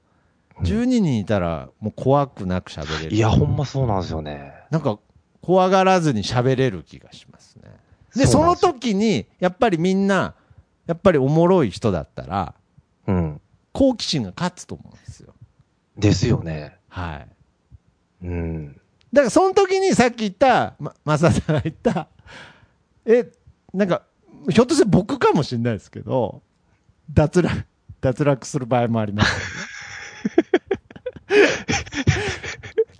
[0.62, 3.16] 12人いたらもう怖くなく喋れる。
[3.16, 4.54] いや、ほんまそうなんですよね。
[4.70, 5.00] なんか
[5.42, 7.64] 怖がらずに喋れる気がしますね。
[8.16, 10.34] で、その時に、やっぱりみんな、
[10.88, 12.54] やっぱりおもろい人だったら、
[13.06, 13.42] うん。
[13.72, 15.34] 好奇心が勝つと思うんですよ。
[15.98, 16.78] ですよね。
[16.90, 17.28] はい。
[18.24, 18.82] うん。
[19.14, 22.08] だからその時にさっき言った、ま、増田さんが言った、
[23.06, 23.32] え、
[23.74, 24.04] なんか、
[24.50, 26.42] ひょっとして僕かもしれないですけど、
[27.14, 27.66] 脱落、
[28.02, 29.68] 脱落する場合もありますよね。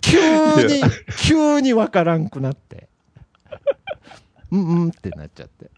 [0.00, 0.82] 急に、
[1.26, 2.88] 急にわからんくなって。
[4.50, 5.70] うんうんってなっちゃって。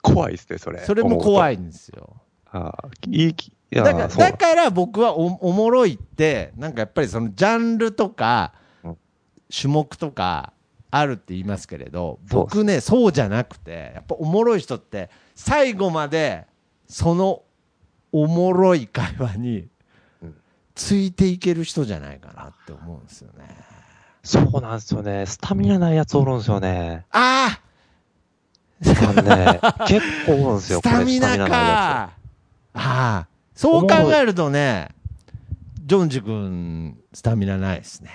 [0.00, 0.80] 怖いですね、それ。
[0.80, 1.54] それも怖い。
[1.54, 2.16] いんですよ。
[2.46, 3.34] ああいい
[3.80, 8.52] だからだから僕はおおもろいって、なんかやっぱりそのジャンルとか
[8.84, 8.96] うん、
[9.50, 10.52] 種目とか
[10.90, 16.46] あるって言いますけれど、僕ね、そうじゃなくて、やっぱおもろい人って、最後まで
[16.86, 17.42] その
[18.12, 19.68] おもろい会話に
[20.22, 20.34] うん。
[20.74, 23.44] ついていける人じゃないかなって思うんですよね。
[24.22, 25.26] そうなんですよね。
[25.26, 27.06] スタミナないやつおるんですよね。
[27.10, 27.58] あ
[28.84, 32.10] あのね、結構おるんあですよ、スタミナか
[32.74, 34.88] ああそう考えるとね、
[35.84, 38.10] ジョンジ君、スタミナないですね。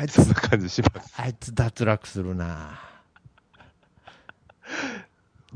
[0.00, 0.14] あいつ。
[0.14, 1.14] そんつな感じします。
[1.16, 2.80] あいつ脱落するな。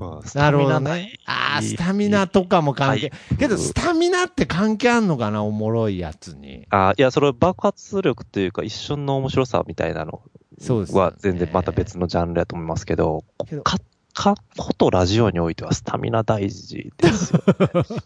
[0.01, 1.19] うんスなるほどね。
[1.27, 3.12] ああ、スタミナとかも関係。
[3.36, 6.66] けど、スタミナって関係あんのかな、おもろいやつに。
[6.70, 10.23] あいや、それ爆発力というか、一瞬の面白さみたいなの
[10.60, 13.78] そうですよねは全然また別のジャンルだと思いますけど、けどか、
[14.19, 17.55] か、ことラジオにおいてはスタミナ大事ですよ、ね。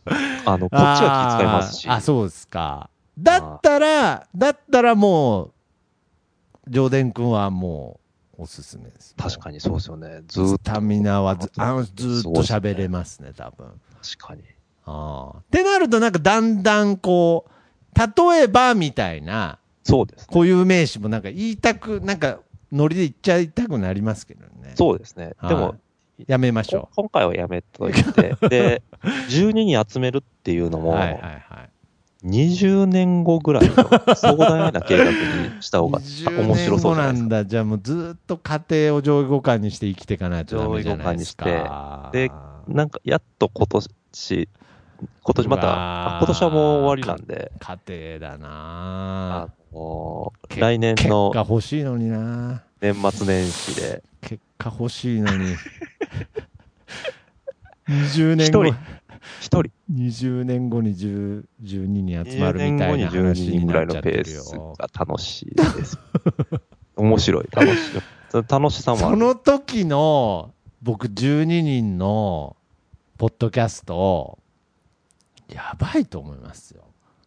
[0.45, 1.89] あの、こっちが気遣いますし。
[1.89, 2.91] あそうですか。
[3.19, 5.53] だったら、だったらもう、
[6.69, 8.01] 上田君はも
[8.39, 9.15] う、おすすめです。
[9.17, 10.23] 確かにそうですよね。
[10.27, 13.67] ずーっスタミナはずああのずーっと喋れますね、多分。
[13.67, 13.73] と
[14.03, 14.43] 確かに。
[14.85, 15.39] ああ。
[15.39, 20.27] ってなると、なんかだんだんこう、例えばみたいなそうですね。
[20.29, 22.41] 固有名詞もなんか言いたく、なんか
[22.71, 24.73] ノリで言っちゃいたくなりますけどね。
[24.75, 25.35] そうですね。
[25.39, 25.77] はいでも、
[26.27, 28.83] やめましょこ今回はやめといて、 で、
[29.29, 30.83] 12人集めるっていうのう。
[30.83, 31.43] も、はいはいはい。
[32.25, 35.13] 20年後ぐらいの壮大な計画に
[35.61, 37.27] した方が面白そうじゃないですか。
[37.27, 37.45] なんだ。
[37.45, 41.47] じゃあもうずっと家庭を上位互換にして生きていかないとダメじゃないですか。
[41.47, 44.49] 上位互換にしてなんか、やっと今年、
[45.23, 55.55] 今年また、今年はもう終わりなんで、家庭だあなのけ来年結の果欲しいのにな年末年始で、結果欲しいのに。
[57.89, 58.79] 20年後一人、
[59.41, 64.75] 一人、20年後に10 12人集ま10るみ年後にたいな12話に人ぐらのないっちゃってるペースよ。
[64.79, 65.99] が楽しいです。
[66.97, 67.77] 面白い、楽しい。
[68.31, 69.17] その楽しさもあそる。
[69.17, 72.57] の時の僕12人の
[73.19, 74.39] ポッドキャスト、
[75.49, 76.85] やばいと思いますよ。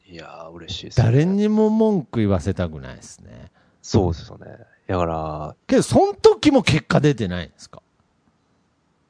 [0.08, 1.06] いやー、嬉しいです、ね。
[1.06, 3.52] 誰にも文句言わせたくないですね。
[3.88, 4.48] そうですよね。
[4.88, 7.84] だから、けど、その時も結果出てないんですか？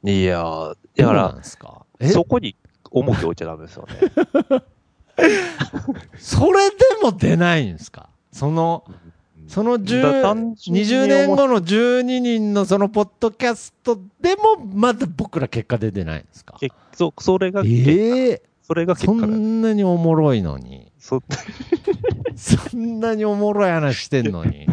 [0.03, 1.85] いやー、だからん、ですか？
[1.99, 2.09] え？
[2.09, 2.57] そこに
[2.91, 4.61] 重きを置いちゃダメですよね。
[6.19, 8.09] それでも出ないんですか？
[8.33, 8.83] その、
[9.47, 16.57] そのだ10単純に20年後の12人のそのポッドキャストでもまだ僕ら結果出てないんですか？
[16.59, 20.91] 結そそれが、ええそれが結そ果だんなにおもろいのに。
[20.97, 21.21] そ
[22.35, 24.65] そんなにおもろい話してんのに。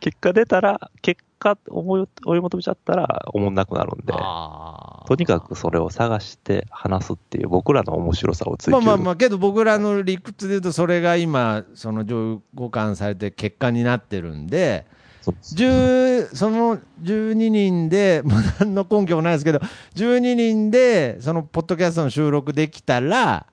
[0.00, 14.86] 結果出たら、結果思い追い求めちゃったら、おもんなくなるんで、あーとにかくそれを探して話すっていう僕らの面白さを追求まあまあまあ、けど僕らの理屈で言うと、それが今、その上位互換されて結果になってるんで、
[15.28, 19.60] そうです10その12人で、もう何の根拠もないですけど、
[19.94, 23.46] 12人で、そのポッドキャストの収録できたら、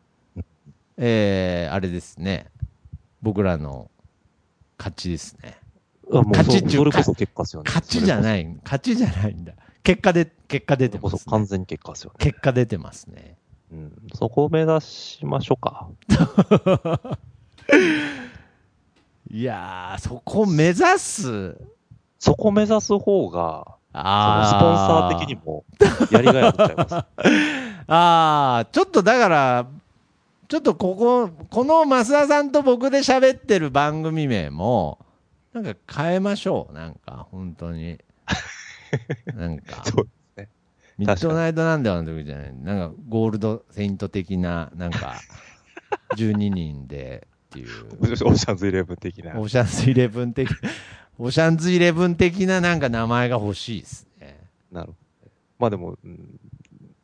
[0.97, 2.47] えー、あれですね、
[3.21, 3.89] 僕らの
[4.77, 5.57] 勝ちですね。
[6.09, 7.65] 勝ちっていうそそれこそ結果ですよね。
[7.67, 8.21] 勝ちじゃい。
[8.21, 9.53] ない、勝ちじゃないんだ。
[9.83, 11.19] 結果で、結果出てます、ね。
[11.19, 12.15] そ完全に結果ですよね。
[12.19, 13.37] 結果出てますね。
[13.71, 13.91] うん。
[14.13, 15.89] そこを目指しましょうか。
[19.35, 21.57] いやー、そこを目指す？
[22.19, 25.65] そこを目指す方が、あスポンサー的にも
[26.09, 26.95] やりがいあるんちゃいます。
[26.95, 27.05] あ
[28.63, 29.67] あ、ちょっとだから、
[30.47, 34.99] ちょっとここ、この増田さんと僕で喋ってる番組名も、
[35.51, 36.73] なんか変えましょう。
[36.73, 37.99] なんか、本当に。
[39.35, 39.83] なんか。
[39.83, 40.49] そうですね。
[40.97, 42.53] ミッドナイトなんであの時じゃない。
[42.53, 45.15] なんか、ゴールドセイント的な、なんか、
[46.15, 47.69] 12人でっていう。
[48.01, 49.39] オーシャンズイレブン的な。
[49.39, 50.49] オーシャンズイレブン的、
[51.17, 54.37] オーシャンズイレブン的ななんか名前が欲しいですね。
[54.71, 55.31] なるほど。
[55.59, 56.39] まあでも、うん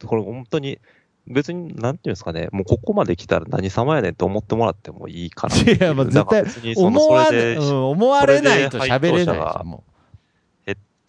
[0.06, 0.80] これ本当に、
[1.28, 9.84] 別に、なんていうんですかね、もうここまで来たら何様やねんと思ってもらってもいいかないや、もう絶対思われ、うん、思われないと喋れないでしも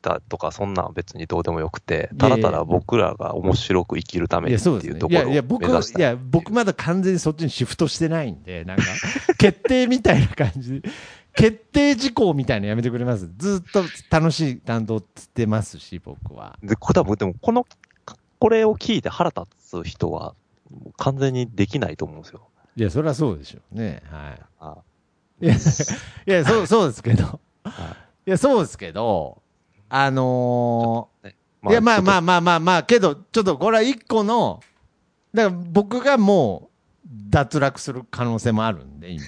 [0.02, 4.42] たとか、そんなんは別にどうでもよくて、いやいやただただ僕らが面白く生きるたう。
[4.42, 5.08] めにっていうと。
[5.08, 8.82] ころを目いや、いや、僕、指したいや、僕まだ完全にそっちにシフトしてないんで、なんか、
[9.38, 10.88] 決定みたいな感じで、
[11.34, 13.30] 決定事項みたいなのやめてくれます？
[13.38, 15.02] ずっと楽しい担当っ
[15.32, 16.58] てますし、僕は。
[16.62, 17.64] で、多分、でも、この、
[18.38, 19.42] これを聞いて腹立
[19.82, 20.34] つ人は、
[20.96, 22.48] 完全にできないと思うんですよ。
[22.76, 24.02] いや、それはそうでしょうね。
[24.10, 24.40] はい。
[24.60, 24.76] あ
[25.40, 27.40] いや、いや、そう、そうですけど。
[27.64, 27.96] は
[28.26, 29.42] いや、そうですけど、
[29.94, 34.60] あのねーいや、まあまああ、まあまあまあ、けど、ちょっとこれは一個の、
[35.34, 36.70] だから僕がも
[37.04, 39.22] う脱落する可能性もあるんで、今。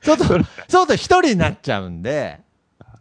[0.00, 2.40] ちょっと、ちょっと一人になっちゃうんで、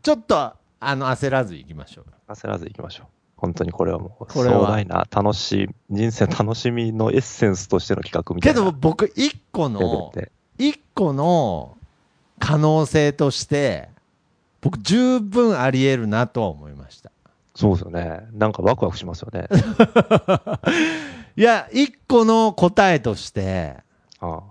[0.04, 2.06] ちょっと、あの、焦らず行きましょう。
[2.32, 3.08] 焦らず行きましょう。
[3.38, 8.60] 本当にこれはもう、これは壮大な楽しい、人生楽しみのエッセンスとしての企画みたいな。
[8.60, 11.78] けど僕、一個の、で一個の
[12.38, 13.90] 可能性として、
[14.62, 17.12] 僕十分あり得るなとは思いました。
[17.56, 18.28] そうですよね。
[18.32, 19.48] なんかワクワクしますよね。
[21.36, 23.78] いや、一個の答えとして、
[24.20, 24.42] あ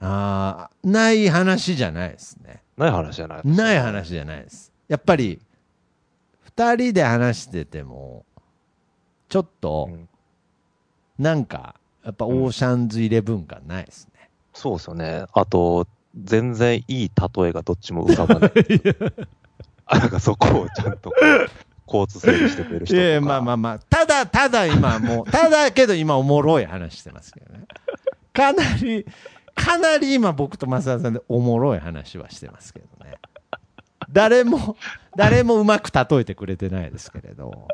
[0.00, 2.62] あない話じゃないですね。
[2.76, 4.72] ない話じゃないない話じゃないです。
[4.88, 5.40] やっぱり、
[6.40, 8.26] 二人で話してても、
[9.28, 10.08] ちょっとう、ん
[11.18, 14.30] なんか、やっぱオーシャンズイレブン感ないですね。
[14.52, 15.24] そうですよね。
[15.32, 15.86] あと、
[16.16, 18.52] 全然いい例えがどっちも浮かばない。
[19.86, 21.12] あなんかそこをちゃんと
[21.86, 23.14] 交通整理してくれる人とか。
[23.16, 27.64] いまあまあまあ、ただただ今もう、ただけど今おもろい話してますけどね。
[28.32, 29.04] かなり、
[29.54, 33.16] かなり今僕と増田さんでおもろい話はしてますけどね。
[34.10, 34.76] 誰も、
[35.16, 37.68] 誰もうまく例えてくれてないですけれど、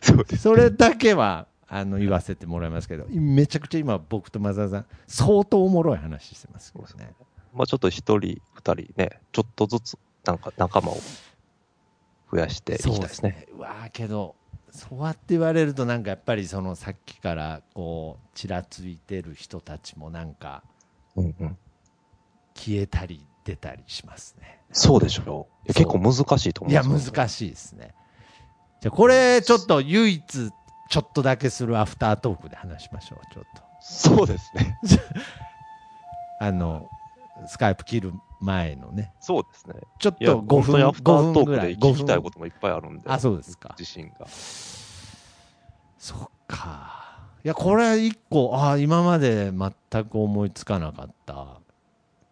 [0.00, 0.36] そ。
[0.36, 7.12] それだけは、あの、言わせてもらいますけど、めちゃくちゃ今僕と増田さん、相当おもろい話してますけどね。
[7.54, 10.98] まあちょっと一人、二人ね、ちょっとずつ、なんか仲間を
[12.30, 13.46] 増やしていきたいですね。。
[13.56, 14.34] うわーけど、
[14.70, 20.62] そうやって言われると、なんかやっぱりそのさっきからこう、ちらついてる人たちもなんか
[21.16, 21.58] うんうん。
[22.54, 24.60] 消えたり出たりしますね。
[24.72, 25.66] そうでしょう。
[25.66, 27.12] いや結構難しいと思いや、うんですよ。
[27.12, 27.94] 難しいですね。
[28.80, 33.62] じゃあこれ、ちょっと唯一、ちょっとだけするアフタートークで話しましょう、ちょっと。
[33.80, 34.78] そうですね。
[36.40, 36.88] あの、
[37.48, 39.74] スカイプ切る前のね、そうですね。
[39.98, 41.50] ちょっと5分、アフタ5ートーク。
[41.52, 43.02] で聞きたい5分こともいっぱいあるんで。
[43.06, 43.74] あ、そうですか。
[43.78, 44.26] 自信が。
[45.98, 47.18] そっか。
[47.44, 51.60] いや、これ一個、ああ、今まで全く思いつかなかった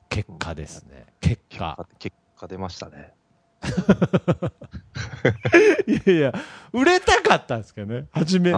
[0.09, 1.07] 結果ですね。
[1.20, 1.74] 結結果。
[1.77, 3.15] 果、結果出ましたね。
[5.87, 6.32] いやいや、
[6.73, 8.07] 売れたかったんですけどね。
[8.12, 8.53] 初め。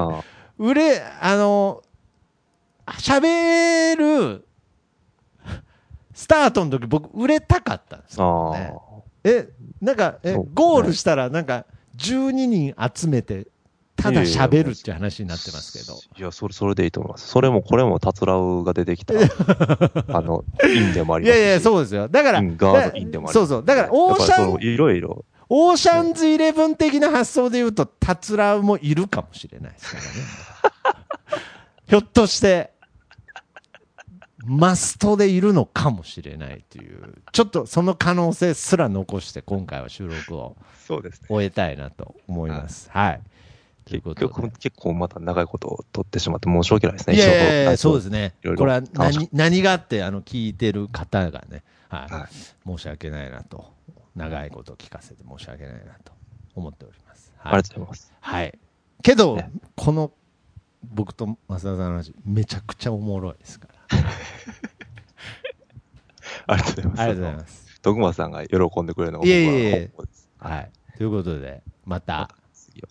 [0.59, 1.83] 売れ、あの、
[2.87, 4.47] 喋る、
[6.15, 8.75] スタートの時僕売れたかったんですよね。
[9.25, 9.49] え、
[9.81, 11.67] なんか、え、ゴールしたらなんか
[11.97, 13.47] 12人集めて、
[13.97, 15.99] ただ喋るっていう話になってますけど。
[16.19, 17.29] いや、それ、それでいいと思います。
[17.29, 19.15] それもこれも、たつらうが出てきた、
[20.09, 21.41] あの、インでもありますし。
[21.41, 22.09] いやいや、そうですよ。
[22.09, 23.65] だから、うんガードインでもありますそうそう。
[23.65, 30.09] だから、オーシャンいろいろ、オーシャンズイレブン的な発想で言うと、タツラウもいるかもしれないですからね。
[31.87, 32.72] ひょっとして、
[34.45, 40.57] マストでいるのかもしれないという、ちょっとその可能性すら残して、今回は収録を
[40.87, 41.27] そうですね。
[41.29, 42.91] 終えたいなと思います。
[42.91, 43.21] はい。
[43.85, 47.17] という結ことで局、結構また長いことを取ってしまって申し訳ないですね。
[47.17, 48.57] いやいやそうですねいろい。
[48.57, 52.29] ろこれは何何があって、あの、聞いてる方がね、はい、はい
[52.69, 53.73] 申し訳ないなと、
[54.15, 56.13] 長いこと聞かせて申し訳ないなと
[56.55, 57.33] 思っております。
[57.43, 58.13] あはいりがとうございます。
[58.21, 58.59] はい。
[59.03, 60.13] けど、ねこの、
[60.85, 63.72] 僕と増田さんの話、めちゃくちゃおもろいですから。
[66.47, 67.03] ありがとうございます。
[67.03, 67.81] ありがとうございます。
[67.83, 69.53] 徳松さんが喜んでくれるのが僕は本
[69.97, 70.31] 望です。
[70.39, 70.71] はい。
[70.97, 72.31] ということで、また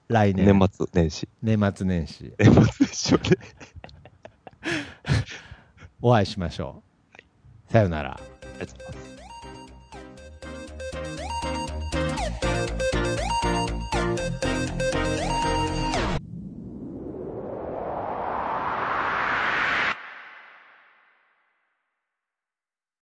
[0.07, 1.27] 来年、年末年始。
[1.41, 3.23] 年末年始、年末年始をね。
[6.01, 6.83] お会いしましょ
[7.69, 7.71] う。
[7.71, 8.11] さよなら。
[8.11, 8.19] あ
[8.53, 9.10] りがとうございます。